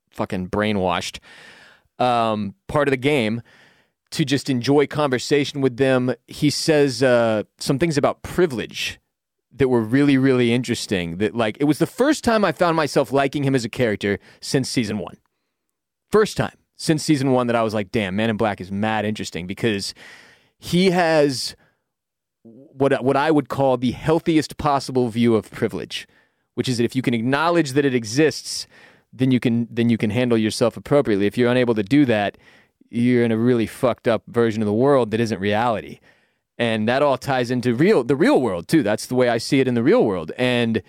fucking 0.10 0.50
brainwashed, 0.50 1.20
um, 2.00 2.56
part 2.66 2.88
of 2.88 2.92
the 2.92 2.98
game 2.98 3.44
to 4.10 4.26
just 4.26 4.50
enjoy 4.50 4.88
conversation 4.88 5.62
with 5.62 5.78
them. 5.78 6.16
He 6.26 6.50
says 6.50 7.04
uh, 7.04 7.44
some 7.60 7.78
things 7.78 7.96
about 7.96 8.24
privilege 8.24 9.00
that 9.52 9.70
were 9.70 9.82
really, 9.82 10.18
really 10.18 10.54
interesting. 10.54 11.18
That 11.18 11.36
like 11.36 11.58
it 11.60 11.66
was 11.66 11.80
the 11.80 11.88
first 11.88 12.24
time 12.24 12.44
I 12.44 12.52
found 12.52 12.76
myself 12.76 13.12
liking 13.12 13.44
him 13.44 13.56
as 13.56 13.66
a 13.66 13.70
character 13.70 14.20
since 14.42 14.70
season 14.70 15.00
one. 15.00 15.18
First 16.12 16.38
time 16.38 16.58
since 16.76 17.04
season 17.04 17.32
one 17.32 17.48
that 17.48 17.56
I 17.56 17.64
was 17.64 17.74
like, 17.74 17.92
damn, 17.92 18.16
Man 18.16 18.30
in 18.30 18.38
Black 18.38 18.62
is 18.62 18.72
mad 18.72 19.06
interesting 19.06 19.48
because 19.48 19.94
he 20.58 20.92
has 20.92 21.56
what 22.44 23.04
what 23.04 23.18
I 23.18 23.32
would 23.32 23.50
call 23.50 23.78
the 23.78 23.92
healthiest 23.92 24.58
possible 24.58 25.10
view 25.10 25.36
of 25.36 25.52
privilege, 25.52 26.08
which 26.56 26.70
is 26.70 26.78
that 26.78 26.84
if 26.84 26.96
you 26.96 27.02
can 27.02 27.14
acknowledge 27.14 27.74
that 27.74 27.86
it 27.86 27.96
exists, 27.96 28.68
then 29.12 29.32
you 29.32 29.40
can 29.40 29.68
then 29.72 29.90
you 29.90 29.98
can 29.98 30.10
handle 30.10 30.38
yourself 30.38 30.78
appropriately. 30.78 31.26
If 31.26 31.38
you're 31.38 31.52
unable 31.52 31.76
to 31.76 31.84
do 31.84 32.06
that, 32.06 32.38
you're 32.90 33.24
in 33.24 33.32
a 33.32 33.38
really 33.38 33.66
fucked 33.66 34.08
up 34.08 34.24
version 34.28 34.62
of 34.62 34.66
the 34.66 34.74
world 34.74 35.12
that 35.12 35.20
isn't 35.20 35.40
reality. 35.40 36.00
And 36.58 36.88
that 36.88 37.02
all 37.02 37.18
ties 37.18 37.52
into 37.52 37.76
real 37.76 38.04
the 38.04 38.16
real 38.16 38.42
world 38.42 38.68
too. 38.68 38.84
That's 38.84 39.06
the 39.06 39.16
way 39.16 39.30
I 39.30 39.38
see 39.38 39.60
it 39.60 39.68
in 39.68 39.76
the 39.76 39.84
real 39.84 40.04
world. 40.04 40.32
And 40.38 40.82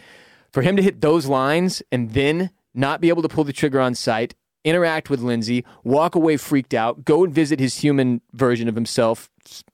for 0.51 0.63
him 0.63 0.77
to 0.77 0.83
hit 0.83 1.01
those 1.01 1.27
lines 1.27 1.83
and 1.93 2.13
then 2.13 2.51
not 2.75 3.01
be 3.01 3.09
able 3.09 3.23
to 3.23 3.29
pull 3.29 3.45
the 3.45 3.53
trigger 3.53 3.81
on 3.81 3.95
sight, 3.95 4.35
interact 4.65 5.11
with 5.11 5.21
Lindsay, 5.21 5.65
walk 5.85 6.15
away 6.15 6.37
freaked 6.37 6.75
out, 6.75 7.05
go 7.05 7.25
and 7.25 7.35
visit 7.35 7.61
his 7.61 7.79
human 7.79 8.21
version 8.33 8.69
of 8.69 8.75
himself, 8.75 9.31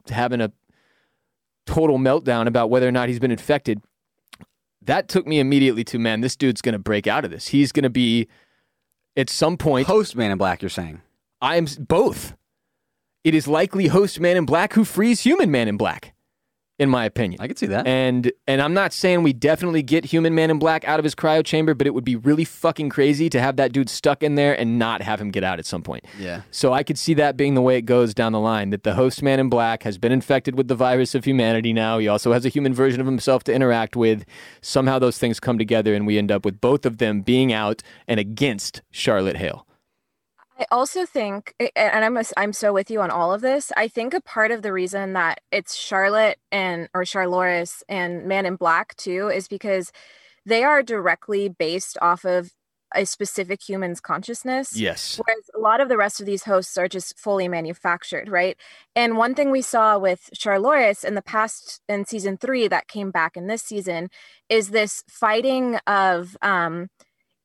having 0.09 0.41
a 0.41 0.51
total 1.65 1.97
meltdown 1.97 2.47
about 2.47 2.69
whether 2.69 2.87
or 2.87 2.91
not 2.91 3.09
he's 3.09 3.19
been 3.19 3.31
infected. 3.31 3.81
That 4.81 5.07
took 5.07 5.25
me 5.25 5.39
immediately 5.39 5.83
to 5.85 5.99
man, 5.99 6.21
this 6.21 6.35
dude's 6.35 6.61
going 6.61 6.73
to 6.73 6.79
break 6.79 7.07
out 7.07 7.25
of 7.25 7.31
this. 7.31 7.47
He's 7.47 7.71
going 7.71 7.83
to 7.83 7.89
be 7.89 8.27
at 9.17 9.29
some 9.29 9.57
point 9.57 9.87
Post 9.87 10.15
Man 10.15 10.31
in 10.31 10.37
Black, 10.37 10.61
you're 10.61 10.69
saying? 10.69 11.01
I 11.41 11.57
am 11.57 11.65
both. 11.79 12.35
It 13.25 13.33
is 13.33 13.47
likely 13.47 13.87
host 13.87 14.19
Man 14.19 14.37
in 14.37 14.45
Black 14.45 14.73
who 14.73 14.85
frees 14.85 15.21
human 15.21 15.49
Man 15.49 15.67
in 15.67 15.77
Black, 15.77 16.13
in 16.77 16.91
my 16.91 17.05
opinion. 17.05 17.41
I 17.41 17.47
could 17.47 17.57
see 17.57 17.65
that. 17.65 17.87
And 17.87 18.31
and 18.45 18.61
I'm 18.61 18.75
not 18.75 18.93
saying 18.93 19.23
we 19.23 19.33
definitely 19.33 19.81
get 19.81 20.05
human 20.05 20.35
Man 20.35 20.51
in 20.51 20.59
Black 20.59 20.87
out 20.87 20.99
of 20.99 21.03
his 21.03 21.15
cryo 21.15 21.43
chamber, 21.43 21.73
but 21.73 21.87
it 21.87 21.95
would 21.95 22.03
be 22.03 22.15
really 22.15 22.45
fucking 22.45 22.89
crazy 22.89 23.27
to 23.31 23.41
have 23.41 23.55
that 23.55 23.71
dude 23.71 23.89
stuck 23.89 24.21
in 24.21 24.35
there 24.35 24.53
and 24.53 24.77
not 24.77 25.01
have 25.01 25.19
him 25.19 25.31
get 25.31 25.43
out 25.43 25.57
at 25.57 25.65
some 25.65 25.81
point. 25.81 26.05
Yeah. 26.19 26.43
So 26.51 26.71
I 26.71 26.83
could 26.83 26.99
see 26.99 27.15
that 27.15 27.35
being 27.35 27.55
the 27.55 27.63
way 27.63 27.77
it 27.77 27.87
goes 27.87 28.13
down 28.13 28.31
the 28.31 28.39
line. 28.39 28.69
That 28.69 28.83
the 28.83 28.93
host 28.93 29.23
Man 29.23 29.39
in 29.39 29.49
Black 29.49 29.81
has 29.81 29.97
been 29.97 30.11
infected 30.11 30.55
with 30.55 30.67
the 30.67 30.75
virus 30.75 31.15
of 31.15 31.25
humanity 31.25 31.73
now. 31.73 31.97
He 31.97 32.07
also 32.07 32.31
has 32.31 32.45
a 32.45 32.49
human 32.49 32.75
version 32.75 33.01
of 33.01 33.07
himself 33.07 33.43
to 33.45 33.53
interact 33.55 33.95
with. 33.95 34.23
Somehow 34.61 34.99
those 34.99 35.17
things 35.17 35.39
come 35.39 35.57
together, 35.57 35.95
and 35.95 36.05
we 36.05 36.19
end 36.19 36.31
up 36.31 36.45
with 36.45 36.61
both 36.61 36.85
of 36.85 36.99
them 36.99 37.21
being 37.21 37.51
out 37.51 37.81
and 38.07 38.19
against 38.19 38.83
Charlotte 38.91 39.37
Hale. 39.37 39.65
I 40.57 40.65
also 40.71 41.05
think, 41.05 41.53
and 41.75 42.05
I'm 42.05 42.15
a, 42.17 42.23
I'm 42.37 42.53
so 42.53 42.71
with 42.71 42.89
you 42.89 43.01
on 43.01 43.11
all 43.11 43.33
of 43.33 43.41
this. 43.41 43.71
I 43.75 43.87
think 43.87 44.13
a 44.13 44.21
part 44.21 44.51
of 44.51 44.61
the 44.61 44.71
reason 44.71 45.13
that 45.13 45.41
it's 45.51 45.75
Charlotte 45.75 46.37
and 46.51 46.87
or 46.93 47.03
Charlores 47.03 47.83
and 47.89 48.25
Man 48.25 48.45
in 48.45 48.55
Black 48.55 48.95
too 48.95 49.29
is 49.29 49.47
because 49.47 49.91
they 50.45 50.63
are 50.63 50.81
directly 50.81 51.49
based 51.49 51.97
off 52.01 52.23
of 52.23 52.51
a 52.93 53.05
specific 53.05 53.61
human's 53.61 53.99
consciousness. 53.99 54.79
Yes. 54.79 55.19
Whereas 55.23 55.43
a 55.55 55.59
lot 55.59 55.81
of 55.81 55.89
the 55.89 55.97
rest 55.97 56.19
of 56.21 56.25
these 56.25 56.43
hosts 56.43 56.77
are 56.77 56.87
just 56.87 57.19
fully 57.19 57.47
manufactured, 57.47 58.29
right? 58.29 58.57
And 58.95 59.17
one 59.17 59.35
thing 59.35 59.51
we 59.51 59.61
saw 59.61 59.97
with 59.97 60.29
Charlores 60.35 61.03
in 61.03 61.15
the 61.15 61.21
past 61.21 61.81
in 61.89 62.05
season 62.05 62.37
three 62.37 62.67
that 62.69 62.87
came 62.87 63.11
back 63.11 63.35
in 63.35 63.47
this 63.47 63.63
season 63.63 64.09
is 64.47 64.69
this 64.69 65.03
fighting 65.09 65.77
of 65.87 66.37
um 66.41 66.87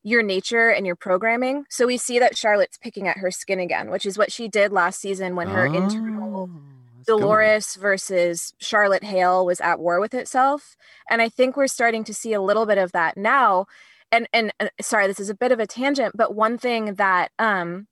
your 0.02 0.22
nature 0.22 0.70
and 0.70 0.86
your 0.86 0.96
programming. 0.96 1.64
So 1.68 1.86
we 1.86 1.96
see 1.98 2.18
that 2.18 2.36
Charlotte's 2.36 2.78
picking 2.78 3.08
at 3.08 3.18
her 3.18 3.30
skin 3.30 3.60
again, 3.60 3.90
which 3.90 4.06
is 4.06 4.16
what 4.18 4.32
she 4.32 4.48
did 4.48 4.72
last 4.72 5.00
season 5.00 5.36
when 5.36 5.48
her 5.48 5.66
internal 5.66 6.00
Oh, 6.42 6.48
that's 6.96 7.06
Dolores 7.06 7.74
versus 7.76 8.52
Charlotte 8.60 9.04
Hale 9.04 9.44
was 9.46 9.60
at 9.60 9.80
war 9.80 10.00
with 10.00 10.14
itself. 10.14 10.76
And 11.10 11.20
I 11.22 11.28
think 11.28 11.56
we're 11.56 11.66
starting 11.66 12.04
to 12.04 12.14
see 12.14 12.32
a 12.32 12.40
little 12.42 12.66
bit 12.66 12.78
of 12.78 12.92
that 12.92 13.16
now. 13.16 13.66
And 14.12 14.28
and 14.32 14.52
uh, 14.60 14.68
sorry, 14.80 15.06
this 15.06 15.20
is 15.20 15.30
a 15.30 15.34
bit 15.34 15.52
of 15.52 15.60
a 15.60 15.66
tangent, 15.66 16.16
but 16.16 16.34
one 16.34 16.58
thing 16.58 16.94
that 16.94 17.30
um 17.38 17.86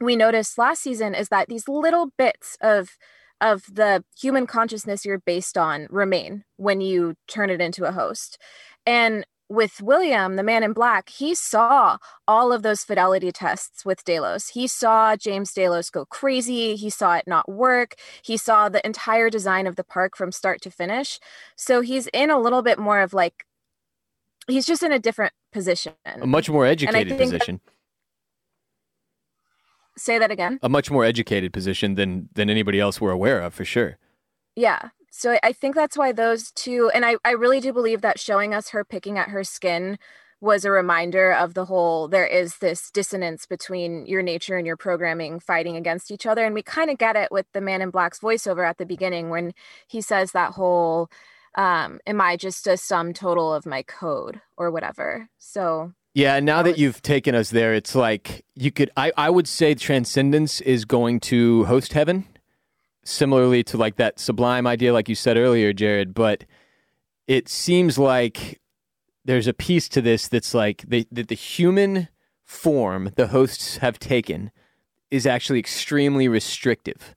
we 0.00 0.16
noticed 0.16 0.58
last 0.58 0.82
season 0.82 1.14
is 1.14 1.28
that 1.28 1.48
these 1.48 1.68
little 1.68 2.10
bits 2.18 2.56
of 2.60 2.96
of 3.40 3.64
the 3.72 4.04
human 4.20 4.46
consciousness 4.46 5.04
you're 5.04 5.18
based 5.18 5.58
on 5.58 5.86
remain 5.90 6.44
when 6.56 6.80
you 6.80 7.14
turn 7.28 7.50
it 7.50 7.60
into 7.60 7.84
a 7.84 7.92
host. 7.92 8.38
And 8.86 9.26
with 9.52 9.82
William, 9.82 10.36
the 10.36 10.42
man 10.42 10.62
in 10.62 10.72
black, 10.72 11.10
he 11.10 11.34
saw 11.34 11.98
all 12.26 12.52
of 12.52 12.62
those 12.62 12.82
fidelity 12.82 13.30
tests 13.30 13.84
with 13.84 14.02
Delos. 14.02 14.48
He 14.48 14.66
saw 14.66 15.14
James 15.14 15.52
Delos 15.52 15.90
go 15.90 16.06
crazy. 16.06 16.74
He 16.74 16.88
saw 16.88 17.16
it 17.16 17.24
not 17.26 17.50
work. 17.50 17.96
He 18.22 18.38
saw 18.38 18.70
the 18.70 18.84
entire 18.86 19.28
design 19.28 19.66
of 19.66 19.76
the 19.76 19.84
park 19.84 20.16
from 20.16 20.32
start 20.32 20.62
to 20.62 20.70
finish. 20.70 21.20
So 21.54 21.82
he's 21.82 22.06
in 22.14 22.30
a 22.30 22.40
little 22.40 22.62
bit 22.62 22.78
more 22.78 23.00
of 23.02 23.12
like, 23.12 23.44
he's 24.48 24.64
just 24.64 24.82
in 24.82 24.90
a 24.90 24.98
different 24.98 25.34
position. 25.52 25.92
A 26.06 26.26
much 26.26 26.48
more 26.48 26.64
educated 26.64 27.18
think 27.18 27.30
that- 27.30 27.40
position. 27.40 27.60
Say 29.98 30.18
that 30.18 30.30
again. 30.30 30.58
A 30.62 30.70
much 30.70 30.90
more 30.90 31.04
educated 31.04 31.52
position 31.52 31.96
than 31.96 32.30
than 32.32 32.48
anybody 32.48 32.80
else 32.80 32.98
we're 32.98 33.10
aware 33.10 33.42
of, 33.42 33.52
for 33.52 33.66
sure. 33.66 33.98
Yeah. 34.56 34.88
So 35.14 35.38
I 35.42 35.52
think 35.52 35.74
that's 35.74 35.96
why 35.96 36.12
those 36.12 36.50
two, 36.52 36.90
and 36.94 37.04
I, 37.04 37.16
I 37.22 37.32
really 37.32 37.60
do 37.60 37.70
believe 37.70 38.00
that 38.00 38.18
showing 38.18 38.54
us 38.54 38.70
her 38.70 38.82
picking 38.82 39.18
at 39.18 39.28
her 39.28 39.44
skin 39.44 39.98
was 40.40 40.64
a 40.64 40.70
reminder 40.70 41.30
of 41.30 41.52
the 41.52 41.66
whole 41.66 42.08
there 42.08 42.26
is 42.26 42.56
this 42.58 42.90
dissonance 42.90 43.44
between 43.44 44.06
your 44.06 44.22
nature 44.22 44.56
and 44.56 44.66
your 44.66 44.78
programming 44.78 45.38
fighting 45.38 45.76
against 45.76 46.10
each 46.10 46.24
other. 46.24 46.46
And 46.46 46.54
we 46.54 46.62
kind 46.62 46.90
of 46.90 46.96
get 46.96 47.14
it 47.14 47.30
with 47.30 47.44
the 47.52 47.60
man 47.60 47.82
in 47.82 47.90
black's 47.90 48.20
voiceover 48.20 48.66
at 48.66 48.78
the 48.78 48.86
beginning 48.86 49.28
when 49.28 49.52
he 49.86 50.00
says 50.00 50.32
that 50.32 50.52
whole, 50.52 51.10
um, 51.56 52.00
am 52.06 52.18
I 52.18 52.38
just 52.38 52.66
a 52.66 52.78
sum 52.78 53.12
total 53.12 53.52
of 53.52 53.66
my 53.66 53.82
code 53.82 54.40
or 54.56 54.70
whatever? 54.70 55.28
So 55.38 55.92
Yeah, 56.14 56.40
now 56.40 56.62
That 56.62 56.70
that 56.70 56.78
you've 56.78 57.02
taken 57.02 57.34
us 57.34 57.50
there, 57.50 57.74
it's 57.74 57.94
like 57.94 58.46
you 58.54 58.72
could. 58.72 58.90
I, 58.96 59.12
I 59.18 59.28
would 59.28 59.46
say 59.46 59.74
transcendence 59.74 60.62
is 60.62 60.86
going 60.86 61.20
to 61.20 61.64
host 61.64 61.92
heaven, 61.92 62.24
similarly 63.04 63.62
to 63.64 63.76
like 63.76 63.96
that 63.96 64.18
sublime 64.18 64.66
idea, 64.66 64.92
like 64.92 65.08
you 65.08 65.14
said 65.14 65.36
earlier, 65.36 65.72
Jared. 65.72 66.14
But 66.14 66.44
it 67.26 67.48
seems 67.48 67.98
like 67.98 68.60
there's 69.24 69.46
a 69.46 69.54
piece 69.54 69.88
to 69.90 70.00
this 70.00 70.28
that's 70.28 70.54
like 70.54 70.84
the, 70.86 71.06
that 71.12 71.28
the 71.28 71.34
human 71.34 72.08
form 72.44 73.10
the 73.16 73.28
hosts 73.28 73.78
have 73.78 73.98
taken 73.98 74.50
is 75.10 75.26
actually 75.26 75.58
extremely 75.58 76.28
restrictive. 76.28 77.14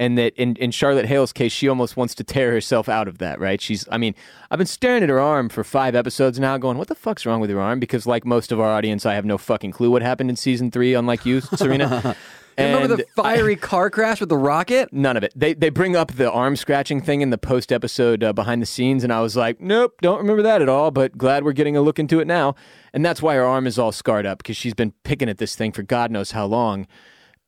And 0.00 0.16
that 0.16 0.32
in, 0.36 0.54
in 0.56 0.70
Charlotte 0.70 1.06
Hale's 1.06 1.32
case, 1.32 1.50
she 1.50 1.68
almost 1.68 1.96
wants 1.96 2.14
to 2.16 2.24
tear 2.24 2.52
herself 2.52 2.88
out 2.88 3.08
of 3.08 3.18
that, 3.18 3.40
right? 3.40 3.60
She's, 3.60 3.84
I 3.90 3.98
mean, 3.98 4.14
I've 4.48 4.58
been 4.58 4.66
staring 4.68 5.02
at 5.02 5.08
her 5.08 5.18
arm 5.18 5.48
for 5.48 5.64
five 5.64 5.96
episodes 5.96 6.38
now, 6.38 6.56
going, 6.56 6.78
what 6.78 6.86
the 6.86 6.94
fuck's 6.94 7.26
wrong 7.26 7.40
with 7.40 7.50
your 7.50 7.60
arm? 7.60 7.80
Because, 7.80 8.06
like 8.06 8.24
most 8.24 8.52
of 8.52 8.60
our 8.60 8.70
audience, 8.70 9.04
I 9.04 9.14
have 9.14 9.24
no 9.24 9.38
fucking 9.38 9.72
clue 9.72 9.90
what 9.90 10.02
happened 10.02 10.30
in 10.30 10.36
season 10.36 10.70
three, 10.70 10.94
unlike 10.94 11.26
you, 11.26 11.40
Serena. 11.40 12.14
Remember 12.58 12.88
the 12.88 12.94
And 12.94 13.04
I- 13.18 13.22
fiery 13.36 13.56
car 13.56 13.90
crash 13.90 14.20
with 14.20 14.28
the 14.28 14.36
rocket? 14.36 14.92
None 14.92 15.16
of 15.16 15.22
it. 15.22 15.32
They 15.36 15.54
they 15.54 15.70
bring 15.70 15.96
up 15.96 16.12
the 16.12 16.30
arm 16.30 16.56
scratching 16.56 17.00
thing 17.00 17.20
in 17.20 17.30
the 17.30 17.38
post 17.38 17.72
episode 17.72 18.22
uh, 18.24 18.32
behind 18.32 18.60
the 18.62 18.66
scenes, 18.66 19.04
and 19.04 19.12
I 19.12 19.20
was 19.20 19.36
like, 19.36 19.60
nope, 19.60 19.94
don't 20.02 20.18
remember 20.18 20.42
that 20.42 20.60
at 20.62 20.68
all. 20.68 20.90
But 20.90 21.16
glad 21.16 21.44
we're 21.44 21.52
getting 21.52 21.76
a 21.76 21.80
look 21.80 21.98
into 21.98 22.20
it 22.20 22.26
now, 22.26 22.54
and 22.92 23.04
that's 23.04 23.22
why 23.22 23.34
her 23.36 23.44
arm 23.44 23.66
is 23.66 23.78
all 23.78 23.92
scarred 23.92 24.26
up 24.26 24.38
because 24.38 24.56
she's 24.56 24.74
been 24.74 24.92
picking 25.04 25.28
at 25.28 25.38
this 25.38 25.54
thing 25.56 25.72
for 25.72 25.82
God 25.82 26.10
knows 26.10 26.32
how 26.32 26.46
long. 26.46 26.86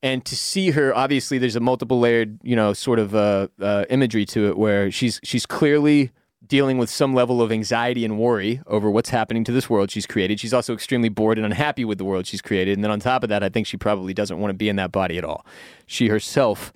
And 0.03 0.25
to 0.25 0.35
see 0.37 0.71
her, 0.71 0.95
obviously, 0.97 1.37
there's 1.37 1.57
a 1.57 1.61
multiple 1.61 2.01
layered, 2.01 2.39
you 2.43 2.57
know, 2.57 2.73
sort 2.73 2.99
of 2.99 3.15
uh, 3.15 3.49
uh, 3.61 3.85
imagery 3.91 4.25
to 4.27 4.49
it 4.49 4.57
where 4.57 4.91
she's 4.91 5.21
she's 5.23 5.45
clearly 5.45 6.11
dealing 6.51 6.79
with 6.79 6.91
some 6.91 7.15
level 7.15 7.41
of 7.41 7.53
anxiety 7.53 8.05
and 8.05 8.19
worry 8.19 8.61
over 8.67 8.91
what's 8.91 9.11
happening 9.11 9.45
to 9.45 9.53
this 9.53 9.71
world 9.71 9.89
she's 9.91 10.05
created. 10.05 10.41
She's 10.41 10.53
also 10.53 10.75
extremely 10.75 11.09
bored 11.09 11.39
and 11.39 11.47
unhappy 11.47 11.85
with 11.85 11.97
the 11.97 12.05
world 12.05 12.27
she's 12.27 12.43
created. 12.43 12.77
And 12.77 12.85
then 12.85 12.91
on 12.91 12.99
top 12.99 13.23
of 13.23 13.29
that, 13.29 13.45
I 13.45 13.49
think 13.49 13.69
she 13.69 13.77
probably 13.77 14.13
doesn't 14.13 14.39
want 14.39 14.51
to 14.51 14.55
be 14.55 14.69
in 14.69 14.75
that 14.77 14.91
body 14.91 15.17
at 15.17 15.25
all. 15.25 15.47
She 15.87 16.09
herself 16.09 16.73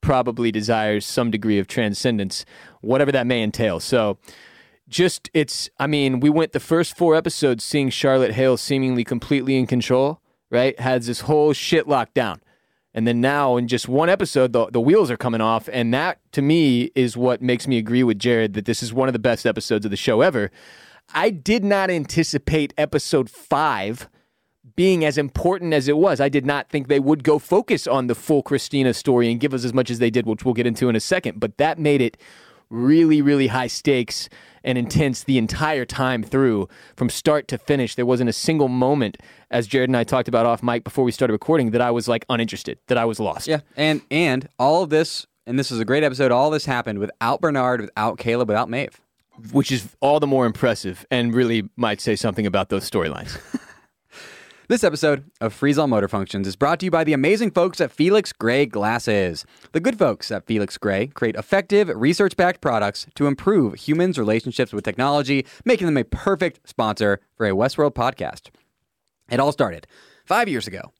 probably 0.00 0.52
desires 0.52 1.04
some 1.04 1.32
degree 1.32 1.58
of 1.58 1.66
transcendence, 1.66 2.44
whatever 2.82 3.10
that 3.10 3.26
may 3.26 3.42
entail. 3.42 3.80
So, 3.80 4.16
just 4.88 5.28
it's, 5.34 5.68
I 5.78 5.86
mean, 5.86 6.20
we 6.20 6.30
went 6.30 6.52
the 6.52 6.60
first 6.60 6.96
four 6.96 7.16
episodes 7.16 7.64
seeing 7.64 7.88
Charlotte 7.88 8.32
Hale 8.32 8.56
seemingly 8.56 9.02
completely 9.02 9.56
in 9.56 9.66
control, 9.66 10.20
right? 10.50 10.78
Has 10.78 11.06
this 11.06 11.22
whole 11.22 11.52
shit 11.52 11.88
locked 11.88 12.14
down. 12.14 12.42
And 12.94 13.06
then 13.06 13.20
now 13.20 13.56
in 13.56 13.66
just 13.66 13.88
one 13.88 14.08
episode, 14.08 14.52
the, 14.52 14.66
the 14.66 14.80
wheels 14.80 15.10
are 15.10 15.16
coming 15.16 15.40
off. 15.40 15.68
And 15.72 15.92
that 15.92 16.20
to 16.32 16.42
me 16.42 16.92
is 16.94 17.16
what 17.16 17.42
makes 17.42 17.66
me 17.66 17.76
agree 17.76 18.04
with 18.04 18.18
Jared 18.18 18.54
that 18.54 18.66
this 18.66 18.82
is 18.82 18.92
one 18.92 19.08
of 19.08 19.12
the 19.12 19.18
best 19.18 19.44
episodes 19.44 19.84
of 19.84 19.90
the 19.90 19.96
show 19.96 20.20
ever. 20.20 20.50
I 21.12 21.30
did 21.30 21.64
not 21.64 21.90
anticipate 21.90 22.72
episode 22.78 23.28
five 23.28 24.08
being 24.76 25.04
as 25.04 25.18
important 25.18 25.74
as 25.74 25.88
it 25.88 25.96
was. 25.96 26.20
I 26.20 26.28
did 26.28 26.46
not 26.46 26.70
think 26.70 26.88
they 26.88 27.00
would 27.00 27.22
go 27.24 27.38
focus 27.38 27.86
on 27.86 28.06
the 28.06 28.14
full 28.14 28.42
Christina 28.42 28.94
story 28.94 29.30
and 29.30 29.40
give 29.40 29.52
us 29.52 29.64
as 29.64 29.74
much 29.74 29.90
as 29.90 29.98
they 29.98 30.10
did, 30.10 30.26
which 30.26 30.44
we'll 30.44 30.54
get 30.54 30.66
into 30.66 30.88
in 30.88 30.96
a 30.96 31.00
second. 31.00 31.38
But 31.38 31.58
that 31.58 31.78
made 31.78 32.00
it 32.00 32.16
really, 32.70 33.20
really 33.20 33.48
high 33.48 33.66
stakes 33.66 34.28
and 34.64 34.78
intense 34.78 35.24
the 35.24 35.38
entire 35.38 35.84
time 35.84 36.22
through 36.22 36.68
from 36.96 37.08
start 37.08 37.46
to 37.48 37.58
finish. 37.58 37.94
There 37.94 38.06
wasn't 38.06 38.30
a 38.30 38.32
single 38.32 38.68
moment, 38.68 39.18
as 39.50 39.66
Jared 39.66 39.90
and 39.90 39.96
I 39.96 40.04
talked 40.04 40.26
about 40.26 40.46
off 40.46 40.62
mic 40.62 40.82
before 40.84 41.04
we 41.04 41.12
started 41.12 41.32
recording, 41.32 41.70
that 41.72 41.80
I 41.80 41.90
was 41.90 42.08
like 42.08 42.24
uninterested, 42.28 42.78
that 42.88 42.98
I 42.98 43.04
was 43.04 43.20
lost. 43.20 43.46
Yeah, 43.46 43.60
and 43.76 44.02
and 44.10 44.48
all 44.58 44.82
of 44.82 44.90
this, 44.90 45.26
and 45.46 45.58
this 45.58 45.70
is 45.70 45.78
a 45.78 45.84
great 45.84 46.02
episode. 46.02 46.32
All 46.32 46.50
this 46.50 46.64
happened 46.64 46.98
without 46.98 47.40
Bernard, 47.40 47.82
without 47.82 48.18
Caleb, 48.18 48.48
without 48.48 48.68
Maeve. 48.68 49.00
Which 49.50 49.72
is 49.72 49.96
all 50.00 50.20
the 50.20 50.28
more 50.28 50.46
impressive 50.46 51.04
and 51.10 51.34
really 51.34 51.68
might 51.76 52.00
say 52.00 52.14
something 52.14 52.46
about 52.46 52.68
those 52.68 52.88
storylines. 52.88 53.36
This 54.66 54.82
episode 54.82 55.30
of 55.42 55.52
Freeze 55.52 55.76
All 55.76 55.88
Motor 55.88 56.08
Functions 56.08 56.48
is 56.48 56.56
brought 56.56 56.80
to 56.80 56.86
you 56.86 56.90
by 56.90 57.04
the 57.04 57.12
amazing 57.12 57.50
folks 57.50 57.82
at 57.82 57.92
Felix 57.92 58.32
Gray 58.32 58.64
Glasses. 58.64 59.44
The 59.72 59.80
good 59.80 59.98
folks 59.98 60.30
at 60.30 60.46
Felix 60.46 60.78
Gray 60.78 61.08
create 61.08 61.36
effective, 61.36 61.90
research 61.94 62.34
backed 62.34 62.62
products 62.62 63.06
to 63.16 63.26
improve 63.26 63.74
humans' 63.74 64.18
relationships 64.18 64.72
with 64.72 64.82
technology, 64.82 65.44
making 65.66 65.84
them 65.86 65.98
a 65.98 66.04
perfect 66.04 66.66
sponsor 66.66 67.20
for 67.36 67.46
a 67.46 67.50
Westworld 67.50 67.92
podcast. 67.92 68.48
It 69.30 69.38
all 69.38 69.52
started 69.52 69.86
five 70.24 70.48
years 70.48 70.66
ago 70.66 70.92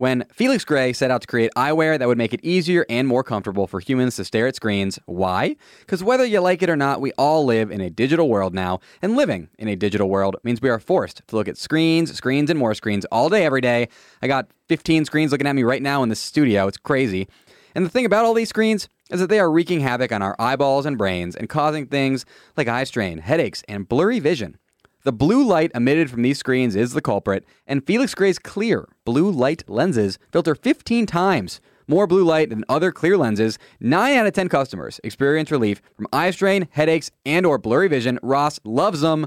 when 0.00 0.24
Felix 0.32 0.64
Gray 0.64 0.94
set 0.94 1.10
out 1.10 1.20
to 1.20 1.26
create 1.26 1.50
eyewear 1.54 1.98
that 1.98 2.08
would 2.08 2.16
make 2.16 2.32
it 2.32 2.40
easier 2.42 2.86
and 2.88 3.06
more 3.06 3.22
comfortable 3.22 3.66
for 3.66 3.80
humans 3.80 4.16
to 4.16 4.24
stare 4.24 4.46
at 4.46 4.56
screens. 4.56 4.98
Why? 5.04 5.56
Because 5.80 6.02
whether 6.02 6.24
you 6.24 6.40
like 6.40 6.62
it 6.62 6.70
or 6.70 6.76
not, 6.76 7.02
we 7.02 7.12
all 7.18 7.44
live 7.44 7.70
in 7.70 7.82
a 7.82 7.90
digital 7.90 8.30
world 8.30 8.54
now, 8.54 8.80
and 9.02 9.14
living 9.14 9.50
in 9.58 9.68
a 9.68 9.76
digital 9.76 10.08
world 10.08 10.36
means 10.42 10.62
we 10.62 10.70
are 10.70 10.80
forced 10.80 11.20
to 11.28 11.36
look 11.36 11.48
at 11.48 11.58
screens, 11.58 12.14
screens, 12.14 12.48
and 12.48 12.58
more 12.58 12.72
screens 12.72 13.04
all 13.12 13.28
day, 13.28 13.44
every 13.44 13.60
day. 13.60 13.90
I 14.22 14.26
got 14.26 14.48
15 14.70 15.04
screens 15.04 15.32
looking 15.32 15.46
at 15.46 15.54
me 15.54 15.64
right 15.64 15.82
now 15.82 16.02
in 16.02 16.08
the 16.08 16.16
studio. 16.16 16.66
It's 16.66 16.78
crazy. 16.78 17.28
And 17.74 17.84
the 17.84 17.90
thing 17.90 18.06
about 18.06 18.24
all 18.24 18.32
these 18.32 18.48
screens 18.48 18.88
is 19.10 19.20
that 19.20 19.28
they 19.28 19.38
are 19.38 19.50
wreaking 19.50 19.80
havoc 19.80 20.12
on 20.12 20.22
our 20.22 20.34
eyeballs 20.38 20.86
and 20.86 20.96
brains 20.96 21.36
and 21.36 21.46
causing 21.46 21.86
things 21.86 22.24
like 22.56 22.68
eye 22.68 22.84
strain, 22.84 23.18
headaches, 23.18 23.62
and 23.68 23.86
blurry 23.86 24.18
vision. 24.18 24.56
The 25.02 25.12
blue 25.12 25.44
light 25.44 25.70
emitted 25.74 26.10
from 26.10 26.22
these 26.22 26.38
screens 26.38 26.76
is 26.76 26.92
the 26.92 27.00
culprit, 27.00 27.44
and 27.66 27.84
Felix 27.86 28.14
Gray's 28.14 28.38
clear 28.38 28.86
blue 29.04 29.30
light 29.30 29.64
lenses 29.68 30.18
filter 30.32 30.54
15 30.54 31.06
times 31.06 31.60
more 31.88 32.06
blue 32.06 32.22
light 32.24 32.50
than 32.50 32.64
other 32.68 32.92
clear 32.92 33.16
lenses. 33.18 33.58
9 33.80 34.16
out 34.16 34.26
of 34.26 34.32
10 34.32 34.48
customers 34.48 35.00
experience 35.02 35.50
relief 35.50 35.82
from 35.96 36.06
eye 36.12 36.30
strain, 36.30 36.68
headaches, 36.70 37.10
and 37.26 37.44
or 37.44 37.58
blurry 37.58 37.88
vision. 37.88 38.16
Ross 38.22 38.60
loves 38.62 39.00
them. 39.00 39.26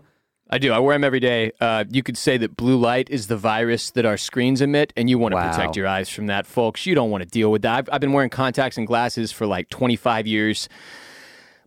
I 0.49 0.59
do. 0.59 0.71
I 0.71 0.79
wear 0.79 0.93
them 0.95 1.03
every 1.03 1.19
day. 1.19 1.51
Uh, 1.59 1.83
you 1.89 2.03
could 2.03 2.17
say 2.17 2.37
that 2.37 2.55
blue 2.55 2.77
light 2.77 3.09
is 3.09 3.27
the 3.27 3.35
virus 3.35 3.91
that 3.91 4.05
our 4.05 4.15
screens 4.17 4.61
emit, 4.61 4.93
and 4.95 5.09
you 5.09 5.17
want 5.17 5.31
to 5.33 5.37
Wow. 5.37 5.51
protect 5.51 5.75
your 5.75 5.87
eyes 5.87 6.07
from 6.07 6.27
that, 6.27 6.45
folks. 6.45 6.85
You 6.85 6.95
don't 6.95 7.09
want 7.09 7.23
to 7.23 7.29
deal 7.29 7.51
with 7.51 7.63
that. 7.63 7.79
I've, 7.79 7.89
I've 7.91 8.01
been 8.01 8.13
wearing 8.13 8.29
contacts 8.29 8.77
and 8.77 8.85
glasses 8.87 9.31
for 9.31 9.45
like 9.47 9.67
25 9.69 10.25
years. 10.27 10.69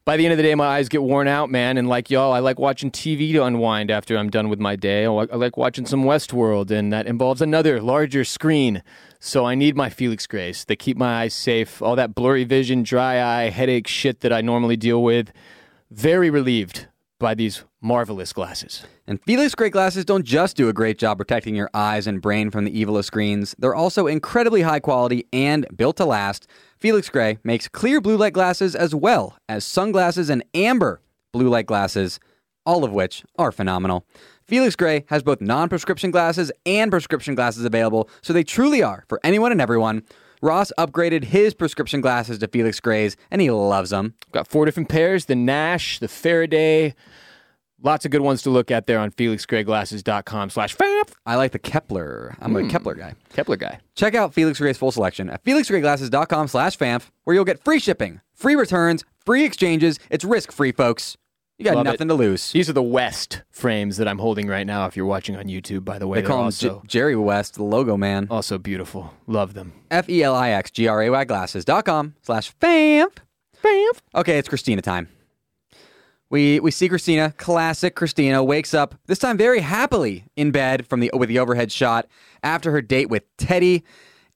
By 0.06 0.16
the 0.16 0.24
end 0.24 0.30
of 0.30 0.36
the 0.36 0.44
day, 0.44 0.54
my 0.54 0.66
eyes 0.66 0.88
get 0.88 1.02
worn 1.02 1.26
out, 1.26 1.50
man. 1.50 1.76
And 1.76 1.88
like 1.88 2.10
y'all, 2.10 2.32
I 2.32 2.38
like 2.38 2.60
watching 2.60 2.92
TV 2.92 3.32
to 3.32 3.42
unwind 3.42 3.90
after 3.90 4.16
I'm 4.16 4.30
done 4.30 4.48
with 4.48 4.60
my 4.60 4.76
day. 4.76 5.04
I 5.04 5.08
like, 5.08 5.56
watching 5.56 5.84
some 5.84 6.04
Westworld, 6.04 6.70
and 6.70 6.92
that 6.92 7.08
involves 7.08 7.42
another 7.42 7.82
larger 7.82 8.22
screen. 8.22 8.84
So 9.18 9.44
I 9.44 9.56
need 9.56 9.74
my 9.74 9.90
Felix 9.90 10.28
Grays. 10.28 10.64
They 10.64 10.76
keep 10.76 10.96
my 10.96 11.22
eyes 11.22 11.34
safe. 11.34 11.82
All 11.82 11.96
that 11.96 12.14
blurry 12.14 12.44
vision, 12.44 12.84
dry 12.84 13.20
eye, 13.20 13.50
headache 13.50 13.88
shit 13.88 14.20
that 14.20 14.32
I 14.32 14.42
normally 14.42 14.76
deal 14.76 15.02
with. 15.02 15.32
Very 15.90 16.30
relieved 16.30 16.86
by 17.18 17.34
these 17.34 17.64
marvelous 17.80 18.32
glasses. 18.32 18.86
And 19.08 19.20
Felix 19.24 19.56
Gray 19.56 19.70
glasses 19.70 20.04
don't 20.04 20.24
just 20.24 20.56
do 20.56 20.68
a 20.68 20.72
great 20.72 20.98
job 20.98 21.18
protecting 21.18 21.56
your 21.56 21.70
eyes 21.74 22.06
and 22.06 22.22
brain 22.22 22.52
from 22.52 22.64
the 22.64 22.78
evil 22.78 22.96
of 22.96 23.04
screens, 23.04 23.56
they're 23.58 23.74
also 23.74 24.06
incredibly 24.06 24.62
high 24.62 24.80
quality 24.80 25.26
and 25.32 25.66
built 25.76 25.96
to 25.96 26.04
last. 26.04 26.46
Felix 26.86 27.08
Gray 27.08 27.38
makes 27.42 27.66
clear 27.66 28.00
blue 28.00 28.16
light 28.16 28.32
glasses 28.32 28.76
as 28.76 28.94
well 28.94 29.36
as 29.48 29.64
sunglasses 29.64 30.30
and 30.30 30.44
amber 30.54 31.00
blue 31.32 31.48
light 31.48 31.66
glasses, 31.66 32.20
all 32.64 32.84
of 32.84 32.92
which 32.92 33.24
are 33.36 33.50
phenomenal. 33.50 34.06
Felix 34.44 34.76
Gray 34.76 35.04
has 35.08 35.24
both 35.24 35.40
non 35.40 35.68
prescription 35.68 36.12
glasses 36.12 36.52
and 36.64 36.88
prescription 36.92 37.34
glasses 37.34 37.64
available, 37.64 38.08
so 38.22 38.32
they 38.32 38.44
truly 38.44 38.84
are 38.84 39.04
for 39.08 39.18
anyone 39.24 39.50
and 39.50 39.60
everyone. 39.60 40.04
Ross 40.40 40.70
upgraded 40.78 41.24
his 41.24 41.54
prescription 41.54 42.00
glasses 42.00 42.38
to 42.38 42.46
Felix 42.46 42.78
Gray's, 42.78 43.16
and 43.32 43.40
he 43.40 43.50
loves 43.50 43.90
them. 43.90 44.14
Got 44.30 44.46
four 44.46 44.64
different 44.64 44.88
pairs 44.88 45.24
the 45.24 45.34
Nash, 45.34 45.98
the 45.98 46.06
Faraday. 46.06 46.94
Lots 47.82 48.04
of 48.06 48.10
good 48.10 48.22
ones 48.22 48.42
to 48.42 48.50
look 48.50 48.70
at 48.70 48.86
there 48.86 48.98
on 48.98 49.10
felixgrayglasses.com 49.10 50.50
slash 50.50 50.74
FAMF. 50.76 51.12
I 51.26 51.36
like 51.36 51.52
the 51.52 51.58
Kepler. 51.58 52.34
I'm 52.40 52.56
a 52.56 52.62
hmm. 52.62 52.68
Kepler 52.68 52.94
guy. 52.94 53.14
Kepler 53.34 53.56
guy. 53.56 53.80
Check 53.94 54.14
out 54.14 54.32
Felix 54.32 54.58
Gray's 54.58 54.78
full 54.78 54.92
selection 54.92 55.28
at 55.28 55.44
felixgrayglasses.com 55.44 56.48
slash 56.48 56.78
FAMF, 56.78 57.10
where 57.24 57.34
you'll 57.34 57.44
get 57.44 57.62
free 57.62 57.78
shipping, 57.78 58.20
free 58.34 58.56
returns, 58.56 59.04
free 59.24 59.44
exchanges. 59.44 59.98
It's 60.10 60.24
risk-free, 60.24 60.72
folks. 60.72 61.16
You 61.58 61.64
got 61.64 61.76
Love 61.76 61.84
nothing 61.84 62.08
it. 62.08 62.08
to 62.08 62.14
lose. 62.14 62.52
These 62.52 62.68
are 62.68 62.74
the 62.74 62.82
West 62.82 63.42
frames 63.50 63.96
that 63.96 64.06
I'm 64.06 64.18
holding 64.18 64.46
right 64.46 64.66
now 64.66 64.86
if 64.86 64.96
you're 64.96 65.06
watching 65.06 65.36
on 65.36 65.44
YouTube, 65.44 65.84
by 65.84 65.98
the 65.98 66.06
way. 66.06 66.20
They 66.20 66.26
call 66.26 66.40
him 66.40 66.44
also, 66.46 66.80
J- 66.80 66.86
Jerry 66.86 67.16
West, 67.16 67.54
the 67.54 67.62
logo 67.62 67.96
man. 67.96 68.26
also 68.30 68.58
beautiful. 68.58 69.14
Love 69.26 69.54
them. 69.54 69.72
F-E-L-I-X-G-R-A-Y 69.90 71.24
glasses.com 71.24 72.14
slash 72.22 72.54
FAMF. 72.58 73.12
FAMF. 73.62 73.98
Okay, 74.14 74.38
it's 74.38 74.48
Christina 74.48 74.82
time. 74.82 75.08
We 76.28 76.58
we 76.60 76.70
see 76.70 76.88
Christina, 76.88 77.32
classic 77.36 77.94
Christina, 77.94 78.42
wakes 78.42 78.74
up 78.74 78.96
this 79.06 79.18
time 79.18 79.36
very 79.36 79.60
happily 79.60 80.24
in 80.34 80.50
bed 80.50 80.86
from 80.86 81.00
the 81.00 81.10
with 81.14 81.28
the 81.28 81.38
overhead 81.38 81.70
shot 81.70 82.08
after 82.42 82.72
her 82.72 82.82
date 82.82 83.08
with 83.08 83.22
Teddy, 83.36 83.84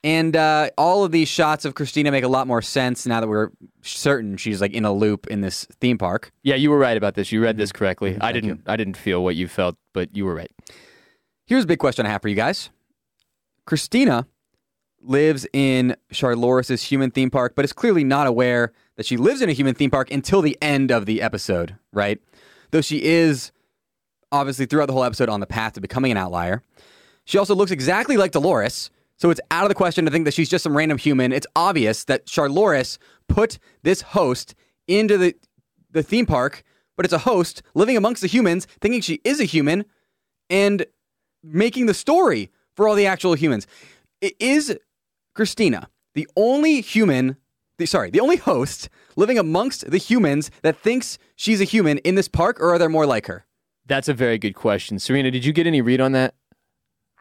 and 0.04 0.36
uh, 0.36 0.70
all 0.78 1.04
of 1.04 1.10
these 1.10 1.28
shots 1.28 1.64
of 1.64 1.74
Christina 1.74 2.12
make 2.12 2.22
a 2.22 2.28
lot 2.28 2.46
more 2.46 2.62
sense 2.62 3.06
now 3.06 3.20
that 3.20 3.26
we're 3.26 3.50
certain 3.82 4.36
she's 4.36 4.60
like 4.60 4.72
in 4.72 4.84
a 4.84 4.92
loop 4.92 5.26
in 5.26 5.40
this 5.40 5.64
theme 5.80 5.98
park. 5.98 6.30
Yeah, 6.42 6.54
you 6.54 6.70
were 6.70 6.78
right 6.78 6.96
about 6.96 7.14
this. 7.14 7.32
You 7.32 7.42
read 7.42 7.56
this 7.56 7.72
correctly. 7.72 8.10
I 8.10 8.12
Mm-hmm. 8.12 8.20
Thank 8.20 8.34
didn't 8.34 8.62
I 8.66 8.76
didn't 8.76 8.96
feel 8.96 9.24
what 9.24 9.34
you 9.34 9.48
felt, 9.48 9.76
but 9.92 10.14
you 10.14 10.24
were 10.24 10.34
right. 10.34 10.50
Here's 11.46 11.64
a 11.64 11.66
big 11.66 11.80
question 11.80 12.06
I 12.06 12.10
have 12.10 12.22
for 12.22 12.28
you 12.28 12.36
guys. 12.36 12.70
Christina 13.66 14.26
lives 15.02 15.46
in 15.52 15.96
Charlores's 16.12 16.82
human 16.84 17.10
theme 17.10 17.30
park, 17.30 17.54
but 17.56 17.64
is 17.64 17.72
clearly 17.72 18.04
not 18.04 18.26
aware 18.26 18.72
that 19.00 19.06
she 19.06 19.16
lives 19.16 19.40
in 19.40 19.48
a 19.48 19.52
human 19.54 19.74
theme 19.74 19.90
park 19.90 20.10
until 20.10 20.42
the 20.42 20.58
end 20.60 20.90
of 20.90 21.06
the 21.06 21.22
episode, 21.22 21.74
right? 21.90 22.20
Though 22.70 22.82
she 22.82 23.02
is 23.02 23.50
obviously 24.30 24.66
throughout 24.66 24.88
the 24.88 24.92
whole 24.92 25.04
episode 25.04 25.30
on 25.30 25.40
the 25.40 25.46
path 25.46 25.72
to 25.72 25.80
becoming 25.80 26.10
an 26.12 26.18
outlier. 26.18 26.62
She 27.24 27.38
also 27.38 27.54
looks 27.54 27.70
exactly 27.70 28.18
like 28.18 28.32
Dolores, 28.32 28.90
so 29.16 29.30
it's 29.30 29.40
out 29.50 29.62
of 29.64 29.70
the 29.70 29.74
question 29.74 30.04
to 30.04 30.10
think 30.10 30.26
that 30.26 30.34
she's 30.34 30.50
just 30.50 30.62
some 30.64 30.76
random 30.76 30.98
human. 30.98 31.32
It's 31.32 31.46
obvious 31.56 32.04
that 32.04 32.26
Charlores 32.26 32.98
put 33.26 33.58
this 33.82 34.02
host 34.02 34.54
into 34.86 35.16
the 35.16 35.34
the 35.90 36.02
theme 36.02 36.26
park, 36.26 36.62
but 36.94 37.06
it's 37.06 37.14
a 37.14 37.18
host 37.20 37.62
living 37.72 37.96
amongst 37.96 38.20
the 38.20 38.28
humans, 38.28 38.66
thinking 38.82 39.00
she 39.00 39.22
is 39.24 39.40
a 39.40 39.44
human, 39.44 39.86
and 40.50 40.84
making 41.42 41.86
the 41.86 41.94
story 41.94 42.50
for 42.76 42.86
all 42.86 42.94
the 42.96 43.06
actual 43.06 43.32
humans. 43.32 43.66
I- 44.22 44.34
Is 44.38 44.76
Christina 45.34 45.88
the 46.14 46.28
only 46.36 46.82
human, 46.82 47.36
the, 47.80 47.86
sorry, 47.86 48.10
the 48.10 48.20
only 48.20 48.36
host 48.36 48.88
living 49.16 49.38
amongst 49.38 49.90
the 49.90 49.98
humans 49.98 50.50
that 50.62 50.76
thinks 50.76 51.18
she's 51.34 51.60
a 51.60 51.64
human 51.64 51.98
in 51.98 52.14
this 52.14 52.28
park, 52.28 52.60
or 52.60 52.72
are 52.72 52.78
there 52.78 52.88
more 52.88 53.06
like 53.06 53.26
her? 53.26 53.44
That's 53.86 54.08
a 54.08 54.14
very 54.14 54.38
good 54.38 54.54
question. 54.54 55.00
Serena, 55.00 55.30
did 55.30 55.44
you 55.44 55.52
get 55.52 55.66
any 55.66 55.80
read 55.80 56.00
on 56.00 56.12
that? 56.12 56.34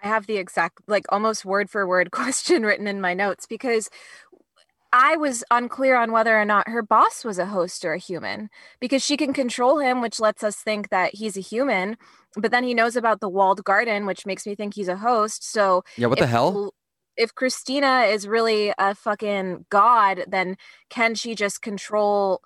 I 0.03 0.07
have 0.07 0.28
the 0.28 0.38
exact, 0.38 0.82
like 0.88 1.05
almost 1.10 1.43
word 1.43 1.70
for 1.70 1.88
word 1.88 2.12
question 2.12 2.64
written 2.64 2.88
in 2.88 3.01
my 3.01 3.14
notes 3.14 3.47
because 3.47 3.89
I 4.91 5.18
was 5.18 5.43
unclear 5.51 5.95
on 5.95 6.12
whether 6.12 6.39
or 6.39 6.45
not 6.45 6.68
her 6.68 6.82
boss 6.82 7.24
was 7.24 7.38
a 7.38 7.45
host 7.45 7.86
or 7.86 7.93
a 7.93 7.99
human 7.99 8.49
because 8.80 9.03
she 9.03 9.18
can 9.18 9.34
control 9.34 9.80
him, 9.80 10.01
which 10.01 10.20
lets 10.20 10.43
us 10.43 10.55
think 10.55 10.89
that 10.89 11.16
he's 11.16 11.38
a 11.38 11.41
human. 11.41 11.95
But 12.36 12.51
then 12.51 12.64
he 12.64 12.74
knows 12.74 12.95
about 12.95 13.20
the 13.20 13.30
walled 13.30 13.64
garden, 13.64 14.05
which 14.05 14.26
makes 14.26 14.45
me 14.45 14.55
think 14.55 14.74
he's 14.74 14.88
a 14.88 14.97
host. 14.97 15.43
So 15.43 15.84
Yeah, 15.95 16.07
what 16.07 16.20
the 16.20 16.28
hell? 16.28 16.74
If 17.20 17.36
Christina 17.36 18.04
is 18.04 18.28
really 18.28 18.74
a 18.80 18.96
fucking 18.96 19.66
god, 19.70 20.24
then 20.28 20.56
can 20.90 21.16
she 21.16 21.36
just 21.36 21.62
control 21.62 22.42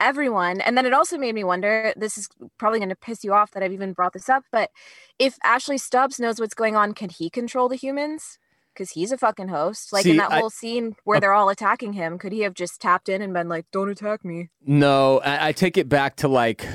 everyone? 0.00 0.60
And 0.62 0.76
then 0.76 0.86
it 0.86 0.94
also 0.94 1.18
made 1.18 1.34
me 1.34 1.44
wonder 1.44 1.92
this 1.96 2.16
is 2.16 2.28
probably 2.58 2.78
going 2.78 2.88
to 2.88 2.96
piss 2.96 3.22
you 3.22 3.32
off 3.34 3.50
that 3.52 3.62
I've 3.62 3.72
even 3.72 3.92
brought 3.92 4.14
this 4.14 4.28
up, 4.30 4.44
but 4.50 4.70
if 5.18 5.36
Ashley 5.44 5.78
Stubbs 5.78 6.18
knows 6.18 6.40
what's 6.40 6.54
going 6.54 6.74
on, 6.74 6.94
can 6.94 7.10
he 7.10 7.28
control 7.30 7.68
the 7.68 7.76
humans? 7.76 8.38
Because 8.72 8.90
he's 8.90 9.12
a 9.12 9.18
fucking 9.18 9.48
host. 9.48 9.92
Like 9.92 10.04
See, 10.04 10.12
in 10.12 10.16
that 10.16 10.32
I- 10.32 10.40
whole 10.40 10.50
scene 10.50 10.96
where 11.04 11.18
Uh, 11.18 11.20
they're 11.20 11.32
all 11.32 11.48
attacking 11.50 11.92
him, 11.92 12.18
could 12.18 12.32
he 12.32 12.40
have 12.40 12.54
just 12.54 12.80
tapped 12.80 13.08
in 13.08 13.22
and 13.22 13.32
been 13.32 13.48
like, 13.48 13.66
don't 13.72 13.88
attack 13.90 14.24
me? 14.24 14.48
No, 14.66 15.20
I, 15.20 15.48
I 15.48 15.52
take 15.52 15.76
it 15.76 15.88
back 15.88 16.16
to 16.16 16.28
like 16.28 16.66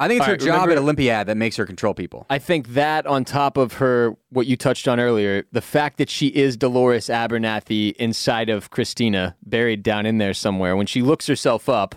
I 0.00 0.08
think 0.08 0.16
it's 0.18 0.22
All 0.22 0.26
her 0.28 0.32
right, 0.32 0.40
job 0.40 0.54
remember- 0.54 0.72
at 0.72 0.78
Olympiad 0.78 1.26
that 1.28 1.36
makes 1.36 1.56
her 1.56 1.66
control 1.66 1.92
people. 1.94 2.26
I 2.30 2.38
think 2.38 2.68
that 2.68 3.06
on 3.06 3.24
top 3.24 3.56
of 3.58 3.74
her, 3.74 4.16
what 4.30 4.46
you 4.46 4.56
touched 4.56 4.88
on 4.88 4.98
earlier, 4.98 5.44
the 5.52 5.60
fact 5.60 5.98
that 5.98 6.08
she 6.08 6.28
is 6.28 6.56
Dolores 6.56 7.06
Abernathy 7.08 7.92
inside 7.96 8.48
of 8.48 8.70
Christina, 8.70 9.36
buried 9.44 9.82
down 9.82 10.06
in 10.06 10.16
there 10.18 10.32
somewhere, 10.34 10.74
when 10.74 10.86
she 10.86 11.02
looks 11.02 11.26
herself 11.26 11.68
up 11.68 11.94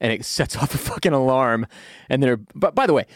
and 0.00 0.12
it 0.12 0.24
sets 0.24 0.56
off 0.62 0.74
a 0.74 0.78
fucking 0.78 1.12
alarm. 1.12 1.66
And 2.08 2.22
then, 2.22 2.28
her, 2.30 2.36
but 2.54 2.74
by 2.76 2.86
the 2.86 2.92
way, 2.94 3.06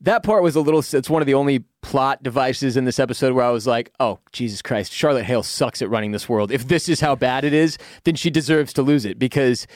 that 0.00 0.22
part 0.24 0.42
was 0.42 0.56
a 0.56 0.60
little, 0.60 0.80
it's 0.80 1.08
one 1.08 1.22
of 1.22 1.26
the 1.26 1.34
only 1.34 1.60
plot 1.80 2.20
devices 2.22 2.76
in 2.76 2.84
this 2.84 2.98
episode 2.98 3.32
where 3.32 3.44
I 3.44 3.50
was 3.50 3.66
like, 3.66 3.92
oh, 4.00 4.18
Jesus 4.32 4.60
Christ, 4.60 4.92
Charlotte 4.92 5.24
Hale 5.24 5.44
sucks 5.44 5.80
at 5.80 5.88
running 5.88 6.10
this 6.10 6.28
world. 6.28 6.50
If 6.50 6.66
this 6.66 6.88
is 6.88 7.00
how 7.00 7.14
bad 7.14 7.44
it 7.44 7.54
is, 7.54 7.78
then 8.02 8.16
she 8.16 8.28
deserves 8.28 8.72
to 8.72 8.82
lose 8.82 9.04
it 9.04 9.18
because 9.20 9.66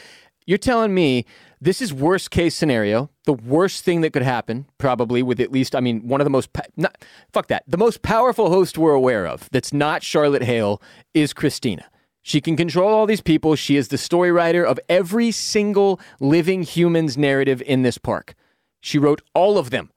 you're 0.45 0.59
telling 0.59 0.93
me 0.93 1.25
this 1.61 1.82
is 1.82 1.92
worst 1.92 2.30
case 2.30 2.54
scenario, 2.54 3.11
the 3.24 3.32
worst 3.32 3.84
thing 3.84 4.00
that 4.02 4.12
could 4.12 4.22
happen, 4.22 4.66
probably 4.78 5.22
with 5.22 5.40
at 5.40 5.52
least, 5.52 5.74
I 5.74 5.80
mean, 5.80 6.06
one 6.06 6.20
of 6.20 6.24
the 6.24 6.30
most, 6.30 6.50
not, 6.76 6.96
fuck 7.32 7.48
that, 7.48 7.64
the 7.66 7.76
most 7.76 8.02
powerful 8.02 8.50
host 8.50 8.78
we're 8.78 8.92
aware 8.92 9.26
of 9.26 9.48
that's 9.50 9.72
not 9.72 10.02
Charlotte 10.02 10.44
Hale 10.44 10.80
is 11.14 11.32
Christina. 11.32 11.90
She 12.22 12.40
can 12.40 12.56
control 12.56 12.92
all 12.92 13.06
these 13.06 13.20
people. 13.20 13.54
She 13.56 13.76
is 13.76 13.88
the 13.88 13.98
story 13.98 14.30
writer 14.30 14.62
of 14.62 14.78
every 14.88 15.30
single 15.30 15.98
living 16.20 16.62
human's 16.62 17.16
narrative 17.16 17.62
in 17.62 17.82
this 17.82 17.98
park. 17.98 18.34
She 18.80 18.98
wrote 18.98 19.22
all 19.34 19.59
of 19.59 19.70
them. 19.70 19.90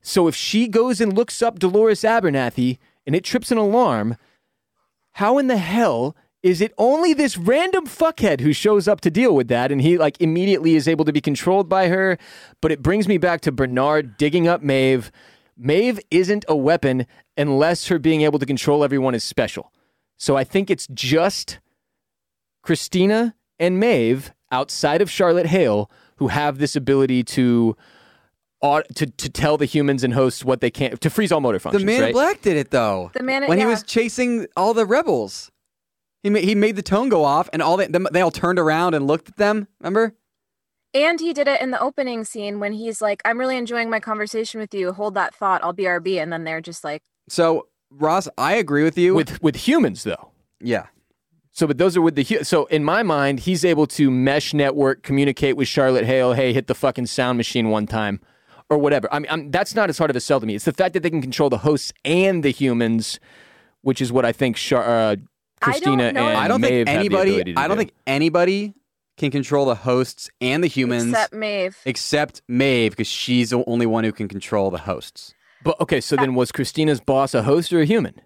So 0.00 0.26
if 0.26 0.34
she 0.34 0.68
goes 0.68 1.00
and 1.00 1.12
looks 1.12 1.42
up 1.42 1.58
Dolores 1.58 2.02
Abernathy 2.02 2.78
and 3.06 3.14
it 3.14 3.24
trips 3.24 3.50
an 3.50 3.58
alarm, 3.58 4.16
how 5.12 5.38
in 5.38 5.48
the 5.48 5.58
hell 5.58 6.16
is 6.42 6.60
it 6.60 6.72
only 6.78 7.12
this 7.12 7.36
random 7.36 7.86
fuckhead 7.86 8.40
who 8.40 8.52
shows 8.52 8.86
up 8.86 9.00
to 9.00 9.10
deal 9.10 9.34
with 9.34 9.48
that 9.48 9.72
and 9.72 9.80
he 9.82 9.98
like 9.98 10.20
immediately 10.20 10.76
is 10.76 10.86
able 10.86 11.04
to 11.04 11.12
be 11.12 11.20
controlled 11.20 11.68
by 11.68 11.88
her 11.88 12.16
but 12.60 12.70
it 12.70 12.82
brings 12.82 13.08
me 13.08 13.18
back 13.18 13.40
to 13.40 13.50
bernard 13.52 14.16
digging 14.16 14.46
up 14.46 14.62
maeve 14.62 15.10
maeve 15.56 15.98
isn't 16.10 16.44
a 16.48 16.56
weapon 16.56 17.06
unless 17.36 17.88
her 17.88 17.98
being 17.98 18.22
able 18.22 18.38
to 18.38 18.46
control 18.46 18.84
everyone 18.84 19.14
is 19.14 19.24
special 19.24 19.72
so 20.16 20.36
i 20.36 20.44
think 20.44 20.70
it's 20.70 20.86
just 20.94 21.58
christina 22.62 23.34
and 23.58 23.80
maeve 23.80 24.32
outside 24.52 25.02
of 25.02 25.10
charlotte 25.10 25.46
hale 25.46 25.90
who 26.16 26.28
have 26.28 26.58
this 26.58 26.76
ability 26.76 27.22
to 27.24 27.76
au- 28.62 28.82
to, 28.94 29.06
to 29.06 29.28
tell 29.28 29.56
the 29.56 29.64
humans 29.66 30.04
and 30.04 30.14
hosts 30.14 30.44
what 30.44 30.60
they 30.60 30.70
can't 30.70 31.00
to 31.00 31.10
freeze 31.10 31.30
all 31.32 31.40
motor 31.40 31.58
functions. 31.58 31.82
The 31.82 31.86
Man 31.86 32.00
right? 32.00 32.08
in 32.08 32.12
Black 32.12 32.42
did 32.42 32.56
it 32.56 32.70
though. 32.70 33.10
The 33.14 33.22
Man 33.22 33.44
in- 33.44 33.48
when 33.48 33.58
he 33.58 33.66
was 33.66 33.82
chasing 33.84 34.46
all 34.56 34.74
the 34.74 34.84
rebels, 34.86 35.50
he 36.22 36.30
made, 36.30 36.44
he 36.44 36.54
made 36.54 36.76
the 36.76 36.82
tone 36.82 37.08
go 37.08 37.24
off, 37.24 37.48
and 37.52 37.62
all 37.62 37.76
they 37.76 37.86
them, 37.86 38.06
they 38.12 38.20
all 38.20 38.30
turned 38.30 38.58
around 38.58 38.94
and 38.94 39.06
looked 39.06 39.28
at 39.28 39.36
them. 39.36 39.68
Remember? 39.80 40.14
And 40.94 41.20
he 41.20 41.32
did 41.32 41.48
it 41.48 41.60
in 41.60 41.70
the 41.70 41.80
opening 41.80 42.24
scene 42.24 42.60
when 42.60 42.72
he's 42.72 43.02
like, 43.02 43.20
I'm 43.24 43.38
really 43.38 43.56
enjoying 43.58 43.90
my 43.90 44.00
conversation 44.00 44.58
with 44.58 44.72
you. 44.72 44.92
Hold 44.92 45.14
that 45.14 45.34
thought. 45.34 45.62
I'll 45.62 45.74
BRB. 45.74 46.20
And 46.20 46.32
then 46.32 46.44
they're 46.44 46.62
just 46.62 46.82
like, 46.82 47.02
So 47.28 47.68
Ross, 47.90 48.26
I 48.38 48.54
agree 48.54 48.84
with 48.84 48.96
you. 48.96 49.14
with 49.14 49.42
with 49.42 49.56
humans 49.56 50.04
though 50.04 50.32
yeah, 50.60 50.86
So, 51.52 51.66
but 51.66 51.78
those 51.78 51.96
are 51.96 52.02
with 52.02 52.14
the 52.14 52.24
so 52.42 52.66
in 52.66 52.84
my 52.84 53.02
mind, 53.02 53.40
he's 53.40 53.64
able 53.64 53.86
to 53.88 54.10
mesh 54.10 54.52
network, 54.54 55.02
communicate 55.02 55.56
with 55.56 55.68
Charlotte 55.68 56.04
Hale. 56.04 56.32
Hey, 56.32 56.52
hit 56.52 56.66
the 56.66 56.74
fucking 56.74 57.06
sound 57.06 57.36
machine 57.36 57.68
one 57.70 57.86
time, 57.86 58.20
or 58.68 58.78
whatever. 58.78 59.08
I 59.12 59.20
mean, 59.20 59.28
I'm, 59.30 59.50
that's 59.50 59.74
not 59.74 59.88
as 59.88 59.98
hard 59.98 60.10
of 60.10 60.16
a 60.16 60.20
sell 60.20 60.40
to 60.40 60.46
me. 60.46 60.54
It's 60.54 60.64
the 60.64 60.72
fact 60.72 60.94
that 60.94 61.02
they 61.02 61.10
can 61.10 61.22
control 61.22 61.50
the 61.50 61.58
hosts 61.58 61.92
and 62.04 62.42
the 62.42 62.50
humans, 62.50 63.20
which 63.82 64.00
is 64.00 64.10
what 64.10 64.24
I 64.24 64.32
think. 64.32 64.56
Char- 64.56 64.84
uh, 64.84 65.16
Christina 65.60 66.12
know 66.12 66.22
if- 66.22 66.26
and 66.28 66.36
I 66.38 66.48
don't 66.48 66.60
Maeve 66.60 66.86
think 66.86 66.88
have 66.88 66.94
the 66.94 67.00
anybody. 67.18 67.44
to 67.54 67.60
I 67.60 67.68
don't 67.68 67.76
do. 67.76 67.80
think 67.82 67.92
anybody 68.06 68.74
can 69.16 69.30
control 69.30 69.66
the 69.66 69.74
hosts 69.74 70.30
and 70.40 70.62
the 70.62 70.68
humans 70.68 71.10
except 71.10 71.34
Maeve. 71.34 71.76
except 71.84 72.42
Maeve 72.48 72.92
because 72.92 73.08
she's 73.08 73.50
the 73.50 73.64
only 73.66 73.86
one 73.86 74.04
who 74.04 74.12
can 74.12 74.28
control 74.28 74.70
the 74.70 74.78
hosts. 74.78 75.34
But 75.64 75.80
okay, 75.80 76.00
so 76.00 76.14
then 76.14 76.34
was 76.36 76.52
Christina's 76.52 77.00
boss 77.00 77.34
a 77.34 77.42
host 77.42 77.72
or 77.72 77.80
a 77.80 77.84
human? 77.84 78.20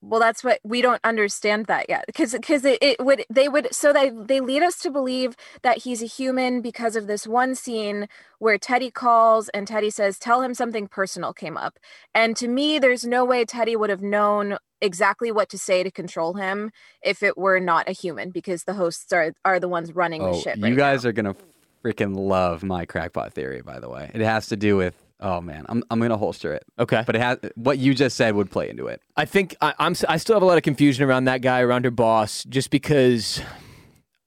well 0.00 0.18
that's 0.18 0.42
what 0.42 0.58
we 0.64 0.82
don't 0.82 1.00
understand 1.04 1.66
that 1.66 1.86
yet 1.88 2.02
because 2.08 2.32
because 2.32 2.64
it, 2.64 2.76
it 2.82 2.96
would 2.98 3.24
they 3.30 3.48
would 3.48 3.72
so 3.72 3.92
they 3.92 4.10
they 4.10 4.40
lead 4.40 4.60
us 4.60 4.78
to 4.80 4.90
believe 4.90 5.36
that 5.62 5.78
he's 5.78 6.02
a 6.02 6.06
human 6.06 6.60
because 6.60 6.96
of 6.96 7.06
this 7.06 7.24
one 7.24 7.54
scene 7.54 8.08
where 8.40 8.58
teddy 8.58 8.90
calls 8.90 9.48
and 9.50 9.68
teddy 9.68 9.88
says 9.90 10.18
tell 10.18 10.42
him 10.42 10.54
something 10.54 10.88
personal 10.88 11.32
came 11.32 11.56
up 11.56 11.78
and 12.16 12.36
to 12.36 12.48
me 12.48 12.80
there's 12.80 13.04
no 13.04 13.24
way 13.24 13.44
teddy 13.44 13.76
would 13.76 13.90
have 13.90 14.02
known 14.02 14.56
exactly 14.80 15.32
what 15.32 15.48
to 15.50 15.58
say 15.58 15.82
to 15.82 15.90
control 15.90 16.34
him 16.34 16.70
if 17.02 17.22
it 17.22 17.36
were 17.38 17.58
not 17.60 17.88
a 17.88 17.92
human 17.92 18.30
because 18.30 18.64
the 18.64 18.74
hosts 18.74 19.12
are 19.12 19.32
are 19.44 19.58
the 19.60 19.68
ones 19.68 19.94
running 19.94 20.22
the 20.22 20.28
Oh, 20.30 20.40
shit 20.40 20.58
you 20.58 20.74
guys 20.74 21.04
now. 21.04 21.10
are 21.10 21.12
gonna 21.12 21.36
freaking 21.84 22.16
love 22.16 22.62
my 22.62 22.84
crackpot 22.84 23.32
theory. 23.32 23.62
By 23.62 23.80
the 23.80 23.88
way, 23.88 24.10
it 24.14 24.20
has 24.20 24.48
to 24.48 24.56
do 24.56 24.76
with. 24.76 24.94
Oh 25.18 25.40
man, 25.40 25.64
I'm 25.70 25.82
I'm 25.90 25.98
gonna 26.00 26.18
holster 26.18 26.52
it. 26.52 26.64
Okay, 26.78 27.02
But 27.06 27.16
it 27.16 27.22
has 27.22 27.38
what 27.54 27.78
you 27.78 27.94
just 27.94 28.16
said 28.18 28.34
would 28.34 28.50
play 28.50 28.68
into 28.68 28.86
it. 28.86 29.00
I 29.16 29.24
think 29.24 29.56
I, 29.62 29.72
I'm. 29.78 29.94
I 30.08 30.18
still 30.18 30.36
have 30.36 30.42
a 30.42 30.46
lot 30.46 30.58
of 30.58 30.62
confusion 30.62 31.04
around 31.08 31.24
that 31.24 31.40
guy, 31.40 31.60
around 31.60 31.86
her 31.86 31.90
boss, 31.90 32.44
just 32.44 32.68
because 32.68 33.40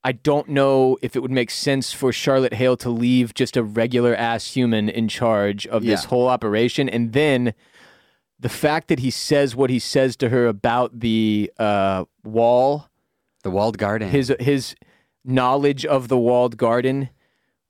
I 0.03 0.13
don't 0.13 0.49
know 0.49 0.97
if 1.03 1.15
it 1.15 1.19
would 1.19 1.29
make 1.29 1.51
sense 1.51 1.93
for 1.93 2.11
Charlotte 2.11 2.55
Hale 2.55 2.75
to 2.77 2.89
leave 2.89 3.35
just 3.35 3.55
a 3.55 3.61
regular 3.63 4.15
ass 4.15 4.51
human 4.53 4.89
in 4.89 5.07
charge 5.09 5.67
of 5.67 5.83
this 5.83 6.03
Yeah. 6.03 6.09
whole 6.09 6.27
operation, 6.27 6.89
and 6.89 7.13
then 7.13 7.53
the 8.39 8.49
fact 8.49 8.87
that 8.87 8.99
he 8.99 9.11
says 9.11 9.55
what 9.55 9.69
he 9.69 9.79
says 9.79 10.15
to 10.17 10.29
her 10.29 10.47
about 10.47 10.99
the 10.99 11.51
uh, 11.59 12.05
wall, 12.23 12.87
The 13.43 13.51
walled 13.51 13.77
garden. 13.77 14.09
his 14.09 14.33
his 14.39 14.75
knowledge 15.25 15.85
of 15.85 16.07
the 16.07 16.17
walled 16.17 16.57
garden 16.57 17.09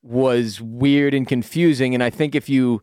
was 0.02 0.62
weird 0.62 1.14
and 1.14 1.28
confusing, 1.28 1.94
and 1.94 2.04
I 2.04 2.10
think 2.10 2.36
if 2.36 2.48
you 2.50 2.82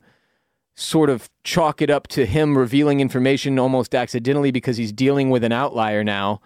sort 0.74 1.08
of 1.08 1.30
chalk 1.42 1.80
it 1.80 1.88
up 1.88 2.06
to 2.08 2.26
him 2.26 2.58
revealing 2.58 3.00
information 3.00 3.58
almost 3.58 3.94
accidentally 3.94 4.50
because 4.50 4.76
he's 4.76 4.92
dealing 4.92 5.30
with 5.30 5.42
an 5.42 5.52
outlier 5.52 6.04
now. 6.04 6.40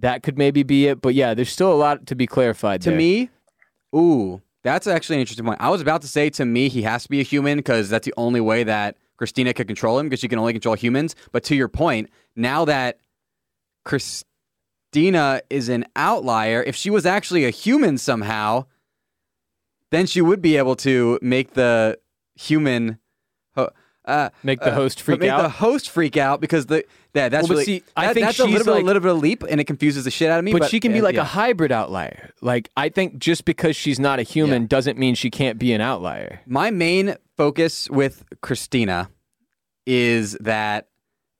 That 0.00 0.22
could 0.22 0.38
maybe 0.38 0.62
be 0.62 0.86
it, 0.86 1.02
but 1.02 1.14
yeah, 1.14 1.34
there's 1.34 1.50
still 1.50 1.70
a 1.72 1.76
lot 1.76 2.06
to 2.06 2.14
be 2.16 2.26
clarified. 2.26 2.80
to 2.82 2.90
there. 2.90 2.98
me, 2.98 3.28
ooh, 3.94 4.40
that's 4.62 4.86
actually 4.86 5.16
an 5.16 5.20
interesting 5.20 5.44
point. 5.44 5.60
I 5.60 5.68
was 5.68 5.80
about 5.82 6.00
to 6.02 6.08
say 6.08 6.30
to 6.30 6.44
me 6.46 6.68
he 6.70 6.82
has 6.82 7.02
to 7.04 7.08
be 7.10 7.20
a 7.20 7.22
human 7.22 7.58
because 7.58 7.90
that's 7.90 8.06
the 8.06 8.14
only 8.16 8.40
way 8.40 8.64
that 8.64 8.96
Christina 9.16 9.54
could 9.54 9.66
control 9.66 9.98
him 9.98 10.06
because 10.06 10.20
she 10.20 10.28
can 10.28 10.38
only 10.38 10.52
control 10.52 10.74
humans. 10.74 11.14
But 11.32 11.44
to 11.44 11.54
your 11.54 11.68
point, 11.68 12.10
now 12.36 12.64
that 12.64 12.98
Christina 13.84 15.40
is 15.50 15.68
an 15.68 15.84
outlier, 15.96 16.62
if 16.62 16.76
she 16.76 16.90
was 16.90 17.06
actually 17.06 17.44
a 17.44 17.50
human 17.50 17.98
somehow, 17.98 18.66
then 19.90 20.06
she 20.06 20.20
would 20.20 20.42
be 20.42 20.56
able 20.56 20.76
to 20.76 21.18
make 21.22 21.54
the 21.54 21.98
human. 22.34 22.98
ho- 23.54 23.70
Uh, 24.04 24.28
make 24.42 24.60
the 24.60 24.70
uh, 24.72 24.74
host 24.74 25.00
freak 25.00 25.20
make 25.20 25.30
out. 25.30 25.42
the 25.42 25.48
host 25.48 25.88
freak 25.88 26.16
out 26.16 26.40
because 26.40 26.66
the 26.66 26.84
that 27.14 27.30
that's 27.30 27.48
Well, 27.48 27.58
really 27.58 27.64
see, 27.64 27.82
I 27.96 28.06
that- 28.08 28.14
think 28.14 28.26
that's 28.26 28.38
a 28.40 28.42
she's 28.42 28.50
little 28.52 28.64
bit, 28.66 28.70
like- 28.72 28.82
a 28.82 28.86
little 28.86 29.00
bit 29.00 29.10
of 29.10 29.16
a 29.16 29.20
leap 29.20 29.44
and 29.48 29.60
it 29.60 29.64
confuses 29.64 30.04
the 30.04 30.10
shit 30.10 30.28
out 30.30 30.38
of 30.40 30.44
me. 30.44 30.52
but, 30.52 30.62
But, 30.62 30.70
she 30.70 30.80
can 30.80 30.92
be 30.92 30.98
uh, 31.00 31.04
like 31.04 31.14
yeah. 31.14 31.20
a 31.22 31.24
hybrid 31.24 31.70
outlier. 31.72 32.30
Like 32.42 32.68
I 32.76 32.88
think 32.88 33.18
just 33.18 33.44
because 33.44 33.76
she's 33.76 33.98
not 34.00 34.18
a 34.18 34.22
human 34.22 34.62
Yeah. 34.62 34.68
doesn't 34.68 34.98
mean 34.98 35.14
she 35.14 35.30
can't 35.30 35.58
be 35.58 35.72
an 35.72 35.80
outlier. 35.80 36.40
My 36.44 36.70
main 36.70 37.14
focus 37.36 37.88
with 37.90 38.24
Christina 38.42 39.10
is 39.86 40.32
that 40.40 40.88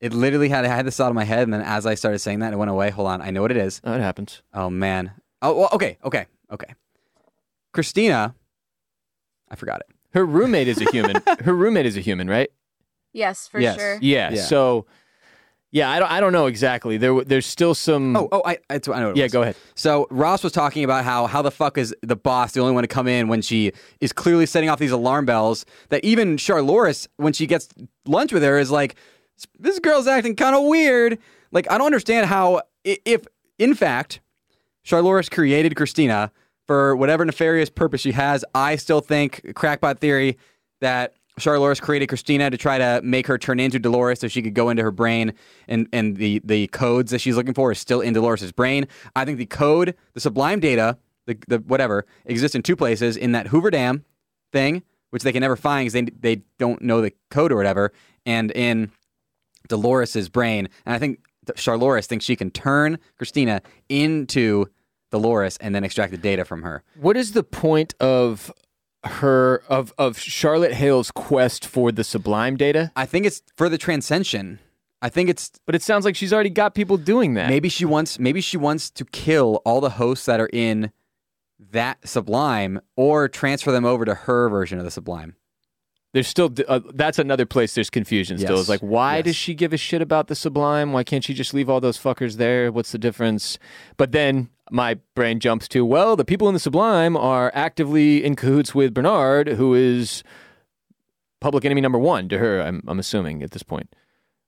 it 0.00 0.12
literally 0.12 0.48
had 0.48 0.64
I 0.64 0.68
had 0.68 0.86
this 0.86 0.96
thought 0.96 1.08
in 1.08 1.14
my 1.14 1.24
head, 1.24 1.42
and 1.44 1.52
then 1.52 1.62
as 1.62 1.86
I 1.86 1.94
started 1.94 2.18
saying 2.18 2.40
that, 2.40 2.52
it 2.52 2.56
went 2.56 2.70
away. 2.70 2.90
Hold 2.90 3.08
on, 3.08 3.22
I 3.22 3.30
know 3.30 3.42
what 3.42 3.50
it 3.50 3.56
is. 3.56 3.80
That 3.80 4.00
happens. 4.00 4.42
Oh 4.52 4.68
man. 4.70 5.12
Oh 5.40 5.54
well, 5.58 5.68
okay, 5.72 5.98
okay, 6.04 6.26
okay. 6.50 6.74
Christina, 7.72 8.34
I 9.50 9.56
forgot 9.56 9.80
it. 9.80 9.86
Her 10.12 10.24
roommate 10.24 10.68
is 10.68 10.80
a 10.80 10.84
human. 10.90 11.22
Her 11.40 11.54
roommate 11.54 11.86
is 11.86 11.96
a 11.96 12.00
human, 12.00 12.28
right? 12.28 12.50
yes 13.12 13.46
for 13.46 13.60
Yes. 13.60 13.76
sure 13.76 13.98
Yeah. 14.02 14.32
Yeah. 14.32 14.42
So, 14.42 14.86
yeah, 15.74 15.90
I 15.90 15.98
don't. 15.98 16.08
I 16.08 16.20
don't 16.20 16.32
know 16.32 16.46
exactly. 16.46 16.98
There, 16.98 17.24
there's 17.24 17.46
still 17.46 17.74
some. 17.74 18.14
Oh, 18.16 18.28
oh, 18.30 18.42
I, 18.46 18.58
I, 18.70 18.74
I 18.74 19.00
know. 19.00 19.12
Yeah. 19.16 19.24
was. 19.24 19.32
Go 19.32 19.42
ahead. 19.42 19.56
So 19.74 20.06
Ross 20.08 20.44
was 20.44 20.52
talking 20.52 20.84
about 20.84 21.04
how 21.04 21.26
how 21.26 21.42
the 21.42 21.50
fuck 21.50 21.76
is 21.76 21.92
the 22.00 22.14
boss 22.14 22.52
the 22.52 22.60
only 22.60 22.72
one 22.72 22.84
to 22.84 22.88
come 22.88 23.08
in 23.08 23.26
when 23.26 23.42
she 23.42 23.72
is 24.00 24.12
clearly 24.12 24.46
setting 24.46 24.70
off 24.70 24.78
these 24.78 24.92
alarm 24.92 25.26
bells 25.26 25.66
that 25.88 26.04
even 26.04 26.36
Charlores 26.36 27.08
when 27.16 27.32
she 27.32 27.48
gets 27.48 27.68
lunch 28.06 28.32
with 28.32 28.44
her 28.44 28.56
is 28.56 28.70
like 28.70 28.94
this 29.58 29.80
girl's 29.80 30.06
acting 30.06 30.36
kind 30.36 30.54
of 30.54 30.62
weird. 30.62 31.18
Like 31.50 31.68
I 31.68 31.76
don't 31.76 31.86
understand 31.86 32.26
how 32.26 32.62
if 32.84 33.26
in 33.58 33.74
fact 33.74 34.20
Charlores 34.86 35.28
created 35.28 35.74
Christina 35.74 36.30
for 36.68 36.94
whatever 36.94 37.24
nefarious 37.24 37.68
purpose 37.68 38.00
she 38.00 38.12
has, 38.12 38.44
I 38.54 38.76
still 38.76 39.00
think 39.00 39.56
crackpot 39.56 39.98
theory 39.98 40.38
that 40.80 41.14
Charlores 41.38 41.80
created 41.80 42.08
Christina 42.08 42.48
to 42.50 42.56
try 42.56 42.78
to 42.78 43.00
make 43.02 43.26
her 43.26 43.38
turn 43.38 43.58
into 43.58 43.78
Dolores 43.78 44.20
so 44.20 44.28
she 44.28 44.40
could 44.40 44.54
go 44.54 44.68
into 44.68 44.82
her 44.82 44.92
brain 44.92 45.32
and, 45.66 45.88
and 45.92 46.16
the, 46.16 46.40
the 46.44 46.68
codes 46.68 47.10
that 47.10 47.20
she's 47.20 47.36
looking 47.36 47.54
for 47.54 47.72
is 47.72 47.78
still 47.78 48.00
in 48.00 48.12
Dolores' 48.12 48.52
brain. 48.52 48.86
I 49.16 49.24
think 49.24 49.38
the 49.38 49.46
code, 49.46 49.96
the 50.12 50.20
sublime 50.20 50.60
data, 50.60 50.96
the, 51.26 51.36
the 51.48 51.58
whatever, 51.58 52.06
exists 52.24 52.54
in 52.54 52.62
two 52.62 52.76
places 52.76 53.16
in 53.16 53.32
that 53.32 53.48
Hoover 53.48 53.70
Dam 53.70 54.04
thing, 54.52 54.82
which 55.10 55.24
they 55.24 55.32
can 55.32 55.40
never 55.40 55.56
find 55.56 55.84
because 55.84 55.92
they, 55.92 56.36
they 56.36 56.42
don't 56.58 56.82
know 56.82 57.00
the 57.00 57.12
code 57.30 57.50
or 57.50 57.56
whatever, 57.56 57.92
and 58.24 58.52
in 58.52 58.92
Dolores' 59.68 60.28
brain. 60.28 60.68
And 60.86 60.94
I 60.94 60.98
think 60.98 61.20
Charlores 61.52 62.06
thinks 62.06 62.24
she 62.24 62.36
can 62.36 62.50
turn 62.50 62.98
Christina 63.16 63.60
into 63.88 64.66
Dolores 65.10 65.56
and 65.58 65.74
then 65.74 65.84
extract 65.84 66.12
the 66.12 66.18
data 66.18 66.44
from 66.44 66.62
her. 66.62 66.82
What 67.00 67.16
is 67.16 67.32
the 67.32 67.42
point 67.42 67.94
of 68.00 68.52
her 69.04 69.62
of 69.68 69.92
of 69.98 70.18
Charlotte 70.18 70.72
Hale's 70.72 71.10
quest 71.10 71.66
for 71.66 71.92
the 71.92 72.04
sublime 72.04 72.56
data? 72.56 72.90
I 72.96 73.06
think 73.06 73.26
it's 73.26 73.42
for 73.56 73.68
the 73.68 73.78
transcension. 73.78 74.58
I 75.02 75.08
think 75.10 75.28
it's 75.28 75.50
But 75.66 75.74
it 75.74 75.82
sounds 75.82 76.04
like 76.04 76.16
she's 76.16 76.32
already 76.32 76.50
got 76.50 76.74
people 76.74 76.96
doing 76.96 77.34
that. 77.34 77.48
maybe 77.50 77.68
she 77.68 77.84
wants 77.84 78.18
maybe 78.18 78.40
she 78.40 78.56
wants 78.56 78.90
to 78.90 79.04
kill 79.04 79.60
all 79.64 79.80
the 79.80 79.90
hosts 79.90 80.24
that 80.26 80.40
are 80.40 80.48
in 80.52 80.92
that 81.70 82.06
sublime 82.08 82.80
or 82.96 83.28
transfer 83.28 83.70
them 83.72 83.84
over 83.84 84.04
to 84.04 84.14
her 84.14 84.48
version 84.48 84.78
of 84.78 84.84
the 84.84 84.90
sublime. 84.90 85.36
There's 86.14 86.28
still 86.28 86.52
uh, 86.68 86.80
that's 86.94 87.18
another 87.18 87.44
place 87.44 87.74
there's 87.74 87.90
confusion 87.90 88.38
still. 88.38 88.52
Yes. 88.52 88.60
It's 88.60 88.68
like 88.68 88.80
why 88.80 89.16
Yes. 89.16 89.24
does 89.26 89.36
she 89.36 89.54
give 89.54 89.72
a 89.72 89.76
shit 89.76 90.00
about 90.00 90.28
the 90.28 90.34
sublime? 90.36 90.92
Why 90.92 91.02
can't 91.04 91.24
she 91.24 91.34
just 91.34 91.52
leave 91.52 91.68
all 91.68 91.80
those 91.80 91.98
fuckers 91.98 92.36
there? 92.36 92.70
What's 92.72 92.92
the 92.92 92.98
difference? 92.98 93.58
But 93.96 94.12
then 94.12 94.48
my 94.70 94.98
brain 95.14 95.40
jumps 95.40 95.68
to 95.68 95.84
well, 95.84 96.16
the 96.16 96.24
people 96.24 96.48
in 96.48 96.54
the 96.54 96.60
sublime 96.60 97.16
are 97.16 97.50
actively 97.54 98.24
in 98.24 98.36
cahoots 98.36 98.74
with 98.74 98.94
Bernard, 98.94 99.48
who 99.48 99.74
is 99.74 100.22
public 101.40 101.64
enemy 101.64 101.80
number 101.80 101.98
one 101.98 102.28
to 102.28 102.38
her. 102.38 102.60
I'm 102.60 102.82
I'm 102.86 102.98
assuming 102.98 103.42
at 103.42 103.50
this 103.50 103.62
point. 103.62 103.94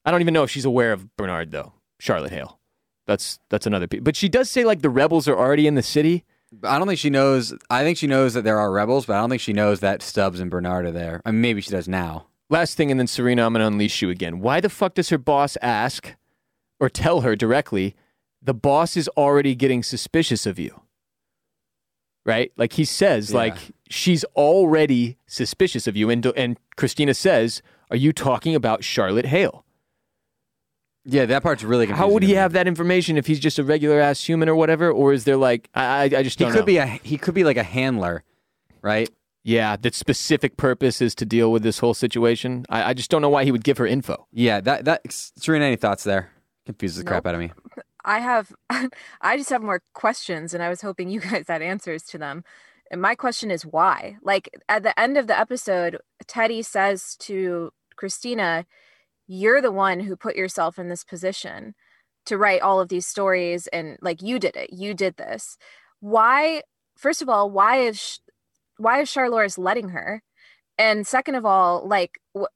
I 0.05 0.11
don't 0.11 0.21
even 0.21 0.35
know 0.35 0.45
if 0.45 0.51
she's 0.51 0.65
aware 0.65 0.93
of 0.93 1.15
Bernard 1.17 1.51
though. 1.51 1.73
Charlotte 1.99 2.33
Hale. 2.33 2.59
That's 3.07 3.39
that's 3.51 3.67
another. 3.67 3.87
Pe- 3.87 4.01
but 4.01 4.17
she 4.17 4.29
does 4.29 4.51
say 4.51 4.65
like 4.65 4.83
the 4.83 4.91
rebels 4.91 5.29
are 5.29 5.37
already 5.37 5.67
in 5.67 5.75
the 5.75 5.83
city. 5.83 6.25
I 6.63 6.79
don't 6.79 6.87
think 6.87 6.99
she 6.99 7.11
knows 7.11 7.55
I 7.71 7.83
think 7.83 7.99
she 7.99 8.07
knows 8.07 8.35
that 8.35 8.45
there 8.45 8.59
are 8.59 8.73
rebels, 8.73 9.07
but 9.07 9.17
I 9.17 9.21
don't 9.21 9.31
think 9.31 9.43
she 9.43 9.53
knows 9.53 9.81
that 9.81 10.03
Stubbs 10.03 10.41
and 10.41 10.51
Bernard 10.51 10.87
are 10.87 10.93
there. 10.93 11.21
I 11.25 11.31
mean 11.31 11.41
maybe 11.41 11.61
she 11.61 11.71
does 11.71 11.89
now. 11.89 12.29
Last 12.49 12.77
thing, 12.77 12.93
and 12.93 13.01
then 13.01 13.09
Serena, 13.09 13.45
I'm 13.45 13.53
going 13.55 13.61
to 13.61 13.67
unleash 13.67 14.01
you 14.03 14.09
again. 14.09 14.39
Why 14.39 14.61
the 14.61 14.69
fuck 14.69 14.95
does 14.95 15.09
her 15.09 15.19
boss 15.19 15.57
ask 15.61 16.15
or 16.79 16.89
tell 16.89 17.23
her 17.23 17.35
directly, 17.35 17.97
the 18.47 18.55
boss 18.55 18.97
is 18.97 19.09
already 19.09 19.55
getting 19.55 19.83
suspicious 19.83 20.47
of 20.47 20.59
you? 20.59 20.83
Right? 22.25 22.53
Like 22.57 22.73
he 22.73 22.85
says, 22.85 23.31
Yeah. 23.31 23.37
like 23.39 23.57
she's 23.89 24.25
already 24.35 25.17
suspicious 25.27 25.87
of 25.87 25.97
you. 25.97 26.11
And, 26.11 26.25
and 26.37 26.59
Christina 26.77 27.15
says, 27.15 27.63
Are 27.91 27.97
you 27.97 28.13
talking 28.13 28.55
about 28.55 28.83
Charlotte 28.83 29.27
Hale? 29.27 29.65
Yeah, 31.05 31.25
that 31.27 31.45
part's 31.45 31.63
really 31.63 31.87
confusing. 31.87 32.09
How 32.09 32.13
would 32.13 32.25
he 32.25 32.35
have 32.35 32.53
that 32.55 32.67
information 32.67 33.17
if 33.17 33.29
he's 33.29 33.39
just 33.39 33.61
a 33.61 33.65
regular 33.65 34.01
ass 34.01 34.25
human 34.25 34.49
or 34.49 34.57
whatever? 34.57 34.91
Or 34.91 35.13
is 35.13 35.23
there 35.23 35.37
like, 35.37 35.69
I, 35.73 35.85
I, 35.85 36.03
I 36.03 36.23
just 36.25 36.39
He 36.41 36.45
don't 36.45 36.53
could 36.53 36.61
know. 36.61 36.67
be 36.67 36.79
a 36.79 36.87
he 36.87 37.17
could 37.17 37.35
be 37.35 37.45
like 37.45 37.57
a 37.57 37.63
handler, 37.63 38.25
right? 38.83 39.09
yeah, 39.45 39.77
that 39.77 39.95
specific 39.95 40.57
purpose 40.57 41.01
is 41.01 41.15
to 41.15 41.25
deal 41.25 41.53
with 41.53 41.63
this 41.63 41.79
whole 41.79 41.95
situation. 41.95 42.67
I, 42.69 42.91
I 42.91 42.95
just 42.95 43.09
don't 43.13 43.23
know 43.23 43.29
why 43.29 43.45
he 43.45 43.53
would 43.53 43.63
give 43.63 43.79
her 43.79 43.87
info. 43.87 44.27
Yeah, 44.33 44.61
that 44.63 44.85
that 44.87 45.03
Serena, 45.13 45.67
any 45.67 45.77
thoughts 45.77 46.03
there? 46.03 46.31
Confuses 46.65 46.99
the 46.99 47.05
crap 47.05 47.25
out 47.25 47.35
of 47.37 47.41
me. 47.41 47.53
I 48.07 48.21
have, 48.21 48.53
I 49.21 49.37
just 49.37 49.51
have 49.51 49.63
more 49.63 49.83
questions, 49.93 50.55
and 50.55 50.63
I 50.63 50.69
was 50.69 50.81
hoping 50.81 51.11
you 51.11 51.21
guys 51.31 51.47
had 51.49 51.61
answers 51.63 52.05
to 52.05 52.19
them. 52.19 52.45
And 52.91 53.03
my 53.03 53.17
question 53.17 53.51
is 53.51 53.67
why? 53.67 54.17
Like 54.23 54.49
at 54.69 54.85
the 54.85 54.99
end 54.99 55.19
of 55.19 55.27
the 55.27 55.39
episode, 55.39 55.99
Teddy 56.27 56.63
says 56.63 57.17
to 57.21 57.73
Christina, 57.97 58.65
You're 59.27 59.61
the 59.61 59.73
one 59.73 60.01
who 60.01 60.17
put 60.17 60.37
yourself 60.37 60.79
in 60.79 60.89
this 60.89 61.05
position 61.05 61.75
to 62.27 62.39
write 62.39 62.63
all 62.63 62.81
of 62.81 62.89
these 62.89 63.07
stories, 63.07 63.67
and 63.69 63.99
like 64.01 64.23
you 64.23 64.39
did 64.39 64.57
it, 64.57 64.73
you 64.73 64.95
did 64.95 65.17
this. 65.17 65.59
Why, 66.01 66.63
first 66.97 67.23
of 67.23 67.29
all, 67.29 67.51
why 67.51 67.79
is, 67.79 68.21
why 68.79 69.01
is 69.01 69.09
Charlores 69.11 69.59
letting 69.59 69.91
her? 69.91 70.23
And 70.79 71.07
second 71.07 71.37
of 71.37 71.47
all, 71.47 71.87
like, 71.87 72.21
wh- 72.39 72.53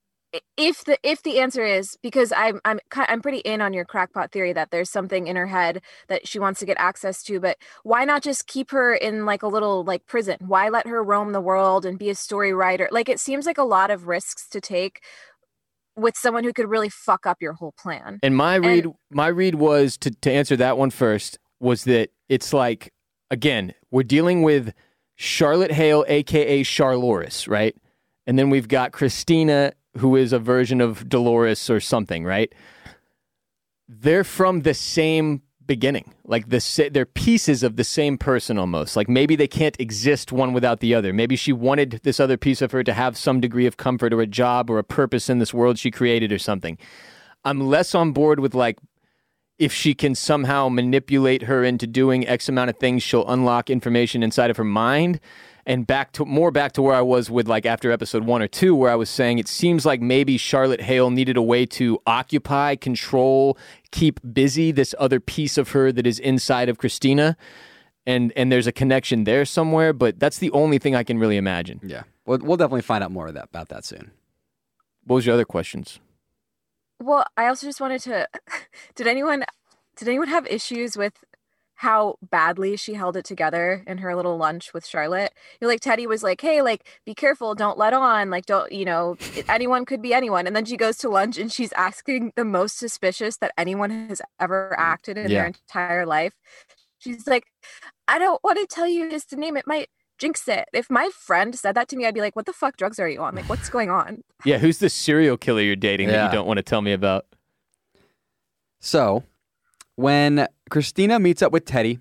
if 0.57 0.83
the 0.85 0.97
if 1.03 1.23
the 1.23 1.39
answer 1.39 1.65
is 1.65 1.97
because 2.01 2.31
I'm 2.35 2.61
I'm 2.63 2.79
I'm 2.93 3.21
pretty 3.21 3.39
in 3.39 3.61
on 3.61 3.73
your 3.73 3.85
crackpot 3.85 4.31
theory 4.31 4.53
that 4.53 4.71
there's 4.71 4.89
something 4.89 5.27
in 5.27 5.35
her 5.35 5.47
head 5.47 5.81
that 6.07 6.27
she 6.27 6.39
wants 6.39 6.59
to 6.61 6.65
get 6.65 6.77
access 6.79 7.21
to, 7.23 7.39
but 7.39 7.57
why 7.83 8.05
not 8.05 8.23
just 8.23 8.47
keep 8.47 8.71
her 8.71 8.93
in 8.93 9.25
like 9.25 9.43
a 9.43 9.47
little 9.47 9.83
like 9.83 10.05
prison? 10.07 10.37
Why 10.39 10.69
let 10.69 10.87
her 10.87 11.03
roam 11.03 11.33
the 11.33 11.41
world 11.41 11.85
and 11.85 11.99
be 11.99 12.09
a 12.09 12.15
story 12.15 12.53
writer? 12.53 12.87
Like 12.91 13.09
it 13.09 13.19
seems 13.19 13.45
like 13.45 13.57
a 13.57 13.63
lot 13.63 13.91
of 13.91 14.07
risks 14.07 14.47
to 14.49 14.61
take 14.61 15.01
with 15.95 16.15
someone 16.17 16.43
who 16.43 16.53
could 16.53 16.69
really 16.69 16.89
fuck 16.89 17.25
up 17.25 17.41
your 17.41 17.53
whole 17.53 17.73
plan. 17.73 18.19
And 18.23 18.35
my 18.35 18.55
read, 18.55 18.87
my 19.09 19.27
read 19.27 19.55
was 19.55 19.97
to 19.99 20.11
to 20.11 20.31
answer 20.31 20.55
that 20.57 20.77
one 20.77 20.91
first 20.91 21.39
was 21.59 21.83
that 21.83 22.09
it's 22.29 22.53
like 22.53 22.93
again 23.29 23.73
we're 23.91 24.03
dealing 24.03 24.43
with 24.43 24.73
Charlotte 25.15 25.71
Hale, 25.71 26.05
aka 26.07 26.63
Charlores, 26.63 27.49
right? 27.49 27.75
And 28.25 28.39
then 28.39 28.49
we've 28.49 28.67
got 28.67 28.91
Christina, 28.91 29.73
who 29.97 30.15
is 30.15 30.33
a 30.33 30.39
version 30.39 30.81
of 30.81 31.07
Dolores 31.09 31.69
or 31.69 31.79
something, 31.79 32.23
right? 32.23 32.53
They're 33.87 34.23
from 34.23 34.61
the 34.61 34.73
same 34.73 35.41
beginning, 35.65 36.13
like 36.25 36.49
the 36.49 36.89
they're 36.91 37.05
pieces 37.05 37.63
of 37.63 37.75
the 37.75 37.83
same 37.83 38.17
person 38.17 38.57
almost. 38.57 38.95
Like 38.95 39.07
maybe 39.07 39.35
they 39.35 39.47
can't 39.47 39.79
exist 39.79 40.31
one 40.31 40.53
without 40.53 40.79
the 40.79 40.93
other. 40.93 41.13
Maybe 41.13 41.35
she 41.35 41.53
wanted 41.53 42.01
this 42.03 42.19
other 42.19 42.37
piece 42.37 42.61
of 42.61 42.71
her 42.71 42.83
to 42.83 42.93
have 42.93 43.17
some 43.17 43.39
degree 43.39 43.65
of 43.65 43.77
comfort 43.77 44.13
or 44.13 44.21
a 44.21 44.27
job 44.27 44.69
or 44.69 44.79
a 44.79 44.83
purpose 44.83 45.29
in 45.29 45.39
this 45.39 45.53
world 45.53 45.77
she 45.77 45.91
created 45.91 46.31
or 46.31 46.39
something. 46.39 46.77
I'm 47.43 47.61
less 47.61 47.95
on 47.95 48.11
board 48.11 48.39
with 48.39 48.53
like 48.53 48.79
if 49.59 49.71
she 49.71 49.93
can 49.93 50.15
somehow 50.15 50.69
manipulate 50.69 51.43
her 51.43 51.63
into 51.63 51.85
doing 51.85 52.27
X 52.27 52.49
amount 52.49 52.69
of 52.71 52.77
things, 52.77 53.03
she'll 53.03 53.27
unlock 53.27 53.69
information 53.69 54.23
inside 54.23 54.49
of 54.49 54.57
her 54.57 54.63
mind. 54.63 55.19
And 55.65 55.85
back 55.85 56.11
to 56.13 56.25
more 56.25 56.51
back 56.51 56.71
to 56.73 56.81
where 56.81 56.95
I 56.95 57.01
was 57.01 57.29
with 57.29 57.47
like 57.47 57.65
after 57.65 57.91
episode 57.91 58.23
one 58.23 58.41
or 58.41 58.47
two, 58.47 58.75
where 58.75 58.91
I 58.91 58.95
was 58.95 59.09
saying 59.09 59.37
it 59.37 59.47
seems 59.47 59.85
like 59.85 60.01
maybe 60.01 60.37
Charlotte 60.37 60.81
Hale 60.81 61.11
needed 61.11 61.37
a 61.37 61.41
way 61.41 61.65
to 61.67 61.99
occupy, 62.07 62.75
control, 62.75 63.57
keep 63.91 64.19
busy 64.33 64.71
this 64.71 64.95
other 64.97 65.19
piece 65.19 65.57
of 65.57 65.69
her 65.69 65.91
that 65.91 66.07
is 66.07 66.19
inside 66.19 66.69
of 66.69 66.77
Christina. 66.77 67.37
And 68.05 68.33
and 68.35 68.51
there's 68.51 68.65
a 68.65 68.71
connection 68.71 69.25
there 69.25 69.45
somewhere, 69.45 69.93
but 69.93 70.19
that's 70.19 70.39
the 70.39 70.49
only 70.51 70.79
thing 70.79 70.95
I 70.95 71.03
can 71.03 71.19
really 71.19 71.37
imagine. 71.37 71.79
Yeah, 71.83 72.03
we'll, 72.25 72.39
we'll 72.39 72.57
definitely 72.57 72.81
find 72.81 73.03
out 73.03 73.11
more 73.11 73.27
of 73.27 73.35
that, 73.35 73.45
about 73.45 73.69
that 73.69 73.85
soon. 73.85 74.11
What 75.05 75.17
was 75.17 75.25
your 75.25 75.35
other 75.35 75.45
questions? 75.45 75.99
Well, 76.99 77.25
I 77.37 77.47
also 77.47 77.67
just 77.67 77.81
wanted 77.81 78.01
to 78.01 78.27
did 78.95 79.07
anyone 79.07 79.45
did 79.95 80.07
anyone 80.07 80.29
have 80.29 80.47
issues 80.47 80.97
with 80.97 81.13
how 81.81 82.15
badly 82.21 82.77
she 82.77 82.93
held 82.93 83.17
it 83.17 83.25
together 83.25 83.83
in 83.87 83.97
her 83.97 84.15
little 84.15 84.37
lunch 84.37 84.71
with 84.71 84.85
Charlotte? 84.85 85.33
You're 85.59 85.67
like 85.67 85.79
Teddy 85.81 86.05
was 86.05 86.21
like, 86.21 86.39
"Hey, 86.39 86.61
like 86.61 86.85
be 87.07 87.15
careful, 87.15 87.55
don't 87.55 87.77
let 87.77 87.91
on, 87.93 88.29
like 88.29 88.45
don't, 88.45 88.71
you 88.71 88.85
know, 88.85 89.17
anyone 89.49 89.85
could 89.85 89.99
be 90.01 90.13
anyone." 90.13 90.45
And 90.45 90.55
then 90.55 90.65
she 90.65 90.77
goes 90.77 90.97
to 90.99 91.09
lunch 91.09 91.39
and 91.39 91.51
she's 91.51 91.73
asking 91.73 92.33
the 92.35 92.45
most 92.45 92.77
suspicious 92.77 93.37
that 93.37 93.51
anyone 93.57 93.89
has 93.89 94.21
ever 94.39 94.75
mm, 94.79 94.79
acted 94.79 95.17
in 95.17 95.31
Yeah. 95.31 95.39
their 95.39 95.47
entire 95.47 96.05
life. 96.05 96.33
She's 96.99 97.25
like, 97.25 97.45
"I 98.07 98.19
don't 98.19 98.43
want 98.43 98.59
to 98.59 98.67
tell 98.67 98.87
you 98.87 99.09
his 99.09 99.25
name. 99.33 99.57
It 99.57 99.65
might 99.65 99.89
jinx 100.19 100.47
it." 100.47 100.65
If 100.73 100.89
my 100.91 101.09
friend 101.11 101.55
said 101.55 101.75
that 101.75 101.87
to 101.89 101.95
me, 101.97 102.05
I'd 102.05 102.13
be 102.13 102.21
like, 102.21 102.35
"What 102.35 102.45
the 102.45 102.53
fuck 102.53 102.77
drugs 102.77 102.99
are 102.99 103.09
you 103.09 103.21
on? 103.23 103.33
Like 103.35 103.49
what's 103.49 103.69
going 103.69 103.89
on?" 103.89 104.23
Yeah, 104.45 104.59
who's 104.59 104.77
the 104.77 104.89
serial 104.89 105.35
killer 105.37 105.61
you're 105.61 105.75
dating 105.75 106.09
that 106.09 106.21
you 106.25 106.29
don't 106.29 106.47
want 106.47 106.57
to 106.57 106.63
tell 106.63 106.81
me 106.81 106.93
about? 106.93 107.25
So, 108.79 109.23
when 109.95 110.47
Christina 110.71 111.19
meets 111.19 111.41
up 111.43 111.51
with 111.51 111.65
Teddy, 111.65 111.99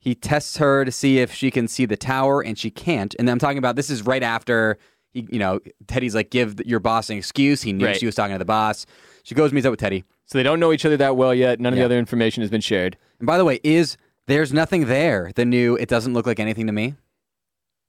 he 0.00 0.14
tests 0.16 0.56
her 0.56 0.84
to 0.84 0.90
see 0.90 1.18
if 1.18 1.32
she 1.32 1.50
can 1.50 1.68
see 1.68 1.84
the 1.86 1.96
tower, 1.96 2.40
and 2.42 2.58
she 2.58 2.70
can't. 2.70 3.14
And 3.18 3.30
I'm 3.30 3.38
talking 3.38 3.58
about 3.58 3.76
this 3.76 3.90
is 3.90 4.02
right 4.04 4.22
after 4.22 4.78
he, 5.12 5.26
you 5.30 5.38
know, 5.38 5.60
Teddy's 5.86 6.14
like, 6.14 6.30
"Give 6.30 6.58
your 6.66 6.80
boss 6.80 7.10
an 7.10 7.18
excuse." 7.18 7.62
He 7.62 7.72
knew 7.72 7.84
Right. 7.86 7.96
she 7.96 8.06
was 8.06 8.14
talking 8.14 8.34
to 8.34 8.38
the 8.38 8.44
boss. 8.44 8.86
She 9.22 9.34
goes 9.34 9.52
meets 9.52 9.66
up 9.66 9.70
with 9.70 9.80
Teddy. 9.80 10.04
So 10.24 10.38
they 10.38 10.42
don't 10.42 10.58
know 10.60 10.72
each 10.72 10.84
other 10.86 10.96
that 10.96 11.16
well 11.16 11.34
yet. 11.34 11.60
None 11.60 11.72
of 11.72 11.76
Yeah. 11.78 11.82
the 11.82 11.86
other 11.86 11.98
information 11.98 12.40
has 12.42 12.50
been 12.50 12.60
shared. 12.60 12.96
And 13.18 13.26
by 13.26 13.36
the 13.36 13.44
way, 13.44 13.60
is 13.62 13.96
there's 14.26 14.52
nothing 14.52 14.86
there? 14.86 15.30
The 15.34 15.44
new 15.44 15.76
it 15.76 15.88
doesn't 15.88 16.14
look 16.14 16.26
like 16.26 16.40
anything 16.40 16.66
to 16.66 16.72
me. 16.72 16.94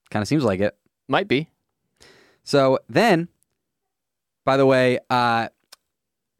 Kind 0.10 0.22
of 0.22 0.28
seems 0.28 0.44
like 0.44 0.60
it. 0.60 0.76
Might 1.08 1.28
be. 1.30 1.50
So 2.44 2.80
then, 2.90 3.30
by 4.44 4.58
the 4.58 4.66
way, 4.66 5.00
uh, 5.10 5.48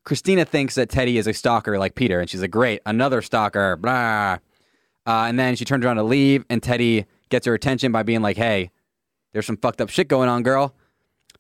Christina 0.04 0.46
thinks 0.46 0.76
that 0.76 0.90
Teddy 0.90 1.18
is 1.18 1.28
a 1.28 1.34
stalker 1.34 1.78
like 1.78 1.96
Peter, 1.96 2.20
and 2.20 2.30
she's 2.30 2.42
like, 2.42 2.52
"Great, 2.52 2.82
another 2.86 3.22
stalker." 3.22 3.76
Blah. 3.76 4.38
Uh, 5.06 5.26
and 5.28 5.40
then 5.40 5.56
she 5.56 5.66
turns 5.66 5.86
around 5.86 5.98
to 5.98 6.04
leave, 6.04 6.46
and 6.50 6.62
Teddy 6.62 7.06
gets 7.30 7.46
her 7.46 7.54
attention 7.54 7.92
by 7.92 8.04
being 8.04 8.22
like, 8.22 8.38
"Hey, 8.38 8.72
there's 9.34 9.46
some 9.46 9.58
fucked 9.58 9.82
up 9.82 9.90
shit 9.90 10.08
going 10.08 10.30
on, 10.30 10.44
girl." 10.44 10.76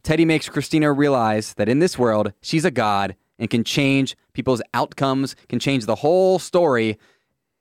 Teddy 0.03 0.25
makes 0.25 0.49
Christina 0.49 0.91
realize 0.91 1.53
that 1.55 1.69
in 1.69 1.79
this 1.79 1.97
world, 1.97 2.33
she's 2.41 2.65
a 2.65 2.71
god 2.71 3.15
and 3.37 3.49
can 3.49 3.63
change 3.63 4.15
people's 4.33 4.61
outcomes, 4.73 5.35
can 5.49 5.59
change 5.59 5.85
the 5.85 5.95
whole 5.95 6.39
story, 6.39 6.97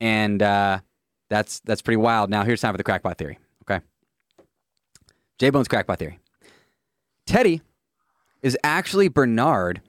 and 0.01 0.43
uh, 0.43 0.81
that's 1.29 1.61
that's 1.61 1.83
pretty 1.83 1.97
wild. 1.97 2.31
Now, 2.31 2.45
here's 2.45 2.61
time 2.61 2.73
for 2.73 2.79
the 2.79 2.85
crackpot 2.85 3.19
theory. 3.19 3.39
Okay, 3.63 3.85
J 5.39 5.51
Bone's 5.51 5.69
crackpot 5.69 5.99
theory. 5.99 6.19
Teddy 7.27 7.63
is 8.43 8.57
actually 8.65 9.09
Bernard 9.09 9.81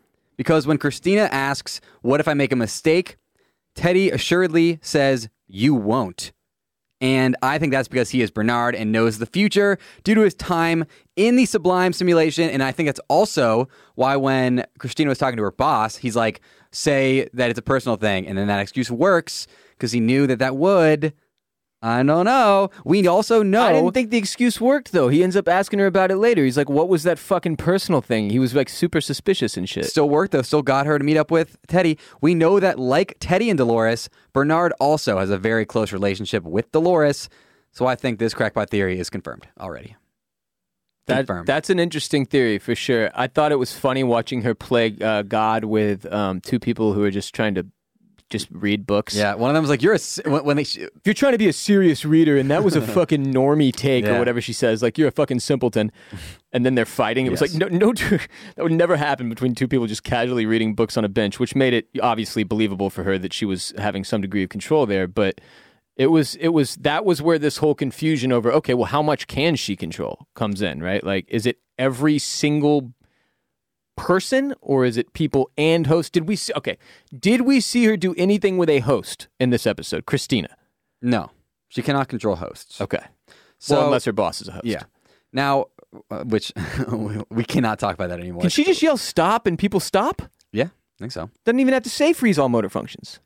because 0.42 0.66
when 0.66 0.80
Christina 0.80 1.30
asks, 1.32 1.82
What 2.02 2.20
if 2.20 2.28
I 2.28 2.34
make 2.34 2.52
a 2.52 2.56
mistake? 2.56 3.18
Teddy 3.76 4.10
assuredly 4.10 4.80
says, 4.82 5.30
You 5.48 5.76
won't. 5.76 6.32
And 7.00 7.36
I 7.44 7.60
think 7.60 7.72
that's 7.72 7.88
because 7.88 8.10
he 8.10 8.24
is 8.24 8.32
Bernard 8.32 8.74
and 8.74 8.92
knows 8.92 9.20
the 9.20 9.28
future 9.28 9.78
due 10.04 10.16
to 10.16 10.22
his 10.22 10.34
time 10.34 10.86
in 11.16 11.36
the 11.36 11.46
Sublime 11.46 11.94
simulation. 11.94 12.50
And 12.50 12.64
I 12.64 12.72
think 12.72 12.88
that's 12.88 13.00
also 13.08 13.70
why 13.94 14.16
when 14.16 14.66
Christina 14.80 15.10
was 15.10 15.20
talking 15.20 15.38
to 15.38 15.44
her 15.44 15.52
boss, 15.52 15.98
he's 15.98 16.16
like, 16.16 16.42
Say 16.72 17.30
that 17.34 17.52
it's 17.52 17.60
a 17.60 17.62
personal 17.62 17.96
thing. 17.96 18.26
And 18.26 18.36
then 18.36 18.48
that 18.48 18.62
excuse 18.62 18.90
works 18.90 19.46
because 19.78 19.92
he 19.92 20.00
knew 20.00 20.26
that 20.26 20.40
that 20.40 20.56
would 20.56 21.14
I 21.84 22.04
don't 22.04 22.26
know. 22.26 22.70
We 22.86 23.08
also 23.08 23.42
know. 23.42 23.64
I 23.64 23.74
didn't 23.74 23.94
think 23.94 24.12
the 24.12 24.18
excuse 24.18 24.62
worked 24.62 24.92
though. 24.92 25.08
He 25.10 25.24
ends 25.24 25.36
up 25.36 25.48
asking 25.48 25.80
her 25.80 25.88
about 25.88 26.12
it 26.12 26.18
later. 26.18 26.44
He's 26.44 26.56
like, 26.58 26.70
"What 26.70 26.90
was 26.90 27.02
that 27.04 27.18
fucking 27.18 27.58
personal 27.58 28.02
thing?" 28.02 28.30
He 28.30 28.38
was 28.38 28.54
like 28.54 28.70
super 28.70 29.02
suspicious 29.02 29.58
and 29.58 29.68
shit. 29.68 29.86
still 29.86 30.08
worked 30.08 30.32
though. 30.32 30.44
Still 30.44 30.62
got 30.62 30.86
her 30.86 31.00
to 31.00 31.04
meet 31.04 31.18
up 31.18 31.32
with 31.32 31.58
Teddy. 31.68 31.98
We 32.22 32.36
know 32.36 32.60
that, 32.60 32.78
like 32.78 33.18
Teddy 33.20 33.50
and 33.50 33.58
Dolores, 33.58 34.10
Bernard 34.32 34.74
also 34.80 35.18
has 35.18 35.32
a 35.32 35.40
very 35.40 35.66
close 35.66 35.92
relationship 35.92 36.44
with 36.44 36.72
Dolores. 36.72 37.30
So 37.72 37.88
I 37.88 37.96
think 37.96 38.20
this 38.20 38.34
crackpot 38.36 38.70
theory 38.70 39.00
is 39.00 39.10
confirmed 39.10 39.48
already. 39.60 39.96
That, 41.08 41.26
Confirmed. 41.26 41.48
that's 41.48 41.72
an 41.72 41.80
interesting 41.80 42.28
theory 42.28 42.60
for 42.60 42.76
sure. 42.76 43.10
I 43.16 43.26
thought 43.26 43.52
it 43.52 43.58
was 43.58 43.74
funny 43.74 44.04
watching 44.04 44.44
her 44.44 44.54
play 44.54 44.96
uh, 45.02 45.24
God 45.24 45.64
with 45.66 46.06
um, 46.14 46.42
two 46.42 46.60
people 46.60 46.94
who 46.94 47.04
are 47.04 47.10
just 47.12 47.34
trying 47.34 47.56
to 47.56 47.66
just 48.32 48.48
read 48.50 48.88
books. 48.88 49.16
Yeah, 49.16 49.36
one 49.36 49.52
of 49.52 49.54
them 49.54 49.62
was 49.62 49.70
like, 49.70 49.84
"You're 49.84 49.94
a 49.94 50.00
when, 50.30 50.44
when 50.46 50.58
they." 50.58 50.64
Sh- 50.64 50.78
If 50.78 50.90
you're 51.06 51.14
trying 51.14 51.34
to 51.34 51.38
be 51.38 51.48
a 51.48 51.54
serious 51.54 52.04
reader 52.04 52.38
and 52.38 52.50
that 52.50 52.64
was 52.64 52.76
a 52.76 52.82
fucking 52.98 53.26
normie 53.32 53.72
take 53.76 54.06
Yeah. 54.06 54.16
or 54.16 54.20
whatever 54.20 54.42
she 54.42 54.54
says, 54.54 54.82
like 54.82 54.98
you're 54.98 55.10
a 55.10 55.12
fucking 55.12 55.40
simpleton, 55.42 55.92
and 56.52 56.66
then 56.66 56.74
they're 56.76 56.86
fighting. 56.86 57.28
It 57.28 57.30
was 57.30 57.42
like 57.42 57.54
no, 57.54 57.68
no, 57.68 57.94
that 58.56 58.64
would 58.64 58.72
never 58.72 58.96
happen 58.98 59.30
between 59.30 59.54
two 59.54 59.68
people 59.68 59.86
just 59.86 60.04
casually 60.04 60.46
reading 60.48 60.74
books 60.74 60.98
on 60.98 61.06
a 61.06 61.10
bench, 61.10 61.40
which 61.40 61.54
made 61.56 61.74
it 61.74 61.88
obviously 62.02 62.44
believable 62.44 62.90
for 62.90 63.04
her 63.04 63.20
that 63.20 63.34
she 63.34 63.46
was 63.46 63.74
having 63.78 64.04
some 64.04 64.22
degree 64.22 64.42
of 64.44 64.50
control 64.50 64.86
there. 64.88 65.08
But 65.08 65.40
it 65.98 66.08
was, 66.08 66.36
it 66.36 66.50
was 66.50 66.78
that 66.78 67.06
was 67.06 67.22
where 67.22 67.38
this 67.38 67.58
whole 67.58 67.76
confusion 67.76 68.32
over 68.32 68.52
okay, 68.54 68.74
well, 68.74 68.86
how 68.86 69.02
much 69.04 69.28
can 69.28 69.56
she 69.56 69.76
control 69.76 70.26
comes 70.34 70.62
in, 70.62 70.82
right? 70.82 71.04
Like, 71.04 71.26
is 71.28 71.46
it 71.46 71.60
every 71.78 72.18
single 72.18 72.94
person 74.02 74.54
or 74.62 74.84
is 74.84 74.98
it 74.98 75.14
people 75.14 75.52
and 75.58 75.86
host? 75.86 76.12
Did 76.12 76.28
we 76.28 76.36
see? 76.36 76.52
Okay, 76.56 76.78
did 77.18 77.42
we 77.42 77.60
see 77.60 77.86
her 77.86 77.96
do 77.96 78.16
anything 78.18 78.58
with 78.58 78.70
a 78.70 78.80
host 78.80 79.28
in 79.40 79.52
this 79.52 79.68
episode, 79.68 80.06
Christina? 80.06 80.50
no, 81.04 81.30
she 81.70 81.82
cannot 81.82 82.10
control 82.10 82.36
hosts. 82.36 82.82
Okay. 82.82 83.04
So 83.60 83.76
well, 83.76 83.86
unless 83.86 84.06
her 84.06 84.12
boss 84.12 84.42
is 84.42 84.48
a 84.48 84.54
host. 84.54 84.66
yeah. 84.66 84.84
Now, 85.32 85.68
uh, 86.10 86.24
which 86.24 86.52
we 87.30 87.44
cannot 87.44 87.78
talk 87.80 87.94
about 87.94 88.10
that 88.10 88.20
anymore. 88.20 88.42
Can 88.42 88.50
she 88.50 88.64
just 88.64 88.82
yell 88.82 88.98
stop 88.98 89.46
and 89.46 89.58
people 89.58 89.80
stop? 89.80 90.22
yeah, 90.52 90.66
I 90.66 90.98
think 91.00 91.12
so. 91.12 91.30
Doesn't 91.46 91.60
even 91.60 91.74
have 91.74 91.84
to 91.84 91.90
say 91.90 92.12
freeze 92.12 92.40
all 92.40 92.50
motor 92.50 92.70
functions. 92.70 93.20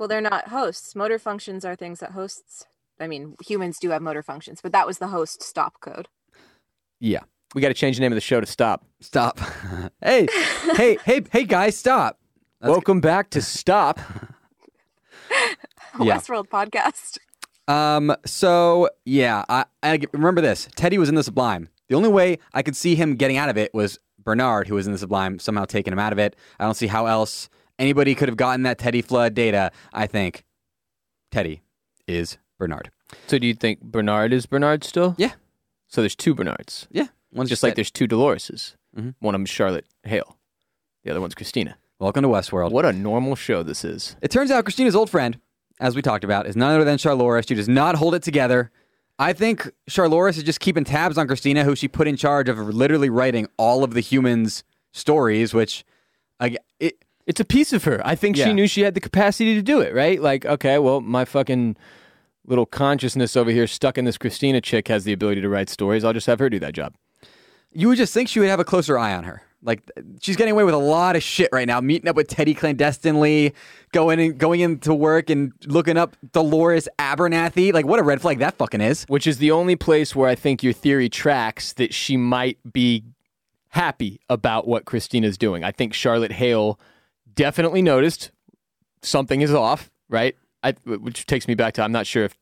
Well, 0.00 0.08
they're 0.08 0.20
not 0.20 0.48
hosts. 0.48 0.96
Motor 0.96 1.18
functions 1.18 1.64
are 1.64 1.76
things 1.76 2.00
that 2.00 2.10
hosts. 2.10 2.66
I 3.00 3.06
mean, 3.06 3.36
humans 3.46 3.78
do 3.78 3.90
have 3.90 4.02
motor 4.02 4.22
functions, 4.22 4.60
but 4.60 4.72
that 4.72 4.86
was 4.86 4.98
the 4.98 5.06
host 5.08 5.42
stop 5.42 5.80
code. 5.80 6.08
Yeah. 7.00 7.22
We 7.54 7.62
got 7.62 7.68
to 7.68 7.74
change 7.74 7.96
the 7.96 8.02
name 8.02 8.12
of 8.12 8.16
the 8.16 8.20
show 8.20 8.40
to 8.40 8.46
stop. 8.46 8.84
Stop. 9.00 9.38
hey, 10.02 10.26
hey, 10.76 10.98
hey, 11.04 11.22
hey, 11.32 11.44
guys, 11.44 11.76
stop. 11.76 12.18
That's- 12.60 12.72
Welcome 12.74 13.00
back 13.00 13.30
to 13.30 13.42
Stop. 13.42 14.00
Yeah. 16.00 16.16
Westworld 16.18 16.46
podcast. 16.48 17.18
Um. 17.66 18.14
So 18.24 18.88
yeah, 19.04 19.44
I, 19.48 19.64
I 19.82 19.98
remember 20.12 20.40
this. 20.40 20.68
Teddy 20.76 20.96
was 20.96 21.08
in 21.08 21.16
the 21.16 21.24
Sublime. 21.24 21.70
The 21.88 21.96
only 21.96 22.08
way 22.08 22.38
I 22.54 22.62
could 22.62 22.76
see 22.76 22.94
him 22.94 23.16
getting 23.16 23.36
out 23.36 23.48
of 23.48 23.56
it 23.56 23.74
was 23.74 23.98
Bernard, 24.22 24.68
who 24.68 24.76
was 24.76 24.86
in 24.86 24.92
the 24.92 24.98
Sublime, 24.98 25.40
somehow 25.40 25.64
taking 25.64 25.92
him 25.92 25.98
out 25.98 26.12
of 26.12 26.18
it. 26.20 26.36
I 26.60 26.64
don't 26.64 26.74
see 26.76 26.86
how 26.86 27.06
else 27.06 27.48
anybody 27.80 28.14
could 28.14 28.28
have 28.28 28.36
gotten 28.36 28.62
that 28.62 28.78
Teddy 28.78 29.02
flood 29.02 29.34
data. 29.34 29.72
I 29.92 30.06
think 30.06 30.44
Teddy 31.32 31.62
is 32.06 32.38
Bernard. 32.58 32.90
so 33.26 33.38
do 33.40 33.46
you 33.48 33.54
think 33.54 33.80
Bernard 33.82 34.32
is 34.32 34.46
Bernard 34.46 34.84
still? 34.84 35.16
Yeah. 35.18 35.32
So 35.88 36.00
there's 36.00 36.14
two 36.16 36.34
Bernards. 36.36 36.86
Yeah. 36.92 37.08
One's 37.32 37.48
Just 37.50 37.62
like 37.62 37.74
there's 37.74 37.90
two 37.90 38.08
Doloreses. 38.08 38.74
Mhm. 38.96 39.14
One 39.20 39.34
of 39.34 39.38
them's 39.40 39.50
Charlotte 39.50 39.86
Hale. 40.04 40.38
The 41.04 41.10
other 41.10 41.20
one's 41.20 41.34
Christina. 41.34 41.76
Welcome 41.98 42.22
to 42.22 42.28
Westworld. 42.28 42.70
What 42.70 42.84
a 42.84 42.92
normal 42.92 43.34
show 43.36 43.62
this 43.62 43.84
is. 43.84 44.16
It 44.22 44.30
turns 44.30 44.50
out 44.50 44.64
Christina's 44.64 44.94
old 44.96 45.10
friend, 45.10 45.38
as 45.80 45.94
we 45.94 46.02
talked 46.02 46.24
about, 46.24 46.46
is 46.46 46.56
none 46.56 46.74
other 46.74 46.84
than 46.84 46.96
Charlores. 46.98 47.46
She 47.48 47.54
does 47.54 47.68
not 47.68 47.96
hold 47.96 48.14
it 48.14 48.22
together. 48.22 48.70
I 49.18 49.32
think 49.32 49.68
Charlores 49.90 50.36
is 50.38 50.42
just 50.44 50.60
keeping 50.60 50.84
tabs 50.84 51.18
on 51.18 51.26
Christina, 51.26 51.64
who 51.64 51.74
she 51.74 51.88
put 51.88 52.06
in 52.08 52.16
charge 52.16 52.48
of 52.48 52.56
literally 52.58 53.10
writing 53.10 53.46
all 53.56 53.82
of 53.84 53.94
the 53.94 54.00
humans' 54.00 54.62
stories, 54.92 55.52
which, 55.52 55.84
I, 56.40 56.56
it, 56.80 57.04
It's 57.26 57.40
a 57.40 57.44
piece 57.44 57.74
of 57.74 57.84
her. 57.84 58.00
I 58.06 58.14
think 58.14 58.36
Yeah. 58.38 58.46
she 58.46 58.52
knew 58.54 58.66
she 58.66 58.80
had 58.82 58.94
the 58.94 59.00
capacity 59.00 59.54
to 59.54 59.60
do 59.62 59.80
it, 59.82 59.92
right? 59.92 60.18
Like, 60.22 60.46
okay, 60.46 60.78
well, 60.78 61.02
my 61.02 61.26
fucking 61.26 61.76
little 62.46 62.64
consciousness 62.64 63.36
over 63.36 63.50
here 63.50 63.66
stuck 63.66 63.98
in 63.98 64.06
this 64.06 64.16
Christina 64.16 64.62
chick 64.62 64.88
has 64.88 65.04
the 65.04 65.12
ability 65.12 65.42
to 65.42 65.48
write 65.50 65.68
stories. 65.68 66.04
I'll 66.04 66.14
just 66.14 66.26
have 66.26 66.38
her 66.38 66.48
do 66.48 66.58
that 66.60 66.72
job. 66.72 66.94
You 67.72 67.88
would 67.88 67.98
just 67.98 68.14
think 68.14 68.28
she 68.28 68.40
would 68.40 68.48
have 68.48 68.60
a 68.60 68.64
closer 68.64 68.98
eye 68.98 69.14
on 69.14 69.24
her. 69.24 69.42
Like 69.62 69.90
she's 70.22 70.36
getting 70.36 70.52
away 70.52 70.62
with 70.62 70.74
a 70.74 70.78
lot 70.78 71.16
of 71.16 71.22
shit 71.22 71.48
right 71.52 71.66
now, 71.66 71.80
meeting 71.80 72.08
up 72.08 72.14
with 72.14 72.28
Teddy 72.28 72.54
clandestinely, 72.54 73.54
going 73.92 74.20
in, 74.20 74.36
going 74.36 74.60
into 74.60 74.94
work 74.94 75.30
and 75.30 75.52
looking 75.66 75.96
up 75.96 76.16
Dolores 76.32 76.88
Abernathy. 76.98 77.72
Like 77.72 77.84
what 77.84 77.98
a 77.98 78.04
red 78.04 78.20
flag 78.20 78.38
that 78.38 78.56
fucking 78.56 78.80
is. 78.80 79.04
which 79.08 79.26
is 79.26 79.38
the 79.38 79.50
only 79.50 79.74
place 79.74 80.14
where 80.14 80.28
I 80.28 80.36
think 80.36 80.62
your 80.62 80.72
theory 80.72 81.08
tracks 81.08 81.72
that 81.72 81.92
she 81.92 82.16
might 82.16 82.58
be 82.72 83.02
happy 83.70 84.20
about 84.28 84.68
what 84.68 84.84
Christina's 84.84 85.36
doing. 85.36 85.64
I 85.64 85.72
think 85.72 85.92
Charlotte 85.92 86.32
Hale 86.32 86.78
definitely 87.34 87.82
noticed 87.82 88.30
something 89.02 89.40
is 89.40 89.52
off, 89.52 89.90
right? 90.08 90.36
I, 90.62 90.72
which 90.84 91.26
takes 91.26 91.48
me 91.48 91.54
back 91.54 91.74
to 91.74 91.82
I'm 91.82 91.92
not 91.92 92.06
sure 92.06 92.24
if 92.24 92.36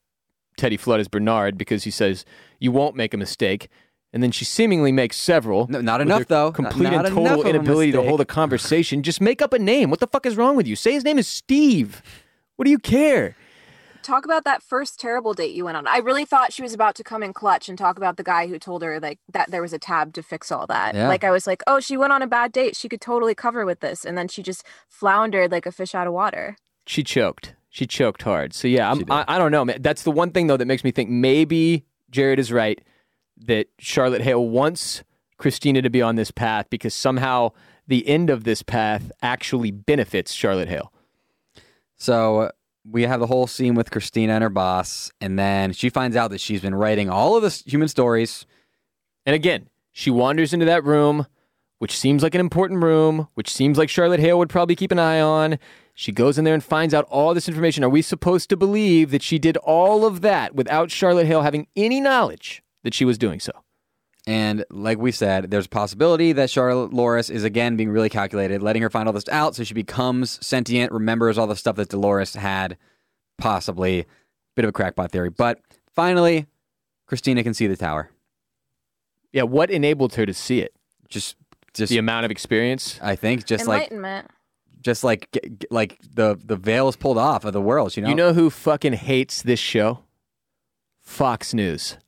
Teddy 0.56 0.76
Flood 0.76 1.00
is 1.00 1.08
Bernard 1.08 1.58
because 1.58 1.84
he 1.84 1.90
says 1.90 2.24
you 2.58 2.72
won't 2.72 2.96
make 2.96 3.14
a 3.14 3.18
mistake. 3.18 3.68
And 4.16 4.22
then 4.22 4.30
she 4.30 4.46
seemingly 4.46 4.92
makes 4.92 5.18
several. 5.18 5.66
No, 5.68 5.82
not 5.82 6.00
enough, 6.00 6.26
though. 6.26 6.50
Complete 6.50 6.84
Not- 6.84 6.92
not 6.94 7.06
and 7.08 7.14
total 7.14 7.46
inability 7.46 7.92
to 7.92 8.02
hold 8.02 8.22
a 8.22 8.24
conversation. 8.40 9.02
Just 9.02 9.20
make 9.20 9.42
up 9.42 9.52
a 9.52 9.58
name. 9.58 9.90
What 9.90 10.00
the 10.00 10.06
fuck 10.06 10.24
is 10.24 10.38
wrong 10.38 10.56
with 10.56 10.66
you? 10.66 10.74
Say 10.74 10.94
his 10.94 11.04
name 11.04 11.18
is 11.18 11.28
Steve. 11.28 12.00
What 12.56 12.64
do 12.64 12.70
you 12.70 12.78
care? 12.78 13.36
Talk 14.02 14.24
about 14.24 14.44
that 14.44 14.62
first 14.62 14.98
terrible 14.98 15.34
date 15.34 15.54
you 15.54 15.66
went 15.66 15.76
on. 15.76 15.86
I 15.86 15.98
really 15.98 16.24
thought 16.24 16.54
she 16.54 16.62
was 16.62 16.72
about 16.72 16.94
to 16.94 17.04
come 17.04 17.22
in 17.22 17.34
clutch 17.34 17.68
and 17.68 17.76
talk 17.76 17.98
about 17.98 18.16
the 18.16 18.22
guy 18.22 18.46
who 18.46 18.58
told 18.58 18.82
her 18.82 18.98
like 19.00 19.18
that 19.34 19.50
there 19.50 19.60
was 19.60 19.74
a 19.74 19.78
tab 19.78 20.14
to 20.14 20.22
fix 20.22 20.50
all 20.50 20.66
that. 20.68 20.94
Yeah. 20.94 21.08
Like 21.08 21.22
I 21.22 21.30
was 21.30 21.46
like, 21.46 21.62
oh, 21.66 21.78
she 21.78 21.98
went 21.98 22.14
on 22.14 22.22
a 22.22 22.26
bad 22.26 22.52
date. 22.52 22.74
She 22.74 22.88
could 22.88 23.02
totally 23.02 23.34
cover 23.34 23.66
with 23.66 23.80
this, 23.80 24.06
and 24.06 24.16
then 24.16 24.28
she 24.28 24.42
just 24.42 24.64
floundered 24.88 25.52
like 25.52 25.66
a 25.66 25.72
fish 25.72 25.94
out 25.94 26.06
of 26.06 26.14
water. 26.14 26.56
She 26.86 27.04
choked. 27.04 27.54
She 27.68 27.86
choked 27.86 28.22
hard. 28.22 28.54
So 28.54 28.66
yeah, 28.66 28.90
I'm, 28.90 29.04
I, 29.10 29.26
I 29.28 29.36
don't 29.36 29.52
know. 29.52 29.66
Man. 29.66 29.82
That's 29.82 30.04
the 30.04 30.10
one 30.10 30.30
thing 30.30 30.46
though 30.46 30.56
that 30.56 30.64
makes 30.64 30.84
me 30.84 30.90
think 30.90 31.10
maybe 31.10 31.84
Jared 32.10 32.38
is 32.38 32.50
right 32.50 32.80
that 33.37 33.68
Charlotte 33.78 34.22
Hale 34.22 34.47
wants 34.49 35.03
Christina 35.39 35.82
to 35.82 35.91
be 35.91 36.03
on 36.03 36.16
this 36.16 36.30
path 36.30 36.66
because 36.70 36.95
somehow 36.95 37.53
the 37.87 38.07
end 38.09 38.30
of 38.30 38.45
this 38.45 38.62
path 38.62 39.11
actually 39.22 39.70
benefits 39.70 40.32
Charlotte 40.32 40.68
Hale. 40.68 40.93
So 41.97 42.41
uh, 42.41 42.51
we 42.89 43.03
have 43.03 43.20
the 43.20 43.26
whole 43.26 43.47
scene 43.47 43.74
with 43.74 43.91
Christina 43.91 44.34
and 44.34 44.43
her 44.43 44.51
boss, 44.51 45.11
and 45.20 45.39
then 45.39 45.72
she 45.72 45.89
finds 45.89 46.16
out 46.16 46.30
that 46.30 46.41
she's 46.41 46.61
been 46.61 46.74
writing 46.74 47.09
all 47.09 47.37
of 47.37 47.43
the 47.43 47.62
human 47.70 47.89
stories. 47.89 48.47
And 49.24 49.34
again, 49.34 49.68
she 49.93 50.11
wanders 50.11 50.53
into 50.53 50.66
that 50.66 50.84
room, 50.84 51.26
which 51.78 51.99
seems 51.99 52.22
like 52.22 52.34
an 52.34 52.41
important 52.41 52.82
room, 52.82 53.28
which 53.34 53.53
seems 53.53 53.78
like 53.78 53.89
Charlotte 53.89 54.20
Hale 54.20 54.39
would 54.39 54.51
probably 54.51 54.76
keep 54.76 54.93
an 54.93 54.99
eye 54.99 55.20
on. 55.20 55.59
She 55.95 56.12
goes 56.12 56.39
in 56.39 56.45
there 56.45 56.55
and 56.55 56.62
finds 56.62 56.93
out 56.93 57.07
all 57.09 57.32
this 57.32 57.49
information. 57.49 57.82
Are 57.82 57.89
we 57.89 58.03
supposed 58.03 58.51
to 58.51 58.57
believe 58.57 59.11
that 59.11 59.22
she 59.22 59.39
did 59.39 59.57
all 59.59 60.05
of 60.05 60.20
that 60.20 60.55
without 60.55 60.91
Charlotte 60.91 61.26
Hale 61.26 61.43
having 61.43 61.66
any 61.74 62.01
knowledge 62.01 62.62
that 62.87 62.95
she 62.95 63.05
was 63.05 63.18
doing 63.18 63.41
so? 63.41 63.53
And 64.28 64.64
like 64.70 64.99
we 64.99 65.12
said, 65.12 65.51
there's 65.51 65.66
a 65.66 65.68
possibility 65.68 66.32
that 66.32 66.51
Charlotte 66.51 66.93
Loris 66.93 67.30
is 67.30 67.45
again 67.45 67.76
being 67.76 67.91
really 67.91 68.09
calculated, 68.09 68.62
letting 68.62 68.82
her 68.82 68.91
find 68.91 69.07
all 69.09 69.12
this 69.12 69.28
out 69.28 69.55
so 69.55 69.62
she 69.62 69.74
becomes 69.74 70.45
sentient, 70.45 70.91
remembers 70.93 71.37
all 71.39 71.47
the 71.47 71.55
stuff 71.55 71.76
that 71.76 71.91
Dolores 71.91 72.34
had, 72.34 72.76
possibly. 73.39 74.07
Bit 74.57 74.64
of 74.64 74.70
a 74.70 74.72
crackpot 74.72 75.12
theory. 75.12 75.28
But 75.30 75.61
finally, 75.95 76.47
Christina 77.07 77.43
can 77.45 77.55
see 77.55 77.66
the 77.66 77.76
tower. 77.76 78.11
Yeah, 79.32 79.43
what 79.43 79.70
enabled 79.70 80.14
her 80.14 80.24
to 80.26 80.32
see 80.34 80.61
it? 80.61 80.72
Just, 81.09 81.37
just 81.74 81.91
The 81.91 81.99
amount 81.99 82.24
of 82.24 82.30
experience. 82.30 82.99
I 83.03 83.14
think, 83.16 83.45
just 83.47 83.66
like, 83.66 83.93
Enlightenment. 83.93 84.30
just 84.80 85.05
like, 85.05 85.28
g- 85.32 85.41
g- 85.61 85.66
like 85.70 85.99
the 86.14 86.37
the 86.43 86.57
veil 86.57 86.89
is 86.89 86.97
pulled 86.97 87.18
off 87.18 87.45
of 87.45 87.53
the 87.53 87.61
world. 87.61 87.97
You 87.97 88.03
know, 88.03 88.09
You 88.09 88.14
know 88.14 88.32
who 88.32 88.49
fucking 88.51 88.95
hates 88.95 89.43
this 89.43 89.61
show? 89.61 90.01
Fox 91.03 91.53
News. 91.55 91.99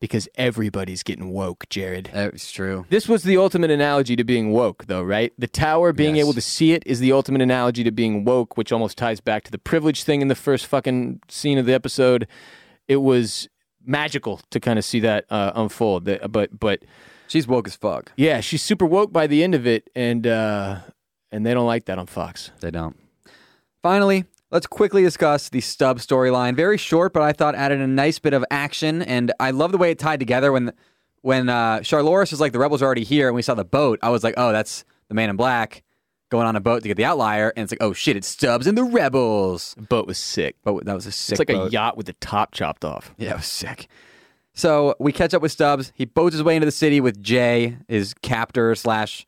Because 0.00 0.28
everybody's 0.36 1.02
getting 1.02 1.30
woke, 1.32 1.68
Jared. 1.70 2.10
That's 2.14 2.52
true. 2.52 2.86
This 2.88 3.08
was 3.08 3.24
the 3.24 3.36
ultimate 3.36 3.70
analogy 3.72 4.14
to 4.14 4.22
being 4.22 4.52
woke, 4.52 4.86
though, 4.86 5.02
right? 5.02 5.32
The 5.36 5.48
tower, 5.48 5.92
being 5.92 6.14
Yes. 6.16 6.24
able 6.24 6.34
to 6.34 6.40
see 6.40 6.72
it, 6.72 6.84
is 6.86 7.00
the 7.00 7.10
ultimate 7.10 7.42
analogy 7.42 7.82
to 7.82 7.90
being 7.90 8.24
woke, 8.24 8.56
which 8.56 8.70
almost 8.70 8.96
ties 8.96 9.20
back 9.20 9.42
to 9.44 9.50
the 9.50 9.58
privilege 9.58 10.04
thing 10.04 10.22
in 10.22 10.28
the 10.28 10.36
first 10.36 10.66
fucking 10.66 11.20
scene 11.28 11.58
of 11.58 11.66
the 11.66 11.74
episode. 11.74 12.28
It 12.86 12.98
was 12.98 13.48
magical 13.84 14.40
to 14.50 14.60
kind 14.60 14.78
of 14.78 14.84
see 14.84 15.00
that 15.00 15.24
uh, 15.30 15.50
unfold. 15.56 16.04
But, 16.30 16.60
but 16.60 16.82
She's 17.26 17.48
woke 17.48 17.66
as 17.66 17.74
fuck. 17.74 18.12
yeah, 18.16 18.40
she's 18.40 18.62
super 18.62 18.86
woke 18.86 19.12
by 19.12 19.26
the 19.26 19.42
end 19.42 19.56
of 19.56 19.66
it, 19.66 19.90
and 19.96 20.26
uh, 20.28 20.78
and 21.32 21.44
they 21.44 21.52
don't 21.54 21.66
like 21.66 21.86
that 21.86 21.98
on 21.98 22.06
Fox. 22.06 22.52
They 22.60 22.70
don't. 22.70 22.96
Finally, 23.82 24.24
let's 24.50 24.66
quickly 24.66 25.02
discuss 25.02 25.48
the 25.48 25.60
stub 25.60 25.98
storyline. 25.98 26.56
Very 26.56 26.76
short, 26.76 27.12
but 27.12 27.22
I 27.22 27.32
thought 27.32 27.54
added 27.54 27.80
a 27.80 27.86
nice 27.86 28.18
bit 28.18 28.32
of 28.32 28.44
action, 28.50 29.02
and 29.02 29.32
I 29.40 29.50
love 29.50 29.72
the 29.72 29.78
way 29.78 29.90
it 29.90 29.98
tied 29.98 30.20
together. 30.20 30.52
When 30.52 30.72
when 31.22 31.48
uh, 31.48 31.78
Charlores 31.78 32.30
was 32.30 32.40
like, 32.40 32.52
"The 32.52 32.58
rebels 32.58 32.82
are 32.82 32.86
already 32.86 33.04
here," 33.04 33.28
and 33.28 33.34
we 33.34 33.42
saw 33.42 33.54
the 33.54 33.64
boat, 33.64 33.98
I 34.02 34.10
was 34.10 34.24
like, 34.24 34.34
"Oh, 34.36 34.52
that's 34.52 34.84
the 35.08 35.14
Man 35.14 35.30
in 35.30 35.36
Black." 35.36 35.82
going 36.30 36.46
on 36.46 36.56
a 36.56 36.60
boat 36.60 36.82
to 36.82 36.88
get 36.88 36.96
the 36.96 37.04
outlier, 37.04 37.52
and 37.56 37.62
it's 37.62 37.72
like, 37.72 37.82
oh 37.82 37.92
shit, 37.92 38.16
it's 38.16 38.28
Stubbs 38.28 38.66
and 38.66 38.76
the 38.76 38.84
rebels. 38.84 39.74
The 39.76 39.82
boat 39.82 40.06
was 40.06 40.18
sick. 40.18 40.56
But 40.62 40.84
that 40.84 40.94
was 40.94 41.06
a 41.06 41.12
sick. 41.12 41.32
It's 41.32 41.38
like 41.38 41.48
boat. 41.48 41.68
a 41.68 41.70
yacht 41.70 41.96
with 41.96 42.06
the 42.06 42.12
top 42.14 42.52
chopped 42.52 42.84
off. 42.84 43.14
Yeah, 43.16 43.30
it 43.30 43.36
was 43.36 43.46
sick. 43.46 43.88
So 44.54 44.94
we 44.98 45.12
catch 45.12 45.34
up 45.34 45.42
with 45.42 45.52
Stubbs. 45.52 45.92
He 45.94 46.04
boats 46.04 46.34
his 46.34 46.42
way 46.42 46.56
into 46.56 46.66
the 46.66 46.72
city 46.72 47.00
with 47.00 47.22
Jay, 47.22 47.78
his 47.86 48.12
captor 48.22 48.74
slash 48.74 49.26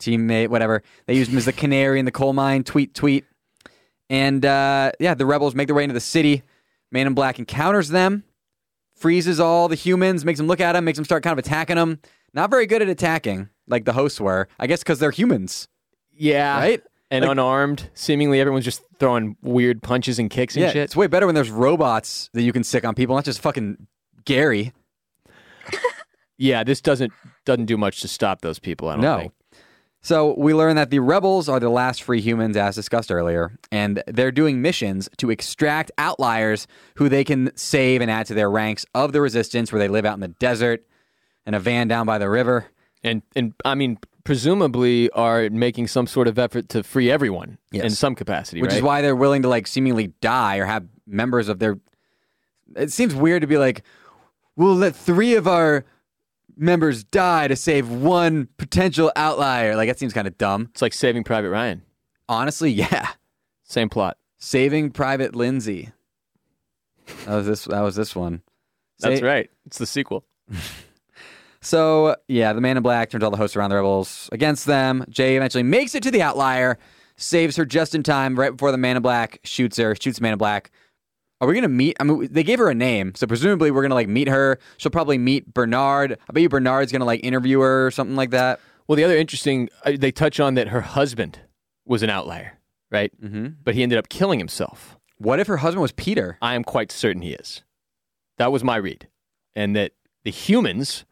teammate, 0.00 0.48
whatever. 0.48 0.82
They 1.06 1.14
used 1.14 1.30
him 1.30 1.38
as 1.38 1.44
the 1.44 1.52
canary 1.52 1.98
in 1.98 2.04
the 2.04 2.10
coal 2.10 2.32
mine. 2.32 2.64
Tweet, 2.64 2.94
tweet. 2.94 3.24
And 4.10 4.44
uh, 4.44 4.92
yeah, 5.00 5.14
the 5.14 5.26
rebels 5.26 5.54
make 5.54 5.66
their 5.68 5.74
way 5.74 5.84
into 5.84 5.94
the 5.94 6.00
city. 6.00 6.42
Man 6.92 7.06
in 7.06 7.14
Black 7.14 7.38
encounters 7.38 7.88
them, 7.88 8.24
freezes 8.96 9.40
all 9.40 9.66
the 9.68 9.74
humans, 9.74 10.24
makes 10.24 10.38
them 10.38 10.46
look 10.46 10.60
at 10.60 10.76
him, 10.76 10.84
makes 10.84 10.96
them 10.98 11.04
start 11.04 11.22
kind 11.22 11.32
of 11.38 11.44
attacking 11.44 11.76
them. 11.76 12.00
Not 12.32 12.50
very 12.50 12.66
good 12.66 12.82
at 12.82 12.88
attacking, 12.88 13.48
like 13.66 13.84
the 13.84 13.92
hosts 13.92 14.20
were. 14.20 14.48
I 14.58 14.66
guess 14.66 14.80
because 14.80 14.98
they're 14.98 15.10
humans, 15.10 15.68
Yeah. 16.12 16.56
right? 16.58 16.82
And 17.10 17.22
Like- 17.22 17.32
unarmed. 17.32 17.90
Seemingly 17.94 18.40
everyone's 18.40 18.64
just 18.64 18.82
throwing 18.98 19.36
weird 19.42 19.82
punches 19.82 20.18
and 20.18 20.28
kicks 20.30 20.54
and 20.56 20.62
Yeah, 20.64 20.68
shit. 20.70 20.82
it's 20.84 20.96
way 20.96 21.06
better 21.06 21.26
when 21.26 21.34
there's 21.34 21.50
robots 21.50 22.28
that 22.34 22.42
you 22.42 22.52
can 22.52 22.64
stick 22.64 22.84
on 22.84 22.94
people, 22.94 23.14
not 23.14 23.24
just 23.24 23.40
fucking 23.40 23.86
Gary. 24.24 24.72
Yeah, 26.36 26.64
this 26.64 26.80
doesn't 26.80 27.12
doesn't 27.46 27.66
do 27.66 27.76
much 27.76 28.00
to 28.00 28.08
stop 28.08 28.40
those 28.40 28.58
people, 28.58 28.88
I 28.88 28.94
don't 28.94 29.02
No. 29.02 29.18
think. 29.18 29.32
So 30.04 30.34
we 30.36 30.52
learn 30.52 30.76
that 30.76 30.90
the 30.90 30.98
rebels 30.98 31.48
are 31.48 31.58
the 31.58 31.70
last 31.70 32.02
free 32.02 32.20
humans, 32.20 32.58
as 32.58 32.74
discussed 32.74 33.10
earlier, 33.10 33.58
and 33.72 34.02
they're 34.06 34.30
doing 34.30 34.60
missions 34.60 35.08
to 35.16 35.30
extract 35.30 35.90
outliers 35.96 36.66
who 36.96 37.08
they 37.08 37.24
can 37.24 37.50
save 37.56 38.02
and 38.02 38.10
add 38.10 38.26
to 38.26 38.34
their 38.34 38.50
ranks 38.50 38.84
of 38.94 39.12
the 39.12 39.22
resistance, 39.22 39.72
where 39.72 39.78
they 39.78 39.88
live 39.88 40.04
out 40.04 40.12
in 40.12 40.20
the 40.20 40.28
desert 40.28 40.84
in 41.46 41.54
a 41.54 41.58
van 41.58 41.88
down 41.88 42.04
by 42.04 42.18
the 42.18 42.28
river. 42.28 42.66
And 43.02 43.22
and 43.34 43.54
I 43.64 43.74
mean 43.74 43.96
presumably 44.24 45.08
are 45.12 45.48
making 45.48 45.86
some 45.88 46.06
sort 46.06 46.28
of 46.28 46.38
effort 46.38 46.68
to 46.70 46.82
free 46.82 47.10
everyone 47.10 47.56
Yes. 47.72 47.84
in 47.84 47.90
some 47.90 48.14
capacity, 48.14 48.60
which 48.60 48.72
right? 48.72 48.76
is 48.78 48.82
why 48.82 49.00
they're 49.00 49.16
willing 49.16 49.40
to 49.42 49.48
like 49.48 49.66
seemingly 49.66 50.08
die 50.20 50.58
or 50.58 50.66
have 50.66 50.84
members 51.06 51.48
of 51.48 51.60
their. 51.60 51.78
It 52.76 52.92
seems 52.92 53.14
weird 53.14 53.40
to 53.40 53.46
be 53.46 53.56
like, 53.56 53.82
we'll 54.54 54.74
let 54.76 54.94
three 54.94 55.34
of 55.34 55.48
our 55.48 55.86
members 56.56 57.04
die 57.04 57.48
to 57.48 57.56
save 57.56 57.88
one 57.88 58.48
potential 58.58 59.12
outlier. 59.16 59.76
Like 59.76 59.88
that 59.88 59.98
seems 59.98 60.12
kind 60.12 60.26
of 60.26 60.36
dumb. 60.38 60.68
it's 60.72 60.82
like 60.82 60.92
saving 60.92 61.24
Private 61.24 61.50
Ryan. 61.50 61.82
Honestly, 62.28 62.70
yeah. 62.72 63.08
Same 63.64 63.88
plot. 63.88 64.16
Saving 64.38 64.90
Private 64.90 65.34
Lindsay. 65.34 65.90
That 67.26 67.34
was 67.36 67.46
this. 67.46 67.64
That 67.64 67.80
was 67.82 67.96
this 67.96 68.14
one. 68.16 68.42
That's 69.00 69.20
Sa- 69.20 69.26
right. 69.26 69.50
It's 69.66 69.78
the 69.78 69.86
sequel. 69.86 70.24
So 71.60 72.14
yeah, 72.28 72.52
the 72.52 72.60
Man 72.60 72.76
in 72.76 72.82
Black 72.82 73.08
turns 73.08 73.24
all 73.24 73.30
the 73.30 73.38
hosts 73.38 73.56
around 73.56 73.70
the 73.70 73.76
rebels 73.76 74.28
against 74.32 74.66
them. 74.66 75.02
Jay 75.08 75.34
eventually 75.36 75.62
makes 75.62 75.94
it 75.94 76.02
to 76.02 76.10
the 76.10 76.20
outlier, 76.20 76.78
saves 77.16 77.56
her 77.56 77.64
just 77.64 77.94
in 77.94 78.02
time, 78.02 78.38
right 78.38 78.52
before 78.52 78.70
the 78.70 78.76
Man 78.76 78.96
in 78.96 79.02
Black 79.02 79.40
shoots 79.44 79.78
her. 79.78 79.94
Shoots 79.98 80.18
the 80.18 80.22
Man 80.22 80.32
in 80.32 80.38
Black. 80.38 80.70
Are 81.40 81.48
we 81.48 81.54
gonna 81.54 81.68
meet? 81.68 81.96
I 82.00 82.04
mean, 82.04 82.28
they 82.30 82.42
gave 82.42 82.58
her 82.58 82.70
a 82.70 82.74
name, 82.74 83.14
so 83.14 83.26
presumably 83.26 83.70
we're 83.70 83.82
gonna 83.82 83.94
like 83.94 84.08
meet 84.08 84.28
her. 84.28 84.58
She'll 84.76 84.90
probably 84.90 85.18
meet 85.18 85.52
Bernard. 85.52 86.18
I 86.28 86.32
bet 86.32 86.42
you 86.42 86.48
Bernard's 86.48 86.92
gonna 86.92 87.04
like 87.04 87.24
interview 87.24 87.60
her 87.60 87.86
or 87.86 87.90
something 87.90 88.16
like 88.16 88.30
that. 88.30 88.60
Well, 88.86 88.96
the 88.96 89.04
other 89.04 89.16
interesting 89.16 89.68
uh, 89.84 89.92
they 89.98 90.12
touch 90.12 90.40
on 90.40 90.54
that 90.54 90.68
her 90.68 90.80
husband 90.80 91.40
was 91.84 92.02
an 92.02 92.10
outlier, 92.10 92.58
right? 92.90 93.12
Mm-hmm. 93.22 93.48
But 93.62 93.74
he 93.74 93.82
ended 93.82 93.98
up 93.98 94.08
killing 94.08 94.38
himself. 94.38 94.96
What 95.18 95.40
if 95.40 95.46
her 95.46 95.58
husband 95.58 95.82
was 95.82 95.92
Peter? 95.92 96.38
I 96.40 96.54
am 96.54 96.64
quite 96.64 96.90
certain 96.92 97.22
he 97.22 97.32
is. 97.32 97.62
That 98.38 98.52
was 98.52 98.64
my 98.64 98.76
read. 98.76 99.08
And 99.54 99.76
that 99.76 99.92
the 100.24 100.30
humans 100.30 101.04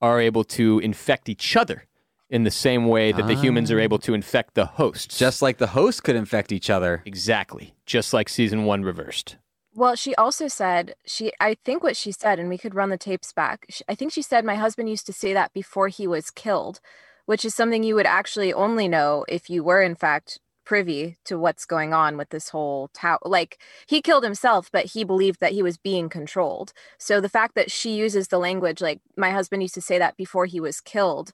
are 0.00 0.20
able 0.20 0.44
to 0.44 0.78
infect 0.80 1.28
each 1.28 1.56
other 1.56 1.86
in 2.30 2.44
the 2.44 2.50
same 2.50 2.86
way 2.86 3.10
that 3.10 3.26
the 3.26 3.34
humans 3.34 3.70
are 3.72 3.80
able 3.80 3.98
to 3.98 4.14
infect 4.14 4.54
the 4.54 4.66
hosts. 4.66 5.18
Just 5.18 5.40
like 5.42 5.58
the 5.58 5.68
hosts 5.68 6.00
could 6.00 6.14
infect 6.14 6.52
each 6.52 6.68
other. 6.70 7.02
exactly. 7.06 7.74
Just 7.86 8.12
like 8.12 8.28
season 8.28 8.64
one 8.64 8.82
reversed. 8.82 9.36
Well, 9.78 9.94
she 9.94 10.12
also 10.16 10.48
said 10.48 10.96
she 11.06 11.30
I 11.38 11.54
think 11.64 11.84
what 11.84 11.96
she 11.96 12.10
said 12.10 12.40
and 12.40 12.48
we 12.48 12.58
could 12.58 12.74
run 12.74 12.90
the 12.90 12.98
tapes 12.98 13.32
back. 13.32 13.64
sh- 13.70 13.82
I 13.88 13.94
think 13.94 14.12
she 14.12 14.22
said 14.22 14.44
my 14.44 14.56
husband 14.56 14.90
used 14.90 15.06
to 15.06 15.12
say 15.12 15.32
that 15.34 15.52
before 15.52 15.86
he 15.86 16.08
was 16.08 16.32
killed, 16.32 16.80
which 17.26 17.44
is 17.44 17.54
something 17.54 17.84
you 17.84 17.94
would 17.94 18.04
actually 18.04 18.52
only 18.52 18.88
know 18.88 19.24
if 19.28 19.48
you 19.48 19.62
were 19.62 19.80
in 19.80 19.94
fact 19.94 20.40
privy 20.64 21.16
to 21.26 21.38
what's 21.38 21.64
going 21.64 21.94
on 21.94 22.16
with 22.16 22.30
this 22.30 22.48
whole 22.48 22.88
tower. 22.92 23.20
Like 23.24 23.62
he 23.86 24.02
killed 24.02 24.24
himself, 24.24 24.68
but 24.72 24.86
he 24.86 25.04
believed 25.04 25.38
that 25.38 25.52
he 25.52 25.62
was 25.62 25.78
being 25.78 26.08
controlled. 26.08 26.72
So 26.98 27.20
the 27.20 27.28
fact 27.28 27.54
that 27.54 27.70
she 27.70 27.94
uses 27.94 28.26
the 28.26 28.38
language 28.38 28.80
like 28.80 29.00
my 29.16 29.30
husband 29.30 29.62
used 29.62 29.74
to 29.74 29.80
say 29.80 29.96
that 30.00 30.16
before 30.16 30.46
he 30.46 30.58
was 30.58 30.80
killed 30.80 31.30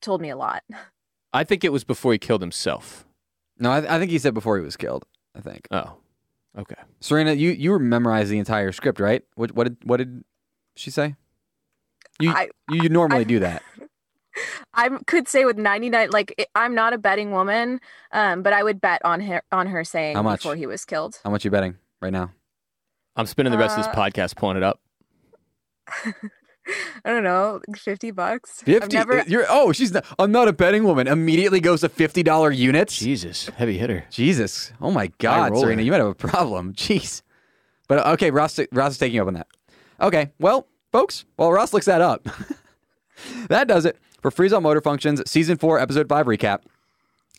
told 0.00 0.22
me 0.22 0.30
a 0.30 0.36
lot. 0.36 0.62
I 1.34 1.44
think 1.44 1.62
it 1.62 1.72
was 1.72 1.84
before 1.84 2.12
he 2.12 2.18
killed 2.18 2.40
himself. 2.40 3.04
No, 3.58 3.70
I, 3.70 3.96
I 3.96 3.98
think 3.98 4.10
he 4.10 4.18
said 4.18 4.32
before 4.32 4.56
he 4.56 4.64
was 4.64 4.78
killed. 4.78 5.04
I 5.36 5.40
think. 5.40 5.68
Oh, 5.70 5.98
okay. 6.58 6.74
Serena, 7.00 7.32
you 7.32 7.50
you 7.50 7.78
memorized 7.78 8.30
the 8.30 8.38
entire 8.38 8.72
script, 8.72 9.00
right? 9.00 9.22
What 9.34 9.52
what 9.52 9.64
did 9.64 9.76
what 9.84 9.96
did 9.98 10.24
she 10.76 10.90
say? 10.90 11.16
You 12.20 12.30
I- 12.32 12.50
you, 12.70 12.82
you 12.84 12.88
normally 12.88 13.20
I- 13.22 13.24
do 13.24 13.38
that. 13.40 13.62
I 14.74 14.88
could 15.06 15.28
say 15.28 15.44
with 15.44 15.58
99 15.58 16.10
like 16.10 16.34
it- 16.38 16.48
I'm 16.54 16.74
not 16.74 16.94
a 16.94 16.98
betting 16.98 17.32
woman, 17.32 17.80
um, 18.12 18.42
but 18.42 18.52
I 18.54 18.62
would 18.62 18.80
bet 18.80 19.04
on 19.04 19.20
her 19.20 19.42
on 19.52 19.66
her 19.66 19.84
saying 19.84 20.16
How 20.16 20.22
much? 20.22 20.40
before 20.40 20.56
he 20.56 20.66
was 20.66 20.84
killed. 20.86 21.20
How 21.24 21.30
much 21.30 21.44
you 21.44 21.50
betting 21.50 21.76
right 22.00 22.12
now? 22.12 22.30
I'm 23.14 23.26
spending 23.26 23.52
the 23.52 23.58
rest 23.58 23.76
of 23.76 23.84
Uh, 23.84 23.88
this 23.88 23.94
podcast 23.94 24.36
pulling 24.36 24.56
it 24.56 24.62
up. 24.62 24.80
I 27.04 27.10
don't 27.10 27.24
know, 27.24 27.60
50 27.74 28.12
bucks. 28.12 28.62
Fifty. 28.62 28.96
Never 28.96 29.24
You're 29.26 29.46
oh, 29.48 29.72
she's 29.72 29.92
not, 29.92 30.04
I'm 30.18 30.30
not 30.30 30.46
a 30.48 30.52
betting 30.52 30.84
woman. 30.84 31.08
Immediately 31.08 31.60
goes 31.60 31.80
to 31.80 31.88
fifty 31.88 32.22
dollar 32.22 32.50
units. 32.50 32.98
Jesus, 32.98 33.48
heavy 33.48 33.78
hitter. 33.78 34.04
Jesus. 34.10 34.72
Oh 34.80 34.90
my 34.90 35.08
God. 35.18 35.56
Serena, 35.58 35.82
you 35.82 35.90
might 35.90 35.98
have 35.98 36.06
a 36.06 36.14
problem. 36.14 36.72
Jeez. 36.76 37.22
But 37.88 38.06
uh, 38.06 38.12
okay, 38.12 38.30
Ross 38.30 38.60
Ross 38.70 38.92
is 38.92 38.98
taking 38.98 39.16
you 39.16 39.22
up 39.22 39.28
on 39.28 39.34
that. 39.34 39.48
Okay, 40.00 40.30
well, 40.38 40.68
folks, 40.92 41.24
while 41.36 41.52
Ross 41.52 41.72
looks 41.72 41.86
that 41.86 42.00
up, 42.00 42.26
that 43.48 43.66
does 43.66 43.84
it 43.84 43.98
for 44.20 44.30
Freeze 44.30 44.52
All 44.52 44.60
Motor 44.60 44.80
Functions 44.80 45.22
Season 45.28 45.56
Four, 45.56 45.78
Episode 45.80 46.08
Five 46.08 46.26
recap. 46.26 46.60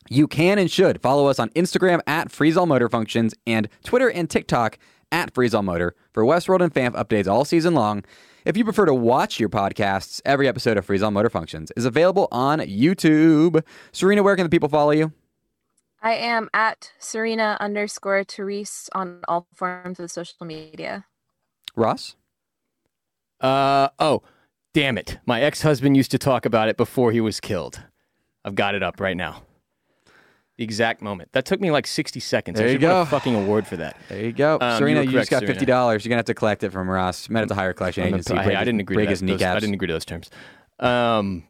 You 0.10 0.28
can 0.28 0.60
and 0.60 0.70
should 0.70 1.02
follow 1.02 1.28
us 1.28 1.40
on 1.40 1.50
Instagram 1.52 2.02
at 2.06 2.30
Freeze 2.30 2.58
All 2.58 2.66
Motor 2.66 2.90
Functions 2.90 3.34
and 3.48 3.70
Twitter 3.86 4.12
and 4.12 4.30
TikTok 4.30 4.78
at 5.14 5.34
Freeze 5.34 5.54
All 5.54 5.64
Motor 5.64 5.96
for 6.12 6.24
Westworld 6.24 6.62
and 6.62 6.74
FAMF 6.74 6.92
updates 6.94 7.28
all 7.28 7.46
season 7.46 7.74
long. 7.74 8.04
If 8.46 8.58
you 8.58 8.66
prefer 8.66 8.86
to 8.86 8.94
watch 8.94 9.40
your 9.40 9.48
podcasts, 9.48 10.22
every 10.26 10.50
episode 10.50 10.78
of 10.78 10.86
Freeze 10.86 11.02
All 11.02 11.12
Motor 11.12 11.30
Functions 11.30 11.72
is 11.78 11.86
available 11.86 12.28
on 12.30 12.60
YouTube. 12.60 13.64
Serena, 13.94 14.22
where 14.22 14.36
can 14.36 14.44
the 14.44 14.50
people 14.50 14.68
follow 14.68 14.92
you? 14.92 15.14
I 16.02 16.16
am 16.16 16.50
at 16.54 16.92
Serena 17.00 17.56
underscore 17.62 18.26
Therese 18.26 18.90
on 18.94 19.22
all 19.30 19.48
forms 19.54 19.98
of 20.02 20.12
social 20.12 20.46
media. 20.46 21.06
Ross? 21.76 22.18
Uh 23.40 23.88
oh, 24.00 24.24
damn 24.74 24.98
it! 24.98 25.20
My 25.26 25.42
ex-husband 25.42 25.96
used 25.96 26.12
to 26.12 26.18
talk 26.18 26.46
about 26.46 26.68
it 26.68 26.76
before 26.76 27.14
he 27.14 27.22
was 27.22 27.40
killed. 27.40 27.82
I've 28.44 28.56
got 28.56 28.76
it 28.76 28.84
up 28.84 29.00
right 29.00 29.16
now. 29.16 29.44
The 30.58 30.64
exact 30.64 31.02
moment. 31.02 31.32
That 31.32 31.46
took 31.46 31.60
me 31.60 31.72
like 31.72 31.88
60 31.88 32.20
seconds. 32.20 32.60
There 32.60 32.68
I 32.68 32.72
you 32.72 32.78
go. 32.78 33.02
a 33.02 33.06
fucking 33.08 33.34
award 33.34 33.66
for 33.66 33.76
that. 33.78 33.98
There 34.08 34.24
you 34.24 34.32
go. 34.32 34.60
Um, 34.62 34.78
Serena, 34.78 35.02
you 35.02 35.10
you, 35.10 35.18
just 35.18 35.32
got 35.32 35.40
correct, 35.40 35.54
fifty 35.54 35.66
dollars. 35.66 36.06
You're 36.06 36.10
gonna 36.10 36.20
have 36.20 36.26
to 36.26 36.36
collect 36.36 36.64
it 36.64 36.72
from 36.72 36.88
Ross. 36.88 37.28
Might 37.28 37.40
have 37.40 37.48
to 37.50 37.56
hire 37.56 37.72
a 37.72 37.74
collection 37.74 38.04
I'm 38.04 38.10
agency. 38.10 38.36
break 38.36 38.48
I 38.56 38.64
didn't 38.64 38.82
agree 38.82 38.96
break 38.96 39.08
to 39.08 39.10
his. 39.12 39.22
Those- 39.22 39.30
kneecaps. 39.30 39.58
I 39.58 39.60
didn't 39.60 39.74
agree 39.74 39.88
to 39.88 39.94
those 39.94 40.06
terms. 40.06 40.30
Um, 40.80 41.44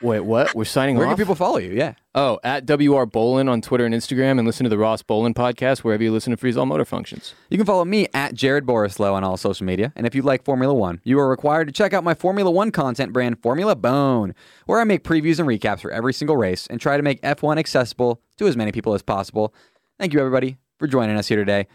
wait, 0.00 0.20
what? 0.20 0.54
We're 0.54 0.64
signing 0.64 0.96
Where 0.96 1.06
off. 1.06 1.12
can 1.12 1.18
people 1.18 1.34
follow 1.34 1.58
you? 1.58 1.72
Yeah. 1.72 1.94
Oh, 2.14 2.38
at 2.42 2.66
WR 2.66 3.04
Bolin 3.04 3.48
on 3.48 3.60
Twitter 3.60 3.84
and 3.86 3.94
Instagram, 3.94 4.38
and 4.38 4.46
listen 4.46 4.64
to 4.64 4.70
the 4.70 4.78
Ross 4.78 5.02
Bolin 5.02 5.34
podcast 5.34 5.80
wherever 5.80 6.02
you 6.02 6.12
listen 6.12 6.30
to 6.32 6.36
Freeze 6.36 6.56
All 6.56 6.66
Motor 6.66 6.84
Functions. 6.84 7.34
You 7.50 7.56
can 7.56 7.66
follow 7.66 7.84
me 7.84 8.08
at 8.12 8.34
Jared 8.34 8.66
Borislow 8.66 9.12
on 9.12 9.24
all 9.24 9.36
social 9.36 9.64
media. 9.66 9.92
And 9.94 10.06
if 10.06 10.14
you 10.14 10.22
like 10.22 10.44
Formula 10.44 10.74
One, 10.74 11.00
you 11.04 11.18
are 11.20 11.28
required 11.28 11.66
to 11.68 11.72
check 11.72 11.92
out 11.92 12.04
my 12.04 12.14
Formula 12.14 12.50
One 12.50 12.70
content 12.70 13.12
brand, 13.12 13.40
Formula 13.40 13.76
Bone, 13.76 14.34
where 14.66 14.80
I 14.80 14.84
make 14.84 15.04
previews 15.04 15.38
and 15.38 15.48
recaps 15.48 15.80
for 15.80 15.90
every 15.90 16.12
single 16.12 16.36
race 16.36 16.66
and 16.66 16.80
try 16.80 16.96
to 16.96 17.02
make 17.02 17.20
F1 17.22 17.58
accessible 17.58 18.20
to 18.38 18.46
as 18.46 18.56
many 18.56 18.72
people 18.72 18.94
as 18.94 19.02
possible. 19.02 19.54
Thank 19.98 20.12
you, 20.12 20.20
everybody, 20.20 20.58
for 20.78 20.86
joining 20.86 21.16
us 21.16 21.28
here 21.28 21.38
today. 21.38 21.66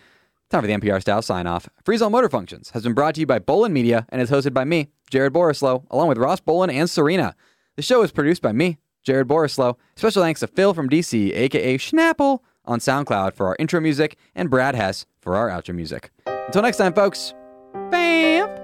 Time 0.49 0.61
for 0.61 0.67
the 0.67 0.73
NPR 0.73 1.01
style 1.01 1.21
sign 1.21 1.47
off. 1.47 1.67
Freeze 1.83 2.01
All 2.01 2.09
Motor 2.11 2.29
Functions 2.29 2.69
has 2.71 2.83
been 2.83 2.93
brought 2.93 3.15
to 3.15 3.21
you 3.21 3.25
by 3.25 3.39
Bolin 3.39 3.71
Media 3.71 4.05
and 4.09 4.21
is 4.21 4.29
hosted 4.29 4.53
by 4.53 4.63
me, 4.63 4.89
Jared 5.09 5.33
Borislow, 5.33 5.83
along 5.89 6.09
with 6.09 6.17
Ross 6.19 6.41
Bolin 6.41 6.71
and 6.71 6.87
Serena. 6.89 7.35
The 7.75 7.81
show 7.81 8.03
is 8.03 8.11
produced 8.11 8.41
by 8.41 8.51
me, 8.51 8.77
Jared 9.03 9.27
Borislow. 9.27 9.77
Special 9.95 10.21
thanks 10.21 10.41
to 10.41 10.47
Phil 10.47 10.73
from 10.73 10.89
DC, 10.89 11.33
aka 11.35 11.77
Schnapple, 11.77 12.43
on 12.65 12.79
SoundCloud 12.79 13.33
for 13.33 13.47
our 13.47 13.55
intro 13.57 13.81
music 13.81 14.17
and 14.35 14.49
Brad 14.49 14.75
Hess 14.75 15.05
for 15.19 15.35
our 15.35 15.49
outro 15.49 15.73
music. 15.73 16.11
Until 16.27 16.61
next 16.61 16.77
time, 16.77 16.93
folks. 16.93 17.33
Bam. 17.89 18.62